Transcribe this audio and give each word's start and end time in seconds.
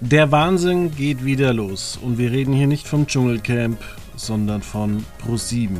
Der 0.00 0.30
Wahnsinn 0.30 0.94
geht 0.94 1.24
wieder 1.24 1.54
los 1.54 1.98
und 2.02 2.18
wir 2.18 2.30
reden 2.30 2.52
hier 2.52 2.66
nicht 2.66 2.86
vom 2.86 3.06
Dschungelcamp, 3.06 3.78
sondern 4.14 4.60
von 4.60 5.02
Pro7. 5.24 5.70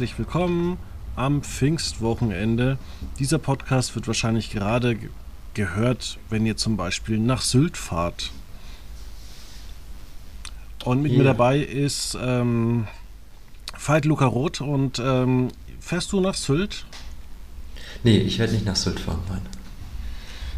Herzlich 0.00 0.18
willkommen 0.18 0.78
am 1.14 1.42
Pfingstwochenende. 1.42 2.78
Dieser 3.18 3.36
Podcast 3.36 3.94
wird 3.94 4.06
wahrscheinlich 4.06 4.50
gerade 4.50 4.96
gehört, 5.52 6.16
wenn 6.30 6.46
ihr 6.46 6.56
zum 6.56 6.78
Beispiel 6.78 7.18
nach 7.18 7.42
Sylt 7.42 7.76
fahrt. 7.76 8.30
Und 10.86 11.02
mit 11.02 11.12
yeah. 11.12 11.18
mir 11.18 11.24
dabei 11.24 11.58
ist 11.58 12.16
ähm, 12.18 12.86
Veit 13.78 14.06
Luca 14.06 14.24
Roth 14.24 14.62
und 14.62 14.98
ähm, 15.04 15.48
fährst 15.80 16.12
du 16.12 16.20
nach 16.22 16.34
Sylt? 16.34 16.86
Nee, 18.02 18.20
ich 18.20 18.38
werde 18.38 18.54
nicht 18.54 18.64
nach 18.64 18.76
Sylt 18.76 19.00
fahren, 19.00 19.20
nein. 19.28 19.42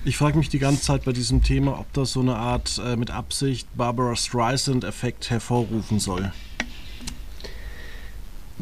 Ich 0.05 0.17
frage 0.19 0.39
mich 0.39 0.51
die 0.51 0.61
ganze 0.61 0.83
Zeit 0.83 1.05
bei 1.05 1.13
diesem 1.13 1.43
Thema, 1.43 1.81
ob 1.81 1.93
das 1.95 2.13
so 2.13 2.21
eine 2.21 2.37
Art 2.37 2.81
äh, 2.85 2.95
mit 2.95 3.11
Absicht 3.11 3.67
Barbara 3.77 4.15
Streisand-Effekt 4.15 5.31
hervorrufen 5.31 5.99
soll. 5.99 6.31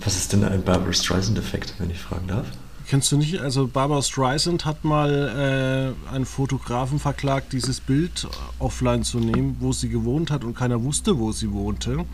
Was 0.03 0.17
ist 0.17 0.33
denn 0.33 0.45
ein 0.45 0.62
Barbara 0.62 0.93
Streisand-Effekt, 0.93 1.75
wenn 1.79 1.91
ich 1.91 1.98
fragen 1.98 2.27
darf? 2.29 2.47
Kennst 2.89 3.12
du 3.12 3.19
nicht? 3.19 3.39
Also 3.41 3.69
Barbara 3.69 4.03
Streisand 4.03 4.65
hat 4.65 4.84
mal 4.84 5.95
äh, 6.09 6.12
einen 6.12 6.25
Fotografen 6.25 6.98
verklagt, 6.98 7.53
dieses 7.53 7.81
Bild 7.81 8.27
offline 8.59 9.05
zu 9.05 9.21
nehmen, 9.21 9.56
wo 9.61 9.73
sie 9.73 9.89
gewohnt 9.89 10.31
hat 10.31 10.43
und 10.43 10.56
keiner 10.56 10.83
wusste, 10.83 11.19
wo 11.19 11.31
sie 11.31 11.53
wohnte. 11.53 12.05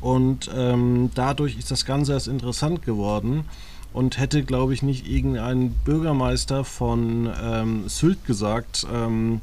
Und 0.00 0.50
ähm, 0.52 1.10
dadurch 1.14 1.56
ist 1.56 1.70
das 1.70 1.84
Ganze 1.84 2.14
erst 2.14 2.26
interessant 2.26 2.82
geworden 2.82 3.44
und 3.92 4.18
hätte, 4.18 4.42
glaube 4.42 4.74
ich, 4.74 4.82
nicht 4.82 5.08
irgendein 5.08 5.70
Bürgermeister 5.84 6.64
von 6.64 7.30
ähm, 7.40 7.88
Sylt 7.88 8.24
gesagt, 8.24 8.86
ähm, 8.92 9.40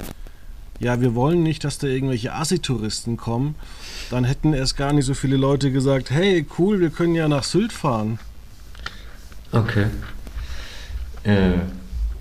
ja, 0.79 1.01
wir 1.01 1.13
wollen 1.13 1.43
nicht, 1.43 1.63
dass 1.63 1.77
da 1.77 1.87
irgendwelche 1.87 2.33
Assi-Touristen 2.33 3.17
kommen, 3.17 3.55
dann 4.09 4.23
hätten 4.23 4.53
erst 4.53 4.77
gar 4.77 4.93
nicht 4.93 5.05
so 5.05 5.13
viele 5.13 5.37
Leute 5.37 5.71
gesagt, 5.71 6.09
hey, 6.09 6.45
cool, 6.57 6.79
wir 6.79 6.89
können 6.89 7.15
ja 7.15 7.27
nach 7.27 7.43
Sylt 7.43 7.73
fahren. 7.73 8.19
Okay. 9.51 9.87
Äh, 11.23 11.59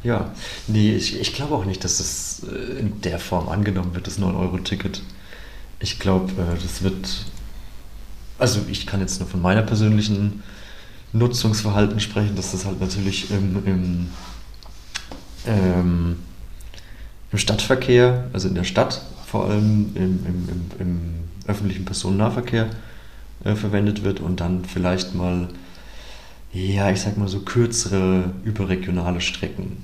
ja, 0.02 0.32
nee, 0.66 0.94
ich, 0.94 1.20
ich 1.20 1.34
glaube 1.34 1.54
auch 1.54 1.64
nicht, 1.64 1.84
dass 1.84 1.98
das 1.98 2.42
äh, 2.48 2.80
in 2.80 3.00
der 3.02 3.18
Form 3.18 3.48
angenommen 3.48 3.94
wird, 3.94 4.06
das 4.06 4.18
9-Euro-Ticket. 4.18 5.02
Ich 5.80 5.98
glaube, 5.98 6.32
äh, 6.32 6.60
das 6.60 6.82
wird, 6.82 7.26
also 8.38 8.60
ich 8.68 8.86
kann 8.86 9.00
jetzt 9.00 9.20
nur 9.20 9.28
von 9.28 9.40
meiner 9.40 9.62
persönlichen 9.62 10.42
Nutzungsverhalten 11.12 12.00
sprechen, 12.00 12.36
dass 12.36 12.52
das 12.52 12.64
halt 12.64 12.80
natürlich 12.80 13.30
im, 13.30 13.64
im 13.66 14.08
ähm, 15.46 16.16
im 17.32 17.38
Stadtverkehr, 17.38 18.28
also 18.32 18.48
in 18.48 18.54
der 18.54 18.64
Stadt 18.64 19.02
vor 19.26 19.46
allem 19.46 19.90
im, 19.94 20.26
im, 20.26 20.48
im, 20.48 20.70
im 20.78 21.00
öffentlichen 21.46 21.84
Personennahverkehr 21.84 22.70
äh, 23.44 23.54
verwendet 23.54 24.02
wird 24.02 24.20
und 24.20 24.40
dann 24.40 24.64
vielleicht 24.64 25.14
mal, 25.14 25.48
ja, 26.52 26.90
ich 26.90 27.00
sag 27.00 27.18
mal 27.18 27.28
so 27.28 27.40
kürzere 27.40 28.32
überregionale 28.44 29.20
Strecken. 29.20 29.76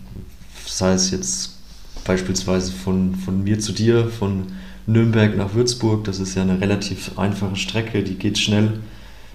Sei 0.66 0.92
es 0.92 1.10
jetzt 1.10 1.58
beispielsweise 2.04 2.72
von, 2.72 3.14
von 3.16 3.44
mir 3.44 3.58
zu 3.58 3.72
dir, 3.72 4.08
von 4.08 4.46
Nürnberg 4.86 5.36
nach 5.36 5.54
Würzburg, 5.54 6.04
das 6.04 6.20
ist 6.20 6.34
ja 6.34 6.42
eine 6.42 6.60
relativ 6.60 7.18
einfache 7.18 7.56
Strecke, 7.56 8.02
die 8.02 8.14
geht 8.14 8.38
schnell. 8.38 8.80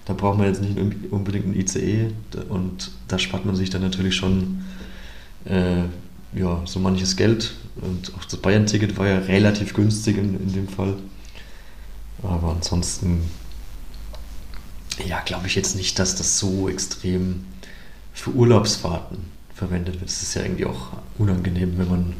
Da 0.06 0.13
braucht 0.13 0.39
man 0.39 0.47
jetzt 0.47 0.62
nicht 0.62 0.75
unbedingt 1.12 1.45
ein 1.45 1.56
ICE 1.59 2.12
und 2.50 2.91
da 3.07 3.19
spart 3.19 3.45
man 3.45 3.56
sich 3.56 3.69
dann 3.69 3.81
natürlich 3.81 4.16
schon 4.16 4.63
äh, 5.45 5.83
ja, 6.34 6.62
so 6.66 6.79
manches 6.79 7.16
Geld. 7.16 7.53
Und 7.81 8.13
auch 8.16 8.25
das 8.25 8.38
Bayern-Ticket 8.38 8.97
war 8.97 9.07
ja 9.07 9.19
relativ 9.19 9.73
günstig 9.73 10.17
in, 10.17 10.40
in 10.40 10.53
dem 10.53 10.67
Fall. 10.67 10.95
Aber 12.22 12.51
ansonsten, 12.51 13.29
ja, 15.06 15.22
glaube 15.22 15.47
ich 15.47 15.56
jetzt 15.56 15.75
nicht, 15.75 15.97
dass 16.00 16.16
das 16.16 16.39
so 16.39 16.68
extrem 16.68 17.45
für 18.13 18.31
Urlaubsfahrten 18.31 19.18
verwendet 19.53 20.00
wird. 20.00 20.09
Es 20.09 20.22
ist 20.22 20.34
ja 20.34 20.44
irgendwie 20.44 20.66
auch 20.66 20.94
unangenehm, 21.18 21.78
wenn 21.78 21.89
man 21.89 22.13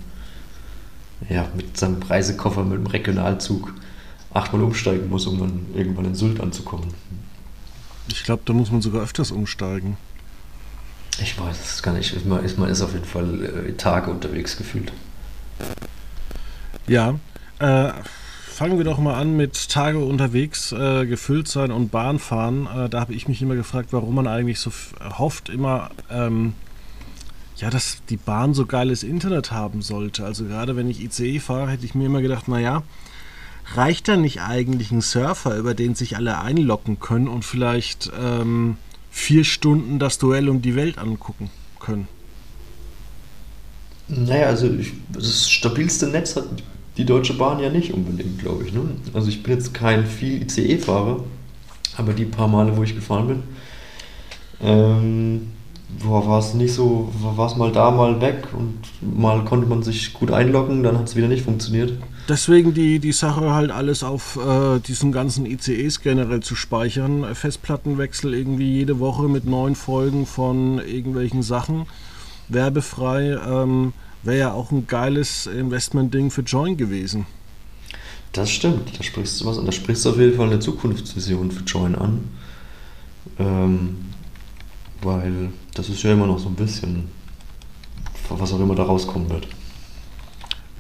ja, 1.30 1.50
mit 1.56 1.78
seinem 1.78 2.02
Reisekoffer, 2.02 2.64
mit 2.64 2.78
dem 2.78 2.88
Regionalzug 2.88 3.74
achtmal 4.34 4.64
umsteigen 4.64 5.10
muss, 5.10 5.26
um 5.26 5.40
dann 5.40 5.66
irgendwann 5.76 6.06
in 6.06 6.16
Sylt 6.16 6.40
anzukommen. 6.40 6.94
Ich 8.08 8.24
glaube, 8.24 8.44
da 8.46 8.54
muss 8.54 8.72
man 8.72 8.82
sogar 8.82 9.04
öfters 9.04 9.32
umsteigen. 9.32 9.98
Ich 11.22 11.40
weiß 11.40 11.58
es 11.60 11.84
gar 11.84 11.94
nicht. 11.94 12.26
Man 12.26 12.44
ist, 12.44 12.58
man 12.58 12.70
ist 12.70 12.82
auf 12.82 12.94
jeden 12.94 13.06
Fall 13.06 13.44
äh, 13.44 13.74
Tage 13.74 14.10
unterwegs 14.12 14.58
gefühlt. 14.58 14.92
Ja, 16.88 17.16
äh, 17.60 17.92
fangen 18.48 18.78
wir 18.78 18.86
doch 18.86 19.00
mal 19.00 19.16
an 19.16 19.36
mit 19.36 19.70
Tage 19.70 20.00
unterwegs, 20.00 20.72
äh, 20.72 21.06
gefüllt 21.06 21.48
sein 21.48 21.72
und 21.72 21.92
Bahn 21.92 22.20
fahren. 22.20 22.68
Äh, 22.68 22.90
da 22.90 23.02
habe 23.02 23.14
ich 23.14 23.28
mich 23.28 23.42
immer 23.42 23.56
gefragt, 23.56 23.90
warum 23.92 24.16
man 24.16 24.28
eigentlich 24.28 24.60
so 24.60 24.72
hofft, 25.18 25.50
immer, 25.50 25.92
ähm, 26.10 26.54
ja, 27.58 27.70
dass 27.70 28.02
die 28.10 28.18
Bahn 28.18 28.54
so 28.54 28.66
geiles 28.66 29.04
Internet 29.04 29.52
haben 29.52 29.82
sollte. 29.82 30.26
Also 30.26 30.46
gerade 30.46 30.76
wenn 30.76 30.90
ich 30.90 31.04
ICE 31.04 31.40
fahre, 31.40 31.70
hätte 31.70 31.86
ich 31.86 31.96
mir 31.96 32.06
immer 32.06 32.22
gedacht, 32.22 32.48
naja, 32.48 32.84
reicht 33.76 34.08
da 34.08 34.16
nicht 34.16 34.42
eigentlich 34.42 34.92
ein 34.92 35.02
Surfer, 35.02 35.58
über 35.58 35.74
den 35.74 35.96
sich 35.96 36.16
alle 36.16 36.40
einloggen 36.40 37.00
können 37.00 37.28
und 37.28 37.44
vielleicht... 37.44 38.12
Ähm, 38.20 38.78
vier 39.10 39.44
Stunden 39.44 40.00
das 40.00 40.18
Duell 40.18 40.50
um 40.50 40.62
die 40.62 40.76
Welt 40.76 40.98
angucken 40.98 41.50
können. 41.80 42.08
Naja, 44.08 44.48
also 44.48 44.68
ich, 44.68 44.94
das 45.14 45.50
stabilste 45.50 46.08
Netz 46.08 46.36
hat 46.36 46.46
die 46.98 47.06
Deutsche 47.06 47.34
Bahn 47.34 47.60
ja 47.60 47.70
nicht 47.70 47.94
unbedingt, 47.94 48.40
glaube 48.40 48.66
ich. 48.66 48.74
Ne? 48.74 48.82
Also 49.14 49.30
ich 49.30 49.44
bin 49.44 49.54
jetzt 49.54 49.74
kein 49.74 50.06
viel 50.06 50.42
ICE-Fahrer, 50.42 51.24
aber 51.96 52.14
die 52.14 52.26
paar 52.26 52.48
Male, 52.48 52.76
wo 52.76 52.84
ich 52.84 52.96
gefahren 52.96 53.28
bin, 53.28 53.44
ähm, 54.62 55.52
war 56.04 56.40
es 56.40 56.54
nicht 56.54 56.74
so, 56.74 57.12
war 57.22 57.48
es 57.48 57.56
mal 57.56 57.72
da, 57.72 57.92
mal 57.92 58.22
weg 58.22 58.48
und 58.54 58.80
mal 59.02 59.44
konnte 59.46 59.68
man 59.68 59.84
sich 59.84 60.14
gut 60.14 60.32
einloggen, 60.32 60.84
dann 60.84 60.98
hat 60.98 61.08
es 61.08 61.16
wieder 61.16 61.28
nicht 61.28 61.44
funktioniert. 61.44 61.94
Deswegen 62.28 62.74
die, 62.74 63.00
die 63.00 63.12
Sache 63.12 63.54
halt 63.54 63.72
alles 63.72 64.04
auf 64.04 64.38
äh, 64.38 64.80
diesen 64.80 65.12
ganzen 65.12 65.46
ICEs 65.46 66.02
generell 66.02 66.42
zu 66.42 66.56
speichern. 66.56 67.26
Festplattenwechsel 67.34 68.34
irgendwie 68.34 68.72
jede 68.72 69.00
Woche 69.00 69.24
mit 69.24 69.46
neuen 69.46 69.76
Folgen 69.76 70.28
von 70.28 70.80
irgendwelchen 70.80 71.42
Sachen. 71.42 71.88
Werbefrei. 72.48 73.38
Ähm, 73.48 73.94
Wäre 74.22 74.38
ja 74.38 74.52
auch 74.52 74.72
ein 74.72 74.86
geiles 74.86 75.48
Investment-Ding 75.48 76.30
für 76.30 76.42
Join 76.42 76.76
gewesen. 76.76 77.26
Das 78.34 78.52
stimmt, 78.52 79.00
da 79.00 79.04
sprichst 79.04 79.42
du 79.42 79.46
was 79.46 79.58
und 79.58 79.66
da 79.66 79.72
sprichst 79.72 80.06
du 80.06 80.10
auf 80.10 80.20
jeden 80.20 80.36
Fall 80.36 80.48
eine 80.48 80.60
Zukunftsvision 80.60 81.52
für 81.52 81.64
Join 81.64 81.96
an. 81.96 82.24
Ähm, 83.40 83.98
weil 85.02 85.50
das 85.74 85.90
ist 85.90 86.04
ja 86.04 86.14
immer 86.14 86.28
noch 86.28 86.40
so 86.40 86.50
ein 86.50 86.56
bisschen, 86.56 87.10
was 88.30 88.54
auch 88.54 88.60
immer 88.60 88.76
da 88.76 88.84
rauskommen 88.84 89.30
wird. 89.30 89.48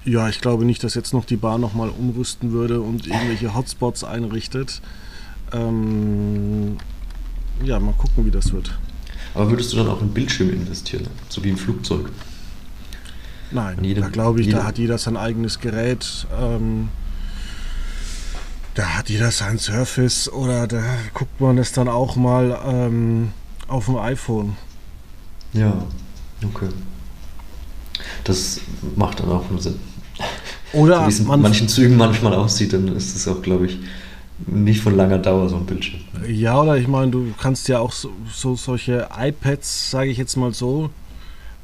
Ja, 0.05 0.29
ich 0.29 0.41
glaube 0.41 0.65
nicht, 0.65 0.83
dass 0.83 0.95
jetzt 0.95 1.13
noch 1.13 1.25
die 1.25 1.35
Bahn 1.35 1.61
nochmal 1.61 1.89
umrüsten 1.89 2.51
würde 2.51 2.81
und 2.81 3.07
irgendwelche 3.07 3.53
Hotspots 3.53 4.03
einrichtet. 4.03 4.81
Ähm, 5.51 6.77
ja, 7.63 7.79
mal 7.79 7.93
gucken, 7.93 8.25
wie 8.25 8.31
das 8.31 8.51
wird. 8.53 8.77
Aber 9.33 9.49
würdest 9.49 9.73
du 9.73 9.77
dann 9.77 9.87
auch 9.89 10.01
in 10.01 10.09
Bildschirme 10.09 10.51
investieren, 10.51 11.07
so 11.27 11.43
wie 11.43 11.49
im 11.49 11.57
Flugzeug? 11.57 12.09
Nein, 13.51 13.83
jedem, 13.83 14.03
da 14.03 14.09
glaube 14.09 14.39
ich, 14.39 14.47
jedem. 14.47 14.59
da 14.59 14.65
hat 14.65 14.77
jeder 14.77 14.97
sein 14.97 15.17
eigenes 15.17 15.59
Gerät. 15.59 16.27
Ähm, 16.39 16.89
da 18.75 18.97
hat 18.97 19.09
jeder 19.09 19.31
sein 19.31 19.57
Surface 19.57 20.31
oder 20.31 20.67
da 20.67 20.81
guckt 21.13 21.41
man 21.41 21.57
es 21.57 21.71
dann 21.73 21.89
auch 21.89 22.15
mal 22.15 22.59
ähm, 22.65 23.31
auf 23.69 23.85
dem 23.85 23.97
iPhone. 23.97 24.55
Ja, 25.53 25.73
okay. 26.43 26.69
Das 28.23 28.61
macht 28.95 29.19
dann 29.19 29.29
auch 29.29 29.49
nur 29.49 29.61
Sinn. 29.61 29.79
Oder 30.73 30.99
so 30.99 31.05
wie 31.05 31.09
es 31.09 31.19
in 31.19 31.41
manchen 31.41 31.67
Zügen 31.67 31.97
manchmal 31.97 32.33
aussieht, 32.33 32.73
dann 32.73 32.87
ist 32.95 33.15
es 33.15 33.27
auch, 33.27 33.41
glaube 33.41 33.65
ich, 33.65 33.79
nicht 34.45 34.81
von 34.81 34.95
langer 34.95 35.17
Dauer 35.17 35.49
so 35.49 35.57
ein 35.57 35.65
Bildschirm. 35.65 36.01
Ja, 36.27 36.61
oder 36.61 36.77
ich 36.77 36.87
meine, 36.87 37.11
du 37.11 37.33
kannst 37.39 37.67
ja 37.67 37.79
auch 37.79 37.91
so, 37.91 38.11
so 38.31 38.55
solche 38.55 39.09
iPads, 39.17 39.91
sage 39.91 40.11
ich 40.11 40.17
jetzt 40.17 40.35
mal 40.37 40.53
so, 40.53 40.89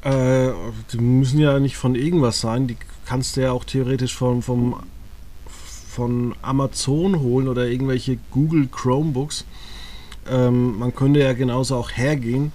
äh, 0.01 0.50
die 0.92 0.98
müssen 0.98 1.40
ja 1.40 1.60
nicht 1.60 1.78
von 1.78 1.96
irgendwas 1.96 2.42
sein, 2.42 2.68
die 2.68 2.78
kannst 3.06 3.38
du 3.38 3.42
ja 3.42 3.51
auch 3.51 3.63
theoretisch 3.63 4.16
vom, 4.16 4.42
vom, 4.42 4.75
von 5.90 6.36
Amazon 6.42 7.19
holen 7.19 7.48
oder 7.48 7.68
irgendwelche 7.68 8.18
Google 8.31 8.68
Chromebooks. 8.68 9.46
Ähm, 10.30 10.80
man 10.80 10.95
könnte 10.95 11.19
ja 11.19 11.33
genauso 11.33 11.75
auch 11.75 11.92
hergehen 11.92 12.51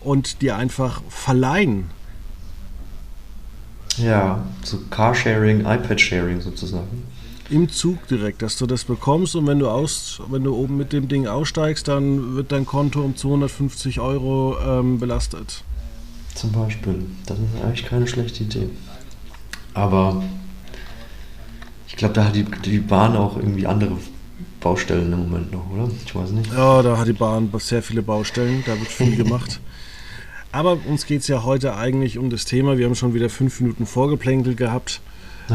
und 0.00 0.42
die 0.42 0.52
einfach 0.52 1.02
verleihen. 1.08 1.90
Ja, 3.96 4.44
so 4.62 4.78
Carsharing, 4.90 5.60
iPad-Sharing 5.60 6.40
sozusagen. 6.40 7.02
Im 7.50 7.68
Zug 7.70 8.06
direkt, 8.08 8.42
dass 8.42 8.58
du 8.58 8.66
das 8.66 8.84
bekommst 8.84 9.34
und 9.34 9.46
wenn 9.46 9.58
du 9.58 9.68
aus, 9.68 10.20
wenn 10.28 10.44
du 10.44 10.54
oben 10.54 10.76
mit 10.76 10.92
dem 10.92 11.08
Ding 11.08 11.26
aussteigst, 11.26 11.88
dann 11.88 12.36
wird 12.36 12.52
dein 12.52 12.66
Konto 12.66 13.00
um 13.00 13.16
250 13.16 14.00
Euro 14.00 14.56
ähm, 14.60 15.00
belastet. 15.00 15.64
Zum 16.34 16.52
Beispiel. 16.52 17.06
Das 17.26 17.38
ist 17.38 17.64
eigentlich 17.64 17.86
keine 17.86 18.06
schlechte 18.06 18.44
Idee. 18.44 18.68
Aber 19.74 20.22
ich 21.88 21.96
glaube, 21.96 22.14
da 22.14 22.26
hat 22.26 22.36
die, 22.36 22.44
die 22.44 22.78
Bahn 22.78 23.16
auch 23.16 23.36
irgendwie 23.36 23.66
andere 23.66 23.96
Baustellen 24.60 25.12
im 25.12 25.20
Moment 25.20 25.52
noch, 25.52 25.70
oder? 25.70 25.90
Ich 26.04 26.14
weiß 26.14 26.30
nicht. 26.30 26.52
Ja, 26.52 26.82
da 26.82 26.98
hat 26.98 27.06
die 27.06 27.12
Bahn 27.12 27.50
sehr 27.58 27.82
viele 27.82 28.02
Baustellen, 28.02 28.62
da 28.66 28.78
wird 28.78 28.88
viel 28.88 29.16
gemacht. 29.24 29.60
Aber 30.50 30.78
uns 30.86 31.06
geht 31.06 31.20
es 31.20 31.28
ja 31.28 31.44
heute 31.44 31.76
eigentlich 31.76 32.18
um 32.18 32.30
das 32.30 32.44
Thema. 32.44 32.78
Wir 32.78 32.86
haben 32.86 32.94
schon 32.94 33.14
wieder 33.14 33.28
fünf 33.28 33.60
Minuten 33.60 33.86
Vorgeplänkelt 33.86 34.56
gehabt. 34.56 35.00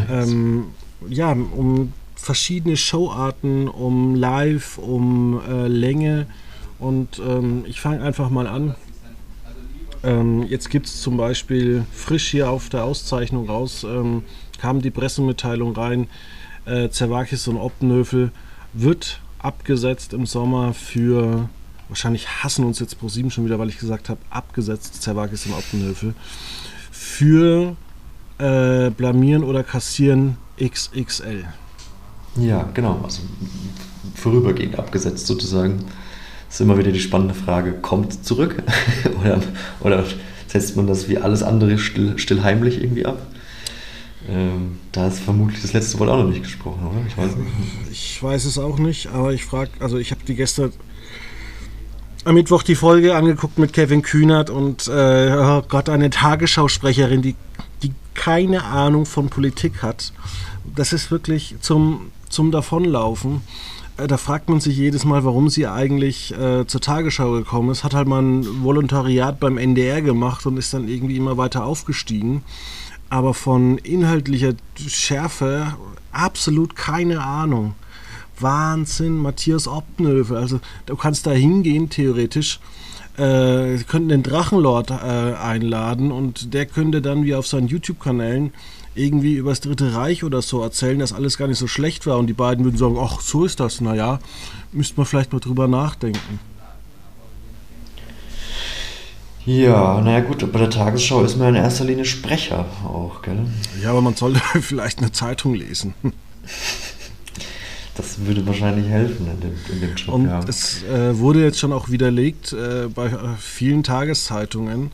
Ähm, 0.09 0.65
ja, 1.09 1.31
um 1.31 1.94
verschiedene 2.15 2.77
Showarten, 2.77 3.67
um 3.67 4.15
Live, 4.15 4.77
um 4.77 5.41
äh, 5.47 5.67
Länge. 5.67 6.27
Und 6.79 7.19
ähm, 7.19 7.65
ich 7.67 7.81
fange 7.81 8.01
einfach 8.01 8.29
mal 8.29 8.47
an. 8.47 8.75
Ähm, 10.03 10.44
jetzt 10.44 10.69
gibt 10.69 10.88
es 10.88 11.01
zum 11.01 11.17
Beispiel 11.17 11.85
frisch 11.91 12.29
hier 12.29 12.50
auf 12.50 12.69
der 12.69 12.83
Auszeichnung 12.83 13.50
raus, 13.50 13.85
ähm, 13.88 14.23
kam 14.59 14.81
die 14.81 14.91
Pressemitteilung 14.91 15.75
rein, 15.75 16.07
äh, 16.65 16.89
Zerwakis 16.89 17.47
und 17.47 17.57
Optenhöfel 17.57 18.31
wird 18.74 19.22
abgesetzt 19.40 20.14
im 20.14 20.25
Sommer 20.25 20.74
für, 20.74 21.50
wahrscheinlich 21.90 22.28
hassen 22.44 22.66
uns 22.66 22.80
jetzt 22.80 22.98
Pro7 22.98 23.30
schon 23.30 23.46
wieder, 23.46 23.60
weil 23.60 23.70
ich 23.70 23.78
gesagt 23.78 24.10
habe, 24.10 24.20
abgesetzt 24.30 25.02
Zerwakis 25.02 25.46
und 25.46 25.54
Optenhöfel, 25.54 26.14
für 26.92 27.75
äh, 28.38 28.90
Blamieren 28.90 29.44
oder 29.44 29.64
Kassieren 29.64 30.38
XXL. 30.62 31.46
Ja, 32.36 32.70
genau. 32.74 33.00
Also 33.04 33.22
vorübergehend 34.16 34.80
abgesetzt 34.80 35.28
sozusagen. 35.28 35.86
Das 36.48 36.56
ist 36.56 36.62
immer 36.62 36.78
wieder 36.78 36.92
die 36.92 37.00
spannende 37.00 37.34
Frage, 37.34 37.74
kommt 37.74 38.25
zurück 38.25 38.64
oder, 39.22 39.42
oder 39.81 40.04
setzt 40.48 40.75
man 40.75 40.88
das 40.88 41.10
wie 41.10 41.18
alles 41.18 41.44
andere 41.44 41.78
still, 41.78 42.18
stillheimlich 42.18 42.81
irgendwie 42.81 43.06
ab? 43.06 43.25
Ähm, 44.30 44.80
da 44.92 45.08
ist 45.08 45.20
vermutlich 45.20 45.62
das 45.62 45.74
letzte 45.74 46.00
Wort 46.00 46.10
auch 46.10 46.18
noch 46.18 46.30
nicht 46.30 46.44
gesprochen, 46.44 46.88
oder? 46.88 47.06
Ich 47.08 47.18
weiß 47.18 47.36
nicht. 47.36 47.52
Ich 47.92 48.24
weiß 48.24 48.46
es 48.46 48.58
auch 48.58 48.80
nicht, 48.80 49.08
aber 49.08 49.34
ich 49.34 49.46
frage, 49.46 49.72
also 49.80 49.98
ich 49.98 50.12
habe 50.12 50.22
die 50.25 50.36
gestern 50.36 50.72
am 52.25 52.36
Mittwoch 52.36 52.64
die 52.64 52.75
Folge 52.75 53.16
angeguckt 53.16 53.58
mit 53.58 53.74
Kevin 53.74 54.02
Kühnert 54.02 54.50
und 54.50 54.88
äh, 54.88 55.36
oh 55.38 55.62
Gott, 55.68 55.90
eine 55.90 56.10
Tagesschausprecherin, 56.10 57.22
die, 57.22 57.36
die 57.81 57.92
keine 58.14 58.64
Ahnung 58.64 59.06
von 59.06 59.30
Politik 59.30 59.84
hat 59.84 60.14
das 60.75 60.94
ist 60.94 61.12
wirklich 61.12 61.56
zum, 61.62 62.12
zum 62.30 62.52
Davonlaufen. 62.52 63.42
Äh, 63.98 64.08
da 64.08 64.18
fragt 64.18 64.50
man 64.50 64.60
sich 64.60 64.78
jedes 64.78 65.06
Mal, 65.06 65.24
warum 65.24 65.50
sie 65.50 65.68
eigentlich 65.68 66.34
äh, 66.34 66.66
zur 66.66 66.81
Tagesschau 66.81 67.31
gekommen 67.31 67.70
ist. 67.72 67.84
Hat 67.84 67.94
halt 67.94 68.08
mal 68.08 68.22
ein 68.22 68.64
Volontariat 68.64 69.40
beim 69.40 69.58
NDR 69.58 70.02
gemacht 70.02 70.46
und 70.46 70.58
ist 70.58 70.74
dann 70.74 70.88
irgendwie 70.88 71.18
immer 71.18 71.38
weiter 71.38 71.66
aufgestiegen. 71.66 72.44
Aber 73.09 73.33
von 73.33 73.77
inhaltlicher 73.77 74.53
Schärfe 74.88 75.75
absolut 76.11 76.75
keine 76.75 77.21
Ahnung. 77.21 77.75
Wahnsinn, 78.39 79.17
Matthias 79.17 79.67
Optenhöfe. 79.67 80.38
Also 80.38 80.59
du 80.85 80.95
kannst 80.95 81.27
da 81.27 81.31
hingehen, 81.31 81.89
theoretisch. 81.89 82.59
Äh, 83.15 83.77
könnten 83.88 84.09
den 84.09 84.23
Drachenlord 84.23 84.89
äh, 84.89 84.94
einladen 84.94 86.11
und 86.11 86.55
der 86.55 86.65
könnte 86.65 87.00
dann 87.00 87.23
wie 87.25 87.35
auf 87.35 87.45
seinen 87.45 87.67
YouTube-Kanälen 87.67 88.51
irgendwie 88.95 89.35
über 89.35 89.51
das 89.51 89.61
Dritte 89.61 89.94
Reich 89.94 90.23
oder 90.23 90.41
so 90.41 90.61
erzählen, 90.61 90.97
dass 90.97 91.13
alles 91.13 91.38
gar 91.38 91.47
nicht 91.47 91.59
so 91.59 91.67
schlecht 91.67 92.07
war 92.07 92.17
und 92.17 92.27
die 92.27 92.33
beiden 92.33 92.65
würden 92.65 92.77
sagen, 92.77 92.97
ach, 93.00 93.21
so 93.21 93.45
ist 93.45 93.59
das, 93.59 93.81
naja, 93.81 94.19
müsste 94.71 94.97
man 94.97 95.05
vielleicht 95.05 95.31
mal 95.31 95.39
drüber 95.39 95.67
nachdenken. 95.67 96.39
Ja, 99.45 100.00
naja 100.00 100.22
gut, 100.22 100.50
bei 100.51 100.60
der 100.60 100.69
Tagesschau 100.69 101.24
ist 101.24 101.38
man 101.38 101.50
in 101.50 101.56
erster 101.56 101.84
Linie 101.84 102.06
Sprecher 102.06 102.66
auch, 102.86 103.22
gell? 103.22 103.45
Ja, 103.81 103.92
aber 103.92 104.01
man 104.01 104.16
sollte 104.16 104.40
vielleicht 104.62 105.00
eine 105.00 105.12
Zeitung 105.12 105.54
lesen. 105.54 105.94
Das 107.95 108.25
würde 108.25 108.45
wahrscheinlich 108.48 108.88
helfen 108.88 109.28
in 109.30 109.42
dem, 109.42 109.56
in 109.72 109.81
dem 109.81 109.95
Job, 109.95 110.16
Und 110.16 110.25
ja. 110.25 110.40
es 110.48 110.84
äh, 110.84 111.18
wurde 111.19 111.44
jetzt 111.44 111.60
schon 111.60 111.74
auch 111.74 111.90
widerlegt 111.90 112.54
äh, 112.54 112.88
bei 112.88 113.07
äh, 113.07 113.18
vielen 113.38 113.84
Tageszeitungen, 113.84 114.92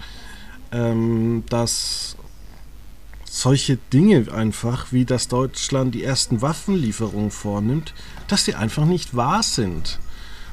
ähm, 0.72 1.44
dass 1.50 2.18
solche 3.30 3.78
Dinge 3.94 4.26
einfach, 4.34 4.92
wie 4.92 5.06
dass 5.06 5.28
Deutschland 5.28 5.94
die 5.94 6.04
ersten 6.04 6.42
Waffenlieferungen 6.42 7.32
vornimmt, 7.32 7.94
dass 8.28 8.46
die 8.46 8.56
einfach 8.56 8.86
nicht 8.86 9.16
wahr 9.16 9.44
sind. 9.44 10.00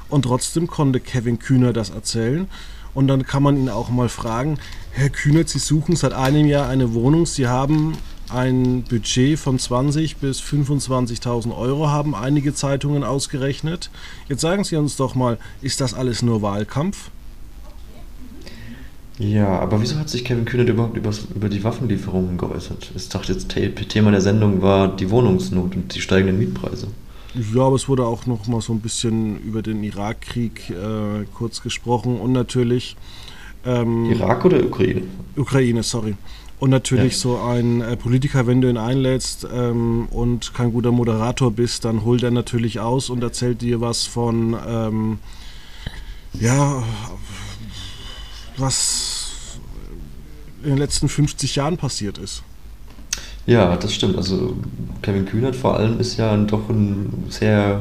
Und 0.08 0.22
trotzdem 0.22 0.66
konnte 0.66 1.00
Kevin 1.00 1.38
Kühner 1.38 1.72
das 1.72 1.90
erzählen. 1.90 2.48
Und 2.96 3.08
dann 3.08 3.24
kann 3.24 3.42
man 3.42 3.58
ihn 3.58 3.68
auch 3.68 3.90
mal 3.90 4.08
fragen, 4.08 4.58
Herr 4.90 5.10
Kühner, 5.10 5.46
Sie 5.46 5.58
suchen 5.58 5.96
seit 5.96 6.14
einem 6.14 6.46
Jahr 6.46 6.66
eine 6.66 6.94
Wohnung, 6.94 7.26
Sie 7.26 7.46
haben 7.46 7.92
ein 8.30 8.84
Budget 8.88 9.38
von 9.38 9.58
20 9.58 10.16
bis 10.16 10.40
25.000 10.40 11.54
Euro, 11.54 11.90
haben 11.90 12.14
einige 12.14 12.54
Zeitungen 12.54 13.04
ausgerechnet. 13.04 13.90
Jetzt 14.30 14.40
sagen 14.40 14.64
Sie 14.64 14.76
uns 14.76 14.96
doch 14.96 15.14
mal, 15.14 15.36
ist 15.60 15.82
das 15.82 15.92
alles 15.92 16.22
nur 16.22 16.40
Wahlkampf? 16.40 17.10
Ja, 19.18 19.58
aber 19.58 19.82
wieso 19.82 19.98
hat 19.98 20.08
sich 20.08 20.24
Kevin 20.24 20.46
Kühnert 20.46 20.70
überhaupt 20.70 20.96
über, 20.96 21.50
die 21.50 21.64
Waffenlieferungen 21.64 22.38
geäußert? 22.38 22.92
Ich 22.96 23.10
dachte 23.10 23.34
jetzt, 23.34 23.54
Thema 23.90 24.10
der 24.10 24.22
Sendung 24.22 24.62
war 24.62 24.88
die 24.96 25.10
Wohnungsnot 25.10 25.76
und 25.76 25.94
die 25.94 26.00
steigenden 26.00 26.38
Mietpreise. 26.38 26.88
Ja, 27.54 27.62
aber 27.62 27.76
es 27.76 27.88
wurde 27.88 28.06
auch 28.06 28.26
noch 28.26 28.46
mal 28.46 28.60
so 28.60 28.72
ein 28.72 28.80
bisschen 28.80 29.38
über 29.40 29.62
den 29.62 29.82
Irakkrieg 29.84 30.70
äh, 30.70 31.24
kurz 31.34 31.62
gesprochen 31.62 32.18
und 32.18 32.32
natürlich. 32.32 32.96
Ähm, 33.64 34.10
Irak 34.10 34.44
oder 34.44 34.64
Ukraine? 34.64 35.02
Ukraine, 35.36 35.82
sorry. 35.82 36.14
Und 36.58 36.70
natürlich 36.70 37.12
ja. 37.12 37.18
so 37.18 37.38
ein 37.38 37.82
äh, 37.82 37.96
Politiker, 37.96 38.46
wenn 38.46 38.62
du 38.62 38.70
ihn 38.70 38.78
einlädst 38.78 39.46
ähm, 39.52 40.06
und 40.10 40.54
kein 40.54 40.72
guter 40.72 40.90
Moderator 40.92 41.50
bist, 41.50 41.84
dann 41.84 42.04
holt 42.04 42.22
er 42.22 42.30
natürlich 42.30 42.80
aus 42.80 43.10
und 43.10 43.22
erzählt 43.22 43.60
dir 43.60 43.82
was 43.82 44.06
von, 44.06 44.56
ähm, 44.66 45.18
ja, 46.32 46.82
was 48.56 49.58
in 50.62 50.70
den 50.70 50.78
letzten 50.78 51.08
50 51.08 51.56
Jahren 51.56 51.76
passiert 51.76 52.16
ist. 52.16 52.42
Ja, 53.46 53.76
das 53.76 53.94
stimmt. 53.94 54.16
Also 54.16 54.56
Kevin 55.02 55.24
Kühnert 55.24 55.54
vor 55.54 55.76
allem 55.76 56.00
ist 56.00 56.16
ja 56.16 56.36
doch 56.36 56.68
ein 56.68 57.26
sehr, 57.28 57.80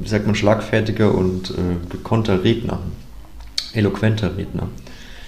wie 0.00 0.08
sagt 0.08 0.26
man, 0.26 0.34
schlagfertiger 0.34 1.14
und 1.14 1.50
äh, 1.50 1.90
gekonnter 1.90 2.42
Redner, 2.42 2.78
eloquenter 3.74 4.36
Redner. 4.36 4.68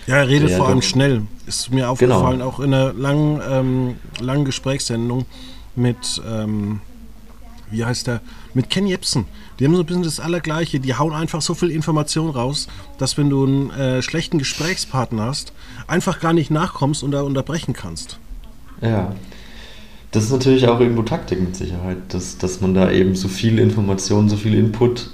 Ja, 0.07 0.16
er 0.16 0.28
redet 0.28 0.52
vor 0.52 0.68
allem 0.68 0.80
schnell. 0.80 1.23
Ist 1.47 1.71
mir 1.71 1.90
aufgefallen, 1.90 2.38
genau. 2.38 2.49
auch 2.49 2.61
in 2.61 2.73
einer 2.73 2.95
langen, 2.95 3.42
ähm, 3.47 3.97
langen 4.21 4.47
Gesprächssendung 4.47 5.26
mit, 5.76 6.23
ähm, 6.26 6.80
wie 7.71 7.85
heißt 7.85 8.07
der, 8.07 8.23
mit 8.54 8.71
Ken 8.71 8.87
Jebsen. 8.87 9.26
Die 9.59 9.66
haben 9.66 9.75
so 9.75 9.83
ein 9.83 9.87
bisschen 9.87 10.02
das 10.02 10.18
Allergleiche. 10.18 10.80
Die 10.80 10.95
hauen 10.95 11.12
einfach 11.12 11.42
so 11.42 11.52
viel 11.52 11.71
Information 11.71 12.30
raus, 12.30 12.68
dass 12.97 13.18
wenn 13.18 13.28
du 13.28 13.45
einen 13.45 13.71
äh, 13.71 14.00
schlechten 14.00 14.38
Gesprächspartner 14.38 15.26
hast, 15.26 15.52
einfach 15.87 16.21
gar 16.21 16.33
nicht 16.33 16.50
nachkommst 16.50 17.02
und 17.02 17.11
da 17.11 17.21
unterbrechen 17.21 17.75
kannst. 17.75 18.18
Ja. 18.81 19.15
Das 20.11 20.25
ist 20.25 20.33
natürlich 20.33 20.69
auch 20.69 20.81
irgendwo 20.81 21.03
Taktik 21.03 21.41
mit 21.41 21.55
Sicherheit, 21.55 21.99
dass, 22.09 22.39
dass 22.39 22.61
man 22.61 22.73
da 22.75 22.91
eben 22.91 23.15
so 23.15 23.29
viel 23.29 23.59
Information, 23.59 24.29
so 24.29 24.37
viel 24.37 24.55
Input 24.55 25.11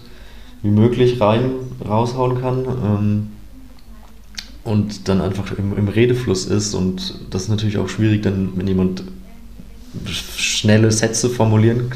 wie 0.62 0.68
möglich 0.68 1.20
rein 1.20 1.50
raushauen 1.86 2.40
kann 2.40 2.64
ähm, 2.64 3.26
und 4.62 5.08
dann 5.08 5.20
einfach 5.20 5.50
im, 5.58 5.76
im 5.76 5.88
Redefluss 5.88 6.46
ist. 6.46 6.74
Und 6.74 7.14
das 7.30 7.42
ist 7.42 7.48
natürlich 7.48 7.78
auch 7.78 7.88
schwierig, 7.88 8.22
dann, 8.22 8.52
wenn 8.54 8.68
jemand 8.68 9.02
schnelle 10.06 10.92
Sätze 10.92 11.28
formulieren 11.28 11.90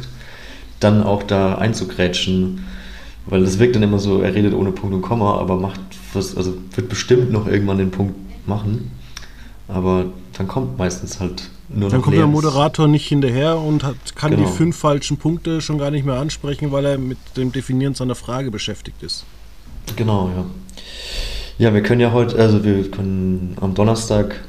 dann 0.80 1.02
auch 1.02 1.22
da 1.22 1.56
einzugrätschen. 1.56 2.64
Weil 3.26 3.42
das 3.42 3.58
wirkt 3.58 3.76
dann 3.76 3.82
immer 3.82 3.98
so, 3.98 4.20
er 4.22 4.34
redet 4.34 4.54
ohne 4.54 4.72
Punkt 4.72 4.94
und 4.94 5.02
Komma, 5.02 5.38
aber 5.38 5.56
macht 5.56 5.80
was, 6.14 6.36
also 6.36 6.54
wird 6.74 6.88
bestimmt 6.88 7.30
noch 7.30 7.46
irgendwann 7.46 7.78
den 7.78 7.90
Punkt 7.90 8.14
machen. 8.46 8.90
Aber 9.66 10.06
dann 10.36 10.48
kommt 10.48 10.78
meistens 10.78 11.20
halt 11.20 11.50
nur 11.68 11.90
Dann 11.90 12.00
kommt 12.00 12.16
der 12.16 12.26
Moderator 12.26 12.88
nicht 12.88 13.06
hinterher 13.06 13.58
und 13.58 13.84
hat, 13.84 13.96
kann 14.14 14.30
genau. 14.30 14.46
die 14.46 14.52
fünf 14.52 14.76
falschen 14.76 15.18
Punkte 15.18 15.60
schon 15.60 15.78
gar 15.78 15.90
nicht 15.90 16.06
mehr 16.06 16.16
ansprechen, 16.16 16.72
weil 16.72 16.84
er 16.86 16.98
mit 16.98 17.18
dem 17.36 17.52
Definieren 17.52 17.94
seiner 17.94 18.14
Frage 18.14 18.50
beschäftigt 18.50 19.02
ist. 19.02 19.24
Genau, 19.96 20.30
ja. 20.34 20.44
Ja, 21.58 21.74
wir 21.74 21.82
können 21.82 22.00
ja 22.00 22.12
heute, 22.12 22.38
also 22.38 22.64
wir 22.64 22.90
können 22.90 23.56
am 23.60 23.74
Donnerstag, 23.74 24.40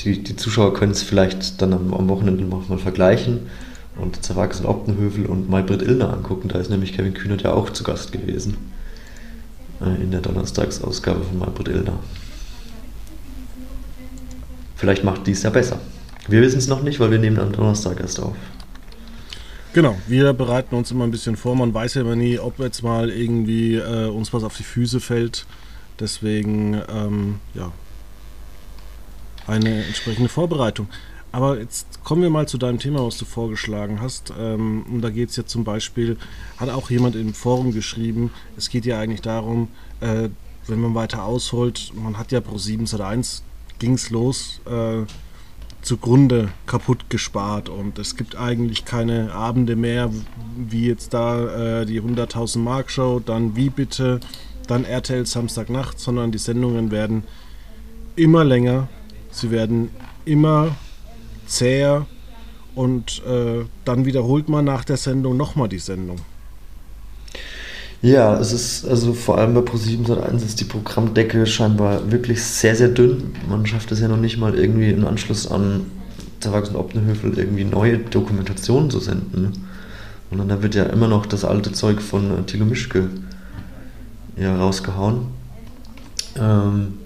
die, 0.00 0.22
die 0.22 0.34
Zuschauer 0.34 0.74
können 0.74 0.92
es 0.92 1.02
vielleicht 1.02 1.60
dann 1.62 1.72
am, 1.72 1.94
am 1.94 2.08
Wochenende 2.08 2.44
mal 2.44 2.78
vergleichen 2.78 3.50
und 3.96 4.22
Zerwachsen 4.24 4.66
Optenhövel 4.66 5.26
und 5.26 5.48
Maybrit 5.48 5.82
Illner 5.82 6.12
angucken. 6.12 6.48
Da 6.48 6.58
ist 6.58 6.70
nämlich 6.70 6.94
Kevin 6.94 7.14
Kühnert 7.14 7.42
ja 7.42 7.52
auch 7.52 7.70
zu 7.70 7.84
Gast 7.84 8.12
gewesen 8.12 8.56
äh, 9.80 10.02
in 10.02 10.10
der 10.10 10.20
Donnerstagsausgabe 10.20 11.22
von 11.22 11.38
Maybrit 11.38 11.68
Illner. 11.68 11.98
Vielleicht 14.74 15.04
macht 15.04 15.26
dies 15.26 15.42
ja 15.42 15.50
besser. 15.50 15.78
Wir 16.28 16.42
wissen 16.42 16.58
es 16.58 16.66
noch 16.66 16.82
nicht, 16.82 16.98
weil 16.98 17.10
wir 17.10 17.18
nehmen 17.18 17.38
am 17.38 17.52
Donnerstag 17.52 18.00
erst 18.00 18.20
auf. 18.20 18.34
Genau, 19.72 19.96
wir 20.06 20.32
bereiten 20.32 20.74
uns 20.74 20.90
immer 20.90 21.04
ein 21.04 21.10
bisschen 21.10 21.36
vor. 21.36 21.54
Man 21.54 21.72
weiß 21.72 21.94
ja 21.94 22.00
immer 22.00 22.16
nie, 22.16 22.38
ob 22.38 22.58
jetzt 22.58 22.82
mal 22.82 23.10
irgendwie 23.10 23.74
äh, 23.74 24.08
uns 24.08 24.32
was 24.32 24.42
auf 24.42 24.56
die 24.56 24.62
Füße 24.62 25.00
fällt. 25.00 25.46
Deswegen, 26.00 26.80
ähm, 26.88 27.40
ja, 27.54 27.70
eine 29.46 29.84
entsprechende 29.84 30.28
Vorbereitung. 30.28 30.88
Aber 31.30 31.58
jetzt 31.58 32.02
kommen 32.02 32.22
wir 32.22 32.30
mal 32.30 32.48
zu 32.48 32.56
deinem 32.56 32.78
Thema, 32.78 33.04
was 33.04 33.18
du 33.18 33.26
vorgeschlagen 33.26 34.00
hast. 34.00 34.32
Ähm, 34.38 34.84
und 34.90 35.02
da 35.02 35.10
geht 35.10 35.30
es 35.30 35.36
ja 35.36 35.44
zum 35.44 35.64
Beispiel, 35.64 36.16
hat 36.56 36.70
auch 36.70 36.90
jemand 36.90 37.14
im 37.14 37.34
Forum 37.34 37.72
geschrieben, 37.72 38.30
es 38.56 38.70
geht 38.70 38.86
ja 38.86 38.98
eigentlich 38.98 39.20
darum, 39.20 39.68
äh, 40.00 40.30
wenn 40.66 40.80
man 40.80 40.94
weiter 40.94 41.24
ausholt, 41.24 41.92
man 41.94 42.18
hat 42.18 42.32
ja 42.32 42.40
pro 42.40 42.58
7 42.58 42.86
1 42.98 43.42
ging 43.78 43.92
es 43.92 44.08
los, 44.08 44.60
äh, 44.64 45.02
zugrunde 45.86 46.48
kaputt 46.66 47.08
gespart. 47.08 47.68
Und 47.68 47.98
es 47.98 48.16
gibt 48.16 48.36
eigentlich 48.36 48.84
keine 48.84 49.32
Abende 49.32 49.76
mehr, 49.76 50.10
wie 50.56 50.86
jetzt 50.86 51.14
da 51.14 51.80
äh, 51.80 51.86
die 51.86 52.02
100.000 52.02 52.58
Mark 52.58 52.90
Show, 52.90 53.20
dann 53.24 53.56
wie 53.56 53.70
bitte, 53.70 54.20
dann 54.66 54.84
RTL 54.84 55.24
Samstagnacht, 55.24 55.98
sondern 56.00 56.32
die 56.32 56.38
Sendungen 56.38 56.90
werden 56.90 57.22
immer 58.16 58.44
länger, 58.44 58.88
sie 59.30 59.50
werden 59.50 59.90
immer 60.24 60.76
zäher. 61.46 62.06
Und 62.74 63.22
äh, 63.24 63.64
dann 63.86 64.04
wiederholt 64.04 64.50
man 64.50 64.66
nach 64.66 64.84
der 64.84 64.98
Sendung 64.98 65.36
nochmal 65.36 65.68
die 65.68 65.78
Sendung. 65.78 66.18
Ja, 68.02 68.38
es 68.38 68.52
ist 68.52 68.86
also 68.86 69.14
vor 69.14 69.38
allem 69.38 69.54
bei 69.54 69.60
Pro7 69.60 70.20
1 70.20 70.42
ist 70.44 70.60
die 70.60 70.64
Programmdecke 70.64 71.46
scheinbar 71.46 72.10
wirklich 72.12 72.42
sehr, 72.42 72.76
sehr 72.76 72.88
dünn. 72.88 73.34
Man 73.48 73.66
schafft 73.66 73.90
es 73.90 74.00
ja 74.00 74.08
noch 74.08 74.18
nicht 74.18 74.36
mal 74.36 74.54
irgendwie 74.54 74.90
im 74.90 75.06
Anschluss 75.06 75.50
an 75.50 75.86
Zerwachs 76.40 76.68
und 76.68 76.76
Optenhöfel 76.76 77.36
irgendwie 77.38 77.64
neue 77.64 77.98
Dokumentationen 77.98 78.90
zu 78.90 79.00
senden. 79.00 79.66
Und 80.30 80.48
dann 80.48 80.62
wird 80.62 80.74
ja 80.74 80.84
immer 80.84 81.08
noch 81.08 81.26
das 81.26 81.44
alte 81.44 81.72
Zeug 81.72 82.02
von 82.02 82.30
äh, 82.30 82.42
Thilo 82.42 82.66
Mischke 82.66 83.08
ja, 84.36 84.56
rausgehauen. 84.56 85.28
Ähm, 86.36 86.98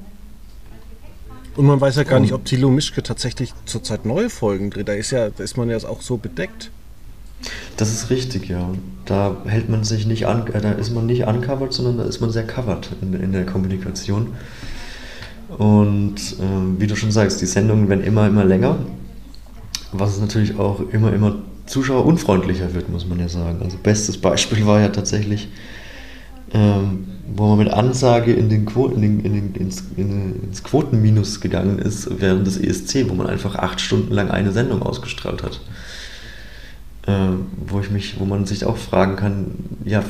und 1.57 1.67
man 1.67 1.81
weiß 1.81 1.97
ja 1.97 2.05
gar 2.05 2.21
nicht, 2.21 2.33
ob 2.33 2.45
Thilo 2.45 2.71
Mischke 2.71 3.03
tatsächlich 3.03 3.53
zurzeit 3.67 4.07
neue 4.07 4.31
Folgen 4.31 4.71
dreht. 4.71 4.89
Da 4.89 4.95
ist 4.95 5.11
ja, 5.11 5.31
da 5.31 5.45
ist 5.45 5.57
man 5.57 5.69
ja 5.69 5.77
auch 5.79 6.01
so 6.01 6.17
bedeckt. 6.17 6.71
Das 7.81 7.95
ist 7.95 8.11
richtig, 8.11 8.47
ja. 8.51 8.69
Da 9.07 9.39
hält 9.47 9.71
man 9.71 9.85
sich 9.85 10.05
nicht 10.07 10.27
an, 10.27 10.47
äh, 10.49 10.61
da 10.61 10.73
ist 10.73 10.95
man 10.95 11.07
nicht 11.07 11.27
uncovered, 11.27 11.73
sondern 11.73 11.97
da 11.97 12.05
ist 12.05 12.21
man 12.21 12.31
sehr 12.31 12.47
covered 12.47 12.91
in, 13.01 13.15
in 13.15 13.33
der 13.33 13.47
Kommunikation. 13.47 14.35
Und 15.57 16.17
äh, 16.17 16.79
wie 16.79 16.87
du 16.87 16.95
schon 16.95 17.11
sagst, 17.11 17.41
die 17.41 17.47
Sendungen 17.47 17.89
werden 17.89 18.05
immer, 18.05 18.27
immer 18.27 18.45
länger, 18.45 18.77
was 19.93 20.21
natürlich 20.21 20.59
auch 20.59 20.81
immer, 20.93 21.11
immer 21.15 21.37
zuschauerunfreundlicher 21.65 22.75
wird, 22.75 22.91
muss 22.91 23.07
man 23.07 23.19
ja 23.19 23.31
sagen. 23.31 23.61
Also 23.65 23.79
bestes 23.83 24.19
Beispiel 24.19 24.67
war 24.67 24.81
ja 24.81 24.89
tatsächlich, 24.89 25.49
ähm, 26.53 27.07
wo 27.35 27.49
man 27.49 27.65
mit 27.65 27.71
Ansage 27.71 28.35
in 28.35 28.51
den 28.51 28.67
Quo 28.67 28.89
in 28.89 29.01
den, 29.01 29.21
in 29.21 29.33
den, 29.33 29.55
ins, 29.55 29.85
in, 29.97 30.43
ins 30.43 30.63
Quotenminus 30.63 31.41
gegangen 31.41 31.79
ist 31.79 32.21
während 32.21 32.47
des 32.47 32.59
ESC, 32.59 33.09
wo 33.09 33.15
man 33.15 33.27
einfach 33.27 33.55
acht 33.55 33.81
Stunden 33.81 34.13
lang 34.13 34.31
eine 34.31 34.53
Sendung 34.53 34.83
ausgestrahlt 34.83 35.43
hat 35.43 35.63
wo 37.07 37.81
ich 37.81 37.91
mich, 37.91 38.21
wo 38.21 38.25
man 38.25 38.47
sich 38.47 38.65
auch 38.65 38.77
fragen 38.77 39.17
kann, 39.17 39.55
ja, 39.85 40.05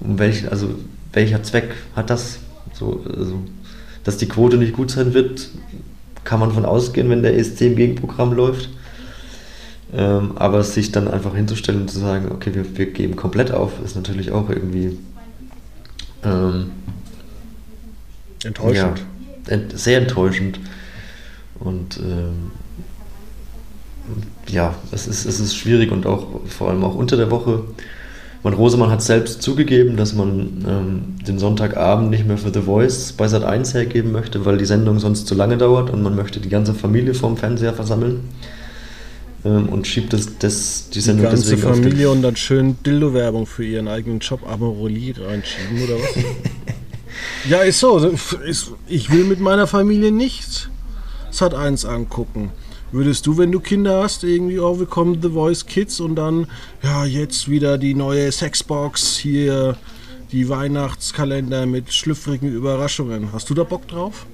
um 0.00 0.18
welchen, 0.18 0.48
also 0.48 0.74
welcher 1.12 1.42
Zweck 1.42 1.74
hat 1.96 2.10
das? 2.10 2.38
So, 2.72 3.04
also, 3.06 3.40
dass 4.04 4.16
die 4.16 4.28
Quote 4.28 4.56
nicht 4.56 4.72
gut 4.72 4.90
sein 4.90 5.12
wird, 5.12 5.50
kann 6.24 6.40
man 6.40 6.52
von 6.52 6.64
ausgehen, 6.64 7.10
wenn 7.10 7.22
der 7.22 7.36
ESC 7.36 7.62
im 7.62 7.76
Gegenprogramm 7.76 8.32
läuft. 8.32 8.70
Ähm, 9.92 10.38
aber 10.38 10.62
sich 10.62 10.92
dann 10.92 11.08
einfach 11.08 11.34
hinzustellen 11.34 11.82
und 11.82 11.90
zu 11.90 11.98
sagen, 11.98 12.30
okay, 12.30 12.54
wir, 12.54 12.76
wir 12.78 12.86
geben 12.92 13.16
komplett 13.16 13.50
auf, 13.50 13.72
ist 13.84 13.96
natürlich 13.96 14.30
auch 14.30 14.48
irgendwie 14.48 14.96
ähm, 16.22 16.70
enttäuschend. 18.44 19.02
Ja, 19.48 19.52
ent 19.52 19.76
sehr 19.78 19.98
enttäuschend. 19.98 20.60
Und 21.58 21.98
ähm, 21.98 22.52
ja, 24.52 24.74
es 24.92 25.06
ist, 25.06 25.24
es 25.24 25.40
ist 25.40 25.56
schwierig 25.56 25.92
und 25.92 26.06
auch 26.06 26.26
vor 26.46 26.70
allem 26.70 26.84
auch 26.84 26.94
unter 26.94 27.16
der 27.16 27.30
Woche. 27.30 27.64
Man 28.42 28.54
Rosemann 28.54 28.90
hat 28.90 29.02
selbst 29.02 29.42
zugegeben, 29.42 29.96
dass 29.96 30.14
man 30.14 30.64
ähm, 30.66 31.02
den 31.26 31.38
Sonntagabend 31.38 32.10
nicht 32.10 32.26
mehr 32.26 32.38
für 32.38 32.52
The 32.52 32.62
Voice 32.62 33.12
bei 33.12 33.28
Sat 33.28 33.44
1 33.44 33.74
hergeben 33.74 34.12
möchte, 34.12 34.46
weil 34.46 34.56
die 34.56 34.64
Sendung 34.64 34.98
sonst 34.98 35.26
zu 35.26 35.34
lange 35.34 35.58
dauert 35.58 35.90
und 35.90 36.02
man 36.02 36.16
möchte 36.16 36.40
die 36.40 36.48
ganze 36.48 36.72
Familie 36.72 37.12
vorm 37.12 37.36
Fernseher 37.36 37.74
versammeln. 37.74 38.20
Ähm, 39.44 39.68
und 39.68 39.86
schiebt 39.86 40.12
das, 40.14 40.38
das, 40.38 40.88
die 40.90 41.00
Sendung 41.00 41.26
die 41.26 41.30
ganze 41.32 41.50
deswegen 41.50 41.74
Familie 41.74 42.08
auf 42.08 42.16
und 42.16 42.22
dann 42.22 42.36
schön 42.36 42.76
Dildo-Werbung 42.84 43.46
für 43.46 43.64
ihren 43.64 43.88
eigenen 43.88 44.20
Job 44.20 44.40
Amorelie 44.48 45.14
reinschieben, 45.18 45.82
oder 45.84 45.94
was? 45.96 46.24
ja, 47.48 47.58
ist 47.58 47.80
so. 47.80 48.12
Ich 48.88 49.10
will 49.10 49.24
mit 49.24 49.40
meiner 49.40 49.66
Familie 49.66 50.12
nicht 50.12 50.70
Sat 51.30 51.54
1 51.54 51.84
angucken. 51.84 52.50
Würdest 52.92 53.26
du, 53.26 53.38
wenn 53.38 53.52
du 53.52 53.60
Kinder 53.60 54.02
hast, 54.02 54.24
irgendwie, 54.24 54.58
oh, 54.58 54.78
wir 54.78 54.86
kommen 54.86 55.22
The 55.22 55.30
Voice 55.30 55.66
Kids 55.66 56.00
und 56.00 56.16
dann, 56.16 56.48
ja, 56.82 57.04
jetzt 57.04 57.48
wieder 57.48 57.78
die 57.78 57.94
neue 57.94 58.32
Sexbox, 58.32 59.16
hier 59.16 59.76
die 60.32 60.48
Weihnachtskalender 60.48 61.66
mit 61.66 61.92
schlüpfrigen 61.92 62.52
Überraschungen. 62.52 63.32
Hast 63.32 63.48
du 63.50 63.54
da 63.54 63.64
Bock 63.64 63.86
drauf? 63.86 64.26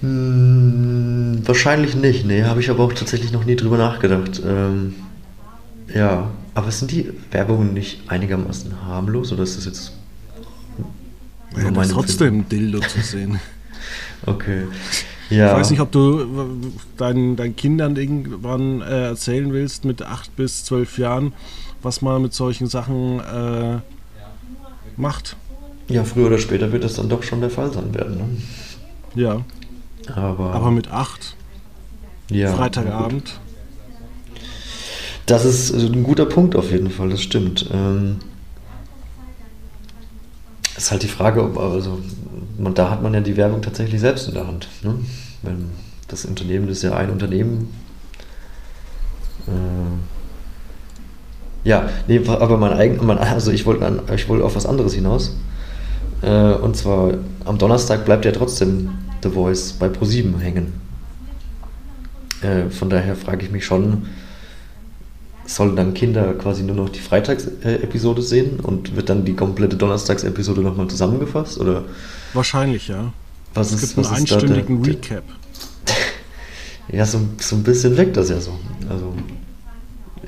Hm, 0.00 1.42
wahrscheinlich 1.44 1.94
nicht, 1.94 2.24
nee, 2.24 2.44
habe 2.44 2.60
ich 2.60 2.70
aber 2.70 2.84
auch 2.84 2.92
tatsächlich 2.92 3.32
noch 3.32 3.44
nie 3.44 3.56
drüber 3.56 3.76
nachgedacht. 3.76 4.40
Ähm, 4.44 4.94
ja, 5.94 6.30
aber 6.54 6.70
sind 6.70 6.90
die 6.90 7.12
Werbungen 7.30 7.74
nicht 7.74 8.02
einigermaßen 8.08 8.86
harmlos 8.86 9.32
oder 9.32 9.42
ist 9.42 9.56
das 9.56 9.64
jetzt. 9.66 9.92
Ja, 11.56 11.70
das 11.70 11.86
ist 11.88 11.92
trotzdem 11.92 12.48
Dildo 12.48 12.80
zu 12.80 13.00
sehen. 13.00 13.40
okay. 14.26 14.64
Ja. 15.30 15.52
Ich 15.52 15.58
weiß 15.58 15.70
nicht, 15.70 15.80
ob 15.80 15.92
du 15.92 16.72
deinen, 16.96 17.36
deinen 17.36 17.56
Kindern 17.56 17.96
irgendwann 17.96 18.80
äh, 18.82 19.08
erzählen 19.08 19.52
willst 19.52 19.84
mit 19.84 20.02
acht 20.02 20.34
bis 20.36 20.64
zwölf 20.64 20.98
Jahren, 20.98 21.32
was 21.82 22.02
man 22.02 22.20
mit 22.20 22.34
solchen 22.34 22.66
Sachen 22.66 23.20
äh, 23.20 23.78
macht. 24.96 25.36
Ja, 25.88 26.04
früher 26.04 26.26
oder 26.26 26.38
später 26.38 26.72
wird 26.72 26.84
das 26.84 26.94
dann 26.94 27.08
doch 27.08 27.22
schon 27.22 27.40
der 27.40 27.50
Fall 27.50 27.72
sein 27.72 27.94
werden. 27.94 28.16
Ne? 28.16 29.22
Ja. 29.22 29.40
Aber, 30.14 30.52
Aber 30.52 30.70
mit 30.70 30.90
acht. 30.90 31.36
Ja, 32.30 32.52
Freitagabend. 32.52 33.40
Das 35.26 35.44
ist 35.44 35.72
ein 35.72 36.02
guter 36.02 36.26
Punkt 36.26 36.56
auf 36.56 36.70
jeden 36.72 36.90
Fall, 36.90 37.10
das 37.10 37.22
stimmt. 37.22 37.68
Ähm, 37.72 38.16
ist 40.80 40.90
halt 40.90 41.02
die 41.02 41.08
Frage, 41.08 41.44
ob, 41.44 41.58
also 41.58 41.98
man, 42.58 42.74
da 42.74 42.90
hat 42.90 43.02
man 43.02 43.12
ja 43.12 43.20
die 43.20 43.36
Werbung 43.36 43.60
tatsächlich 43.60 44.00
selbst 44.00 44.28
in 44.28 44.34
der 44.34 44.46
Hand. 44.46 44.68
Ne? 44.82 44.94
Wenn 45.42 45.70
das 46.08 46.24
Unternehmen 46.24 46.68
ist 46.68 46.82
ja 46.82 46.96
ein 46.96 47.10
Unternehmen. 47.10 47.72
Äh, 49.46 49.50
ja, 51.68 51.90
nee, 52.08 52.26
aber 52.26 52.56
mein 52.56 52.72
eigen, 52.72 53.04
mein, 53.04 53.18
also 53.18 53.50
ich 53.50 53.66
wollte 53.66 54.02
ich 54.14 54.28
wollte 54.28 54.44
auf 54.44 54.56
was 54.56 54.64
anderes 54.64 54.94
hinaus. 54.94 55.36
Äh, 56.22 56.52
und 56.54 56.76
zwar 56.76 57.14
am 57.44 57.58
Donnerstag 57.58 58.06
bleibt 58.06 58.24
ja 58.24 58.32
trotzdem 58.32 58.90
The 59.22 59.28
Voice 59.28 59.74
bei 59.74 59.88
Pro7 59.88 60.38
hängen. 60.38 60.72
Äh, 62.40 62.70
von 62.70 62.88
daher 62.88 63.16
frage 63.16 63.44
ich 63.44 63.52
mich 63.52 63.66
schon, 63.66 64.06
sollen 65.54 65.74
dann 65.74 65.94
Kinder 65.94 66.34
quasi 66.34 66.62
nur 66.62 66.76
noch 66.76 66.88
die 66.88 67.00
Freitagsepisode 67.00 68.22
sehen 68.22 68.60
und 68.60 68.94
wird 68.94 69.08
dann 69.08 69.24
die 69.24 69.34
komplette 69.34 69.76
Donnerstagsepisode 69.76 70.60
nochmal 70.60 70.86
zusammengefasst? 70.88 71.58
Oder 71.58 71.84
Wahrscheinlich, 72.34 72.88
ja. 72.88 73.12
Was 73.54 73.72
es 73.72 73.82
ist, 73.82 73.96
gibt 73.96 74.06
einen 74.06 74.16
einstündigen 74.16 74.82
der, 74.82 74.92
Recap. 74.94 75.24
ja, 76.92 77.04
so, 77.04 77.20
so 77.38 77.56
ein 77.56 77.64
bisschen 77.64 77.96
wirkt 77.96 78.16
das 78.16 78.30
ja 78.30 78.40
so. 78.40 78.52
Also, 78.88 79.12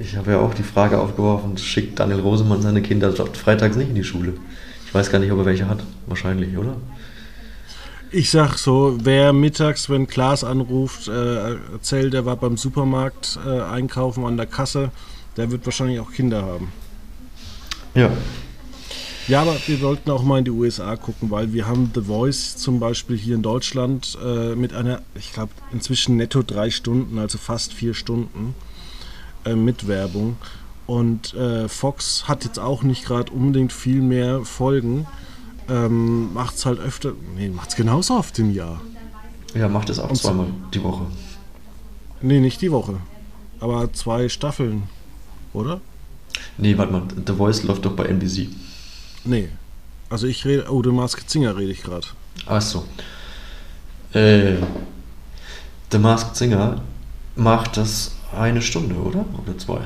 ich 0.00 0.16
habe 0.16 0.32
ja 0.32 0.40
auch 0.40 0.54
die 0.54 0.64
Frage 0.64 0.98
aufgeworfen, 0.98 1.56
schickt 1.56 2.00
Daniel 2.00 2.20
Rosemann 2.20 2.60
seine 2.60 2.82
Kinder 2.82 3.12
freitags 3.12 3.76
nicht 3.76 3.90
in 3.90 3.94
die 3.94 4.04
Schule? 4.04 4.34
Ich 4.86 4.92
weiß 4.92 5.10
gar 5.12 5.20
nicht, 5.20 5.30
ob 5.30 5.38
er 5.38 5.46
welche 5.46 5.68
hat. 5.68 5.84
Wahrscheinlich, 6.08 6.56
oder? 6.58 6.74
Ich 8.14 8.30
sag 8.30 8.58
so, 8.58 8.98
wer 9.02 9.32
mittags, 9.32 9.88
wenn 9.88 10.06
Klaas 10.06 10.44
anruft, 10.44 11.08
äh, 11.08 11.54
erzählt, 11.72 12.12
er 12.12 12.26
war 12.26 12.36
beim 12.36 12.58
Supermarkt 12.58 13.38
äh, 13.46 13.62
einkaufen 13.62 14.26
an 14.26 14.36
der 14.36 14.44
Kasse, 14.44 14.90
der 15.38 15.50
wird 15.50 15.64
wahrscheinlich 15.64 15.98
auch 15.98 16.12
Kinder 16.12 16.42
haben. 16.42 16.70
Ja. 17.94 18.10
Ja, 19.28 19.40
aber 19.40 19.56
wir 19.66 19.78
sollten 19.78 20.10
auch 20.10 20.22
mal 20.22 20.40
in 20.40 20.44
die 20.44 20.50
USA 20.50 20.94
gucken, 20.96 21.30
weil 21.30 21.54
wir 21.54 21.66
haben 21.66 21.90
The 21.94 22.02
Voice 22.02 22.58
zum 22.58 22.80
Beispiel 22.80 23.16
hier 23.16 23.34
in 23.34 23.42
Deutschland 23.42 24.18
äh, 24.22 24.56
mit 24.56 24.74
einer, 24.74 25.00
ich 25.14 25.32
glaube, 25.32 25.52
inzwischen 25.72 26.18
netto 26.18 26.42
drei 26.42 26.68
Stunden, 26.68 27.18
also 27.18 27.38
fast 27.38 27.72
vier 27.72 27.94
Stunden 27.94 28.54
äh, 29.46 29.54
mit 29.54 29.88
Werbung. 29.88 30.36
Und 30.86 31.32
äh, 31.32 31.66
Fox 31.66 32.28
hat 32.28 32.44
jetzt 32.44 32.58
auch 32.58 32.82
nicht 32.82 33.06
gerade 33.06 33.32
unbedingt 33.32 33.72
viel 33.72 34.02
mehr 34.02 34.44
Folgen. 34.44 35.06
Ähm, 35.68 36.32
macht 36.34 36.56
es 36.56 36.66
halt 36.66 36.80
öfter, 36.80 37.12
nee, 37.36 37.48
macht 37.48 37.70
es 37.70 37.76
genauso 37.76 38.14
oft 38.14 38.38
im 38.38 38.52
Jahr. 38.52 38.80
Ja, 39.54 39.68
macht 39.68 39.90
es 39.90 39.98
auch 39.98 40.10
Und 40.10 40.16
zweimal 40.16 40.46
die 40.72 40.82
Woche. 40.82 41.06
Nee, 42.20 42.40
nicht 42.40 42.60
die 42.62 42.72
Woche. 42.72 42.96
Aber 43.60 43.92
zwei 43.92 44.28
Staffeln, 44.28 44.84
oder? 45.52 45.80
Nee, 46.58 46.76
warte 46.78 46.92
mal, 46.92 47.02
The 47.26 47.32
Voice 47.34 47.62
läuft 47.62 47.84
doch 47.84 47.92
bei 47.94 48.06
NBC. 48.06 48.48
Nee. 49.24 49.48
Also 50.10 50.26
ich 50.26 50.44
rede, 50.44 50.66
oh, 50.70 50.82
The 50.82 50.90
Masked 50.90 51.30
Singer 51.30 51.56
rede 51.56 51.72
ich 51.72 51.82
gerade. 51.82 52.06
Ach 52.46 52.60
so. 52.60 52.84
Äh, 54.12 54.56
The 55.90 55.98
Masked 55.98 56.36
Singer 56.36 56.82
macht 57.36 57.76
das 57.76 58.16
eine 58.36 58.62
Stunde, 58.62 58.94
oder? 58.96 59.24
Oder 59.42 59.56
zwei? 59.58 59.80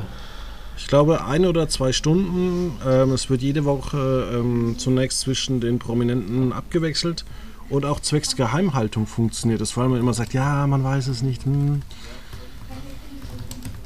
Ich 0.77 0.89
glaube, 0.89 1.25
eine 1.25 1.49
oder 1.49 1.69
zwei 1.69 1.93
Stunden. 1.93 2.73
Ähm, 2.87 3.13
es 3.13 3.31
wird 3.31 3.43
jede 3.43 3.65
Woche 3.65 4.31
ähm, 4.35 4.77
zunächst 4.79 5.21
zwischen 5.21 5.61
den 5.61 5.79
Prominenten 5.79 6.53
abgewechselt 6.53 7.25
und 7.69 7.85
auch 7.85 8.01
zwecks 8.01 8.37
Geheimhaltung 8.37 9.07
funktioniert 9.07 9.61
es, 9.61 9.77
weil 9.77 9.89
man 9.89 9.99
immer 9.99 10.15
sagt, 10.15 10.35
ja, 10.35 10.67
man 10.67 10.85
weiß 10.85 11.09
es 11.09 11.23
nicht. 11.23 11.45
Hm. 11.45 11.83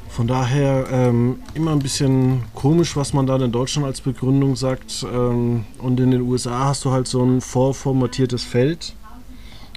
Von 0.09 0.27
daher 0.27 0.87
ähm, 0.91 1.39
immer 1.53 1.71
ein 1.71 1.79
bisschen 1.79 2.43
komisch, 2.53 2.97
was 2.97 3.13
man 3.13 3.25
dann 3.25 3.41
in 3.41 3.51
Deutschland 3.53 3.87
als 3.87 4.01
Begründung 4.01 4.57
sagt. 4.57 5.05
Ähm, 5.11 5.65
und 5.77 5.99
in 5.99 6.11
den 6.11 6.21
USA 6.21 6.65
hast 6.65 6.83
du 6.83 6.91
halt 6.91 7.07
so 7.07 7.23
ein 7.23 7.39
vorformatiertes 7.39 8.43
Feld. 8.43 8.93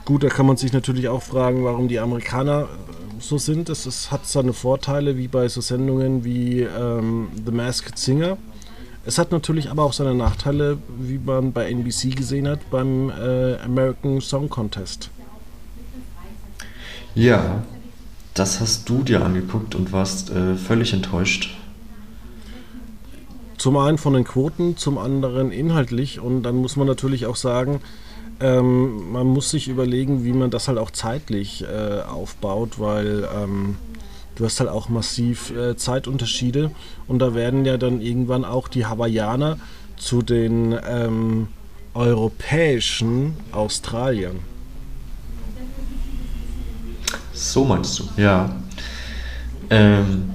Gut, 0.05 0.23
da 0.23 0.29
kann 0.29 0.45
man 0.45 0.57
sich 0.57 0.73
natürlich 0.73 1.09
auch 1.09 1.23
fragen, 1.23 1.65
warum 1.65 1.89
die 1.89 2.01
Amerikaner 2.01 2.69
so 3.21 3.39
sind. 3.39 3.69
Es 3.69 3.87
ist, 3.87 4.11
hat 4.11 4.27
seine 4.27 4.53
Vorteile, 4.53 5.17
wie 5.17 5.29
bei 5.29 5.49
so 5.49 5.61
Sendungen 5.61 6.25
wie 6.25 6.61
ähm, 6.61 7.29
The 7.45 7.53
Masked 7.53 7.99
Singer. 7.99 8.39
Es 9.07 9.19
hat 9.19 9.33
natürlich 9.33 9.71
aber 9.71 9.83
auch 9.83 9.93
seine 9.93 10.15
Nachteile, 10.15 10.79
wie 10.99 11.19
man 11.19 11.53
bei 11.53 11.71
NBC 11.71 12.17
gesehen 12.17 12.49
hat, 12.49 12.71
beim 12.71 13.11
äh, 13.11 13.57
American 13.59 14.21
Song 14.21 14.49
Contest. 14.49 15.11
Ja, 17.15 17.63
das 18.33 18.61
hast 18.61 18.89
du 18.89 19.03
dir 19.03 19.25
angeguckt 19.25 19.75
und 19.75 19.93
warst 19.93 20.31
äh, 20.31 20.57
völlig 20.57 20.93
enttäuscht. 20.93 21.57
Zum 23.59 23.77
einen 23.77 23.99
von 23.99 24.15
den 24.15 24.25
Quoten, 24.25 24.77
zum 24.77 24.99
anderen 24.99 25.53
inhaltlich. 25.53 26.19
Und 26.19 26.43
dann 26.43 26.57
muss 26.57 26.77
man 26.77 26.87
natürlich 26.87 27.27
auch 27.27 27.37
sagen, 27.37 27.81
ähm, 28.41 29.13
man 29.13 29.27
muss 29.27 29.51
sich 29.51 29.69
überlegen, 29.69 30.25
wie 30.25 30.33
man 30.33 30.51
das 30.51 30.69
halt 30.69 30.79
auch 30.79 30.91
zeitlich 30.91 31.63
äh, 31.65 32.01
aufbaut, 32.03 32.79
weil 32.79 33.29
ähm, 33.35 33.77
du 34.35 34.45
hast 34.45 34.61
halt 34.61 34.71
auch 34.71 34.89
massiv 34.89 35.51
äh, 35.51 35.77
Zeitunterschiede. 35.77 36.71
Und 37.07 37.21
da 37.21 37.35
werden 37.35 37.65
ja 37.65 37.77
dann 37.77 38.01
irgendwann 38.01 38.45
auch 38.45 38.69
die 38.69 38.87
Hawaiianer 38.87 39.59
zu 39.97 40.23
den 40.23 40.75
ähm, 40.87 41.49
europäischen 41.95 43.35
Australiern. 43.53 44.41
So 47.33 47.65
meinst 47.65 47.99
du, 47.99 48.05
ja. 48.17 48.55
Ähm, 49.71 50.31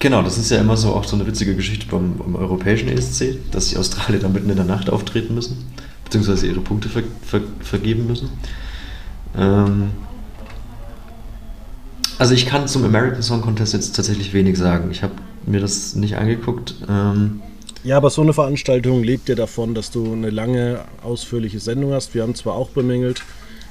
genau, 0.00 0.22
das 0.22 0.38
ist 0.38 0.50
ja 0.50 0.58
immer 0.58 0.76
so 0.76 0.94
auch 0.94 1.04
so 1.04 1.16
eine 1.16 1.26
witzige 1.26 1.54
Geschichte 1.54 1.86
beim, 1.86 2.16
beim 2.16 2.36
europäischen 2.36 2.88
ESC, 2.88 3.38
dass 3.50 3.68
die 3.68 3.76
Australier 3.76 4.20
dann 4.20 4.32
mitten 4.32 4.50
in 4.50 4.56
der 4.56 4.64
Nacht 4.64 4.90
auftreten 4.90 5.34
müssen, 5.34 5.64
beziehungsweise 6.14 6.46
ihre 6.46 6.60
Punkte 6.60 6.88
ver, 6.88 7.02
ver, 7.22 7.40
vergeben 7.60 8.06
müssen. 8.06 8.30
Ähm, 9.36 9.90
also 12.18 12.34
ich 12.34 12.46
kann 12.46 12.68
zum 12.68 12.84
American 12.84 13.22
Song 13.22 13.40
Contest 13.40 13.72
jetzt 13.72 13.96
tatsächlich 13.96 14.32
wenig 14.32 14.56
sagen. 14.56 14.90
Ich 14.92 15.02
habe 15.02 15.14
mir 15.44 15.60
das 15.60 15.96
nicht 15.96 16.16
angeguckt. 16.16 16.76
Ähm, 16.88 17.42
Ja, 17.82 17.96
aber 17.96 18.10
so 18.10 18.22
eine 18.22 18.32
Veranstaltung 18.32 19.02
lebt 19.02 19.28
ja 19.28 19.34
davon, 19.34 19.74
dass 19.74 19.90
du 19.90 20.12
eine 20.12 20.30
lange, 20.30 20.84
ausführliche 21.02 21.58
Sendung 21.58 21.92
hast. 21.92 22.14
Wir 22.14 22.22
haben 22.22 22.36
zwar 22.36 22.54
auch 22.54 22.70
bemängelt, 22.70 23.22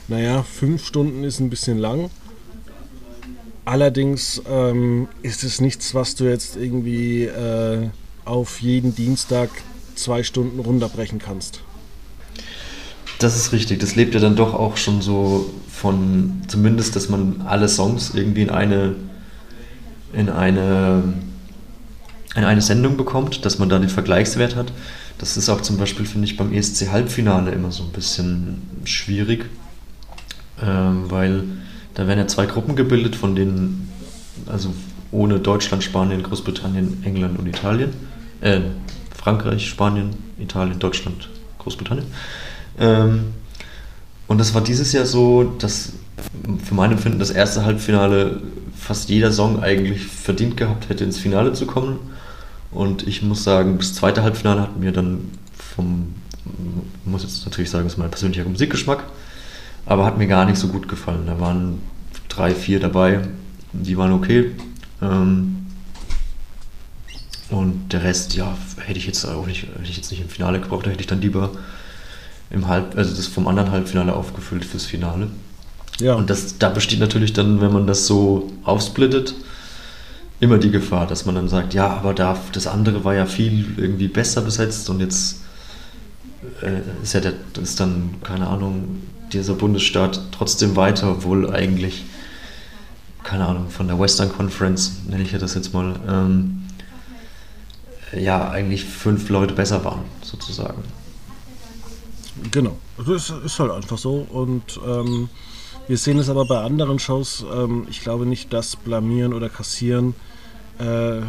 naja, 0.09 0.43
fünf 0.43 0.85
Stunden 0.85 1.23
ist 1.23 1.39
ein 1.39 1.49
bisschen 1.49 1.77
lang. 1.77 2.09
Allerdings 3.63 4.41
ähm, 4.49 5.07
ist 5.21 5.45
es 5.45 5.61
nichts, 5.61 5.95
was 5.95 6.15
du 6.15 6.25
jetzt 6.25 6.57
irgendwie 6.57 7.23
äh, 7.23 7.87
auf 8.25 8.61
jeden 8.61 8.93
Dienstag 8.93 9.49
zwei 9.95 10.23
Stunden 10.23 10.59
runterbrechen 10.59 11.19
kannst. 11.19 11.61
Das 13.23 13.37
ist 13.37 13.53
richtig. 13.53 13.79
Das 13.79 13.95
lebt 13.95 14.13
ja 14.13 14.19
dann 14.19 14.35
doch 14.35 14.53
auch 14.53 14.75
schon 14.75 15.01
so 15.01 15.49
von, 15.71 16.41
zumindest, 16.47 16.97
dass 16.97 17.07
man 17.07 17.41
alle 17.47 17.69
Songs 17.69 18.11
irgendwie 18.13 18.41
in 18.41 18.49
eine, 18.49 18.95
in 20.11 20.29
eine, 20.29 21.03
in 22.35 22.43
eine 22.43 22.61
Sendung 22.61 22.97
bekommt, 22.97 23.45
dass 23.45 23.59
man 23.59 23.69
da 23.69 23.79
den 23.79 23.87
Vergleichswert 23.87 24.57
hat. 24.57 24.73
Das 25.19 25.37
ist 25.37 25.47
auch 25.47 25.61
zum 25.61 25.77
Beispiel, 25.77 26.05
finde 26.05 26.27
ich, 26.27 26.35
beim 26.35 26.51
ESC-Halbfinale 26.51 27.51
immer 27.51 27.71
so 27.71 27.83
ein 27.83 27.91
bisschen 27.91 28.61
schwierig, 28.83 29.45
ähm, 30.61 31.09
weil 31.09 31.43
da 31.93 32.07
werden 32.07 32.19
ja 32.19 32.27
zwei 32.27 32.45
Gruppen 32.45 32.75
gebildet, 32.75 33.15
von 33.15 33.37
denen, 33.37 33.89
also 34.47 34.73
ohne 35.11 35.39
Deutschland, 35.39 35.81
Spanien, 35.81 36.23
Großbritannien, 36.23 37.01
England 37.05 37.39
und 37.39 37.47
Italien. 37.47 37.93
Äh, 38.41 38.59
Frankreich, 39.15 39.69
Spanien, 39.69 40.09
Italien, 40.37 40.77
Deutschland, 40.79 41.29
Großbritannien. 41.59 42.07
Ähm, 42.79 43.33
und 44.27 44.39
das 44.39 44.53
war 44.53 44.61
dieses 44.61 44.91
Jahr 44.93 45.05
so, 45.05 45.43
dass 45.43 45.93
für 46.63 46.73
mein 46.73 46.91
Empfinden 46.91 47.19
das 47.19 47.29
erste 47.29 47.65
Halbfinale 47.65 48.41
fast 48.77 49.09
jeder 49.09 49.31
Song 49.31 49.61
eigentlich 49.63 50.05
verdient 50.05 50.57
gehabt 50.57 50.89
hätte, 50.89 51.03
ins 51.03 51.17
Finale 51.17 51.53
zu 51.53 51.65
kommen. 51.65 51.99
Und 52.71 53.07
ich 53.07 53.21
muss 53.21 53.43
sagen, 53.43 53.77
das 53.77 53.93
zweite 53.93 54.23
Halbfinale 54.23 54.61
hat 54.61 54.77
mir 54.77 54.91
dann 54.91 55.29
vom, 55.75 56.15
muss 57.05 57.23
jetzt 57.23 57.45
natürlich 57.45 57.69
sagen, 57.69 57.85
das 57.85 57.93
ist 57.93 57.99
mein 57.99 58.09
persönlicher 58.09 58.45
Musikgeschmack, 58.45 59.03
aber 59.85 60.05
hat 60.05 60.17
mir 60.17 60.27
gar 60.27 60.45
nicht 60.45 60.57
so 60.57 60.67
gut 60.67 60.87
gefallen. 60.87 61.25
Da 61.27 61.39
waren 61.39 61.79
drei, 62.29 62.55
vier 62.55 62.79
dabei, 62.79 63.21
die 63.71 63.97
waren 63.97 64.11
okay. 64.11 64.51
Ähm, 65.01 65.67
und 67.49 67.93
der 67.93 68.03
Rest, 68.03 68.35
ja, 68.35 68.57
hätte 68.83 68.97
ich 68.97 69.05
jetzt 69.05 69.25
auch 69.25 69.45
nicht, 69.45 69.63
hätte 69.63 69.83
ich 69.83 69.97
jetzt 69.97 70.09
nicht 70.09 70.21
im 70.21 70.29
Finale 70.29 70.59
gebraucht, 70.59 70.87
da 70.87 70.89
hätte 70.89 71.01
ich 71.01 71.07
dann 71.07 71.21
lieber 71.21 71.51
im 72.49 72.67
Halb, 72.67 72.97
also 72.97 73.15
das 73.15 73.27
vom 73.27 73.47
anderen 73.47 73.71
Halbfinale 73.71 74.13
aufgefüllt 74.13 74.65
fürs 74.65 74.85
Finale. 74.85 75.27
Ja, 75.99 76.15
Und 76.15 76.29
das, 76.29 76.57
da 76.57 76.69
besteht 76.69 76.99
natürlich 76.99 77.33
dann, 77.33 77.61
wenn 77.61 77.71
man 77.71 77.87
das 77.87 78.07
so 78.07 78.51
aufsplittet, 78.63 79.35
immer 80.39 80.57
die 80.57 80.71
Gefahr, 80.71 81.07
dass 81.07 81.25
man 81.25 81.35
dann 81.35 81.47
sagt, 81.47 81.73
ja, 81.73 81.87
aber 81.87 82.13
da, 82.13 82.37
das 82.51 82.67
andere 82.67 83.03
war 83.03 83.13
ja 83.13 83.25
viel 83.25 83.65
irgendwie 83.77 84.07
besser 84.07 84.41
besetzt 84.41 84.89
und 84.89 84.99
jetzt 84.99 85.41
äh, 86.61 86.81
ist 87.01 87.13
ja 87.13 87.21
der, 87.21 87.33
ist 87.61 87.79
dann, 87.79 88.15
keine 88.23 88.47
Ahnung, 88.47 89.01
dieser 89.31 89.53
Bundesstaat 89.53 90.19
trotzdem 90.31 90.75
weiter, 90.75 91.11
obwohl 91.11 91.49
eigentlich, 91.49 92.03
keine 93.23 93.45
Ahnung, 93.45 93.69
von 93.69 93.87
der 93.87 93.99
Western 93.99 94.31
Conference, 94.31 94.97
nenne 95.07 95.23
ich 95.23 95.31
ja 95.31 95.39
das 95.39 95.55
jetzt 95.55 95.73
mal, 95.73 95.95
ähm, 96.07 96.63
ja, 98.15 98.49
eigentlich 98.49 98.83
fünf 98.85 99.29
Leute 99.29 99.53
besser 99.53 99.83
waren, 99.85 100.01
sozusagen. 100.21 100.83
Genau, 102.51 102.77
das 102.97 103.07
ist, 103.07 103.33
ist 103.45 103.59
halt 103.59 103.71
einfach 103.71 103.97
so. 103.97 104.27
Und 104.29 104.79
ähm, 104.85 105.29
wir 105.87 105.97
sehen 105.97 106.17
es 106.17 106.29
aber 106.29 106.45
bei 106.45 106.61
anderen 106.61 106.99
Shows. 106.99 107.45
Ähm, 107.53 107.87
ich 107.89 108.01
glaube 108.01 108.25
nicht, 108.25 108.53
dass 108.53 108.75
Blamieren 108.75 109.33
oder 109.33 109.49
Kassieren 109.49 110.15
äh, 110.79 111.21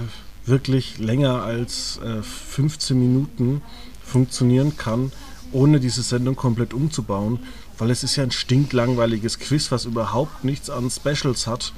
wirklich 0.47 0.99
länger 0.99 1.43
als 1.43 1.99
äh, 1.99 2.23
15 2.23 2.99
Minuten 2.99 3.63
funktionieren 4.03 4.77
kann, 4.77 5.13
ohne 5.53 5.81
diese 5.81 6.03
Sendung 6.03 6.37
komplett 6.37 6.73
umzubauen. 6.73 7.41
Weil 7.79 7.91
es 7.91 8.05
ist 8.05 8.17
ja 8.17 8.23
ein 8.23 8.31
stinklangweiliges 8.31 9.39
Quiz, 9.39 9.73
was 9.73 9.85
überhaupt 9.85 10.45
nichts 10.45 10.71
an 10.71 10.91
Specials 10.91 11.47
hat. 11.47 11.73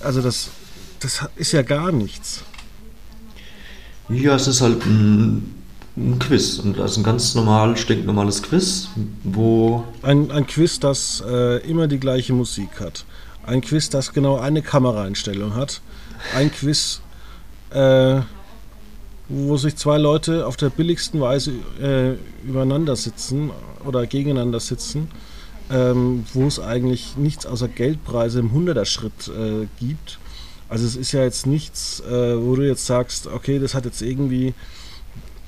Also 0.00 0.22
das, 0.22 0.50
das 1.00 1.28
ist 1.36 1.52
ja 1.52 1.62
gar 1.62 1.92
nichts. 1.92 2.42
Ja, 4.08 4.36
es 4.36 4.48
ist 4.48 4.62
halt 4.62 4.84
ein, 4.86 5.57
ein 5.98 6.18
Quiz. 6.18 6.58
Und 6.58 6.80
also 6.80 7.00
ein 7.00 7.04
ganz 7.04 7.34
normal, 7.34 7.76
stinknormales 7.76 8.42
Quiz, 8.42 8.88
wo. 9.24 9.84
Ein, 10.02 10.30
ein 10.30 10.46
Quiz, 10.46 10.80
das 10.80 11.22
äh, 11.26 11.58
immer 11.68 11.88
die 11.88 11.98
gleiche 11.98 12.32
Musik 12.32 12.80
hat. 12.80 13.04
Ein 13.46 13.60
Quiz, 13.60 13.90
das 13.90 14.12
genau 14.12 14.38
eine 14.38 14.62
Kameraeinstellung 14.62 15.54
hat. 15.54 15.80
Ein 16.34 16.50
Quiz, 16.50 17.00
äh, 17.70 18.20
wo 19.28 19.56
sich 19.56 19.76
zwei 19.76 19.98
Leute 19.98 20.46
auf 20.46 20.56
der 20.56 20.70
billigsten 20.70 21.20
Weise 21.20 21.52
äh, 21.80 22.14
übereinander 22.46 22.96
sitzen 22.96 23.50
oder 23.84 24.06
gegeneinander 24.06 24.60
sitzen. 24.60 25.08
ähm, 25.70 26.24
wo 26.32 26.46
es 26.46 26.58
eigentlich 26.60 27.16
nichts 27.16 27.46
außer 27.46 27.68
Geldpreise 27.68 28.40
im 28.40 28.50
100er-Schritt 28.52 29.28
äh, 29.28 29.66
gibt. 29.78 30.18
Also 30.68 30.86
es 30.86 30.96
ist 30.96 31.12
ja 31.12 31.22
jetzt 31.22 31.46
nichts, 31.46 32.00
äh, 32.00 32.40
wo 32.40 32.56
du 32.56 32.66
jetzt 32.66 32.86
sagst, 32.86 33.26
okay, 33.26 33.58
das 33.58 33.74
hat 33.74 33.84
jetzt 33.84 34.02
irgendwie, 34.02 34.54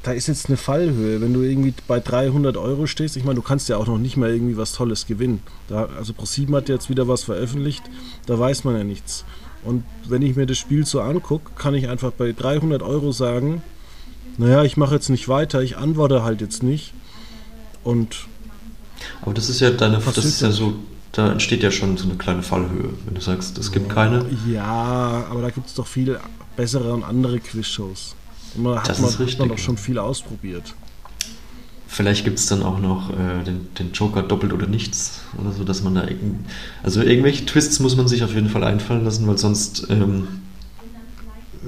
da 0.02 0.12
ist 0.12 0.28
jetzt 0.28 0.46
eine 0.46 0.56
Fallhöhe. 0.56 1.20
Wenn 1.20 1.34
du 1.34 1.42
irgendwie 1.42 1.74
bei 1.86 2.00
300 2.00 2.56
Euro 2.56 2.86
stehst, 2.86 3.16
ich 3.16 3.24
meine, 3.24 3.36
du 3.36 3.42
kannst 3.42 3.68
ja 3.68 3.76
auch 3.76 3.86
noch 3.86 3.98
nicht 3.98 4.16
mal 4.16 4.30
irgendwie 4.30 4.56
was 4.56 4.72
Tolles 4.72 5.06
gewinnen. 5.06 5.42
Da, 5.68 5.88
also 5.96 6.12
ProSieben 6.14 6.54
hat 6.54 6.68
jetzt 6.68 6.88
wieder 6.88 7.06
was 7.08 7.24
veröffentlicht, 7.24 7.82
da 8.26 8.38
weiß 8.38 8.64
man 8.64 8.76
ja 8.76 8.84
nichts. 8.84 9.24
Und 9.62 9.84
wenn 10.08 10.22
ich 10.22 10.36
mir 10.36 10.46
das 10.46 10.56
Spiel 10.56 10.86
so 10.86 11.02
angucke, 11.02 11.50
kann 11.56 11.74
ich 11.74 11.88
einfach 11.88 12.12
bei 12.12 12.32
300 12.32 12.82
Euro 12.82 13.12
sagen, 13.12 13.62
naja, 14.38 14.64
ich 14.64 14.78
mache 14.78 14.94
jetzt 14.94 15.10
nicht 15.10 15.28
weiter, 15.28 15.60
ich 15.60 15.76
antworte 15.76 16.22
halt 16.22 16.40
jetzt 16.40 16.62
nicht. 16.62 16.94
Und 17.84 18.26
aber 19.22 19.34
das 19.34 19.48
ist 19.48 19.60
ja 19.60 19.70
deine, 19.70 19.98
das 19.98 20.24
ist 20.24 20.40
ja 20.40 20.50
so, 20.50 20.74
da 21.12 21.32
entsteht 21.32 21.62
ja 21.62 21.70
schon 21.70 21.96
so 21.96 22.04
eine 22.04 22.16
kleine 22.16 22.42
Fallhöhe, 22.42 22.90
wenn 23.04 23.14
du 23.14 23.20
sagst, 23.20 23.58
es 23.58 23.72
gibt 23.72 23.90
keine. 23.90 24.24
Ja, 24.50 25.26
aber 25.30 25.42
da 25.42 25.50
gibt 25.50 25.66
es 25.66 25.74
doch 25.74 25.86
viel 25.86 26.18
bessere 26.56 26.92
und 26.92 27.04
andere 27.04 27.38
Quizshows. 27.40 28.14
Man 28.56 28.74
das 28.74 28.88
hat 28.88 29.00
man, 29.00 29.10
richtig, 29.10 29.32
hat 29.32 29.38
man 29.40 29.48
doch 29.48 29.58
schon 29.58 29.76
viel 29.76 29.98
ausprobiert. 29.98 30.74
Vielleicht 31.86 32.24
gibt 32.24 32.38
es 32.38 32.46
dann 32.46 32.62
auch 32.62 32.78
noch 32.78 33.10
äh, 33.10 33.44
den, 33.44 33.68
den, 33.78 33.92
Joker 33.92 34.22
doppelt 34.22 34.52
oder 34.52 34.66
nichts 34.66 35.22
oder 35.40 35.50
so, 35.50 35.64
dass 35.64 35.82
man 35.82 35.96
da 35.96 36.02
irgend, 36.02 36.46
also 36.84 37.02
irgendwelche 37.02 37.46
Twists 37.46 37.80
muss 37.80 37.96
man 37.96 38.06
sich 38.06 38.22
auf 38.22 38.32
jeden 38.32 38.48
Fall 38.48 38.62
einfallen 38.62 39.04
lassen, 39.04 39.26
weil 39.26 39.38
sonst 39.38 39.88
ähm, 39.90 40.28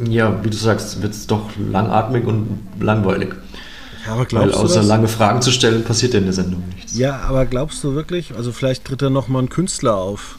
ja, 0.08 0.42
wie 0.44 0.50
du 0.50 0.56
sagst, 0.56 1.02
wird 1.02 1.12
es 1.12 1.26
doch 1.26 1.50
langatmig 1.56 2.24
und 2.24 2.60
langweilig. 2.80 3.34
Ja, 4.06 4.14
aber 4.14 4.26
glaubst 4.26 4.54
Weil 4.54 4.64
außer 4.64 4.82
lange 4.82 5.08
Fragen 5.08 5.42
zu 5.42 5.52
stellen, 5.52 5.84
passiert 5.84 6.14
ja 6.14 6.18
in 6.18 6.24
der 6.24 6.32
Sendung 6.32 6.62
nichts. 6.74 6.96
Ja, 6.96 7.20
aber 7.20 7.46
glaubst 7.46 7.84
du 7.84 7.94
wirklich, 7.94 8.34
also 8.34 8.52
vielleicht 8.52 8.84
tritt 8.84 9.02
da 9.02 9.10
nochmal 9.10 9.42
ein 9.42 9.48
Künstler 9.48 9.96
auf? 9.96 10.38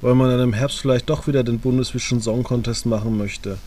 Weil 0.00 0.14
man 0.14 0.28
dann 0.28 0.40
im 0.40 0.52
Herbst 0.52 0.80
vielleicht 0.80 1.08
doch 1.08 1.26
wieder 1.26 1.42
den 1.42 1.60
Bundesvision 1.60 2.20
Song 2.20 2.42
Contest 2.42 2.84
machen 2.84 3.16
möchte. 3.16 3.58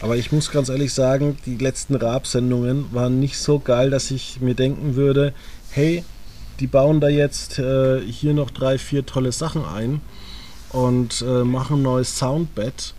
Aber 0.00 0.16
ich 0.16 0.32
muss 0.32 0.50
ganz 0.50 0.70
ehrlich 0.70 0.94
sagen, 0.94 1.36
die 1.44 1.56
letzten 1.56 1.94
Raab-Sendungen 1.94 2.86
waren 2.92 3.20
nicht 3.20 3.36
so 3.38 3.58
geil, 3.58 3.90
dass 3.90 4.10
ich 4.10 4.40
mir 4.40 4.54
denken 4.54 4.96
würde, 4.96 5.34
hey, 5.70 6.04
die 6.58 6.66
bauen 6.66 7.00
da 7.00 7.08
jetzt 7.08 7.58
äh, 7.58 8.00
hier 8.00 8.32
noch 8.34 8.50
drei, 8.50 8.78
vier 8.78 9.04
tolle 9.04 9.32
Sachen 9.32 9.64
ein 9.64 10.00
und 10.70 11.22
äh, 11.22 11.44
machen 11.44 11.78
ein 11.78 11.82
neues 11.82 12.18
Soundbed 12.18 12.94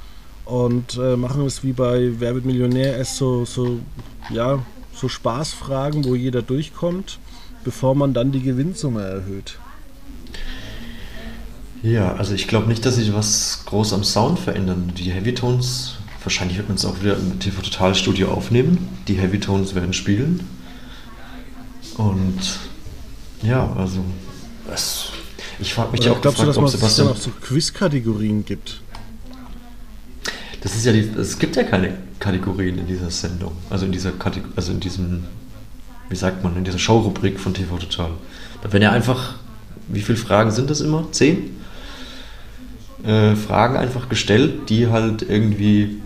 und 0.46 0.98
äh, 0.98 1.16
machen 1.16 1.46
es 1.46 1.64
wie 1.64 1.74
bei 1.74 2.12
Wer 2.20 2.36
wird 2.36 2.46
Millionär 2.46 2.98
erst 2.98 3.18
so, 3.18 3.46
so, 3.46 3.80
ja, 4.30 4.60
so 4.94 5.10
Spaßfragen, 5.10 6.06
wo 6.06 6.16
jeder 6.16 6.42
durchkommt, 6.42 7.20
bevor 7.64 7.96
man 7.96 8.14
dann 8.14 8.32
die 8.32 8.42
Gewinnsumme 8.42 9.02
erhöht. 9.02 9.60
Ja, 11.84 12.14
also 12.16 12.36
ich 12.36 12.48
glaube 12.48 12.68
nicht, 12.68 12.86
dass 12.86 12.96
sich 12.96 13.14
was 13.14 13.64
groß 13.66 13.94
am 13.94 14.04
Sound 14.04 14.38
verändern. 14.38 14.92
Die 14.98 15.12
Heavy 15.12 15.34
Tones, 15.34 15.96
wahrscheinlich 16.24 16.58
wird 16.58 16.68
man 16.68 16.78
es 16.78 16.86
auch 16.86 17.02
wieder 17.02 17.18
im 17.18 17.40
TV 17.40 17.62
Total 17.62 17.96
Studio 17.96 18.32
aufnehmen. 18.32 18.88
Die 19.08 19.16
Heavy 19.16 19.40
Tones 19.40 19.76
werden 19.76 19.94
spielen. 19.94 20.48
Und 21.98 22.60
ja, 23.44 23.72
also 23.74 24.04
das, 24.68 25.10
ich 25.60 25.74
frage 25.74 25.92
mich 25.92 26.02
Oder 26.02 26.12
auch, 26.14 26.22
glaubst 26.22 26.40
gefragt, 26.40 26.58
du, 26.58 26.62
dass 26.62 26.82
ob 26.82 26.88
es 26.88 26.96
dann 26.96 27.08
auch 27.08 27.18
so 27.18 27.32
Quiz-Kategorien 27.42 28.46
gibt? 28.46 28.82
Das 30.62 30.76
ist 30.76 30.86
ja 30.86 30.94
die, 30.94 31.00
es 31.00 31.40
gibt 31.40 31.56
ja 31.56 31.64
keine 31.64 31.98
Kategorien 32.20 32.78
in 32.78 32.88
dieser 32.88 33.10
Sendung. 33.10 33.54
Also 33.70 33.86
in 33.86 33.92
dieser 33.92 34.12
Kategor 34.12 34.52
also 34.56 34.72
in 34.72 34.80
diesem, 34.80 35.24
wie 36.10 36.16
sagt 36.16 36.44
man, 36.44 36.56
in 36.56 36.64
dieser 36.64 36.78
Showrubrik 36.78 37.40
von 37.40 37.54
TV 37.54 37.78
Total. 37.78 38.12
Da 38.62 38.72
werden 38.72 38.84
ja 38.84 38.92
einfach, 38.92 39.36
wie 39.88 40.02
viele 40.02 40.20
Fragen 40.20 40.52
sind 40.52 40.70
das 40.70 40.82
immer? 40.82 41.12
Zehn? 41.12 41.58
Äh, 43.04 43.36
Fragen 43.36 43.78
einfach 43.78 44.08
gestellt, 44.08 44.70
die 44.70 44.88
halt 44.88 45.24
irgendwie, 45.24 45.98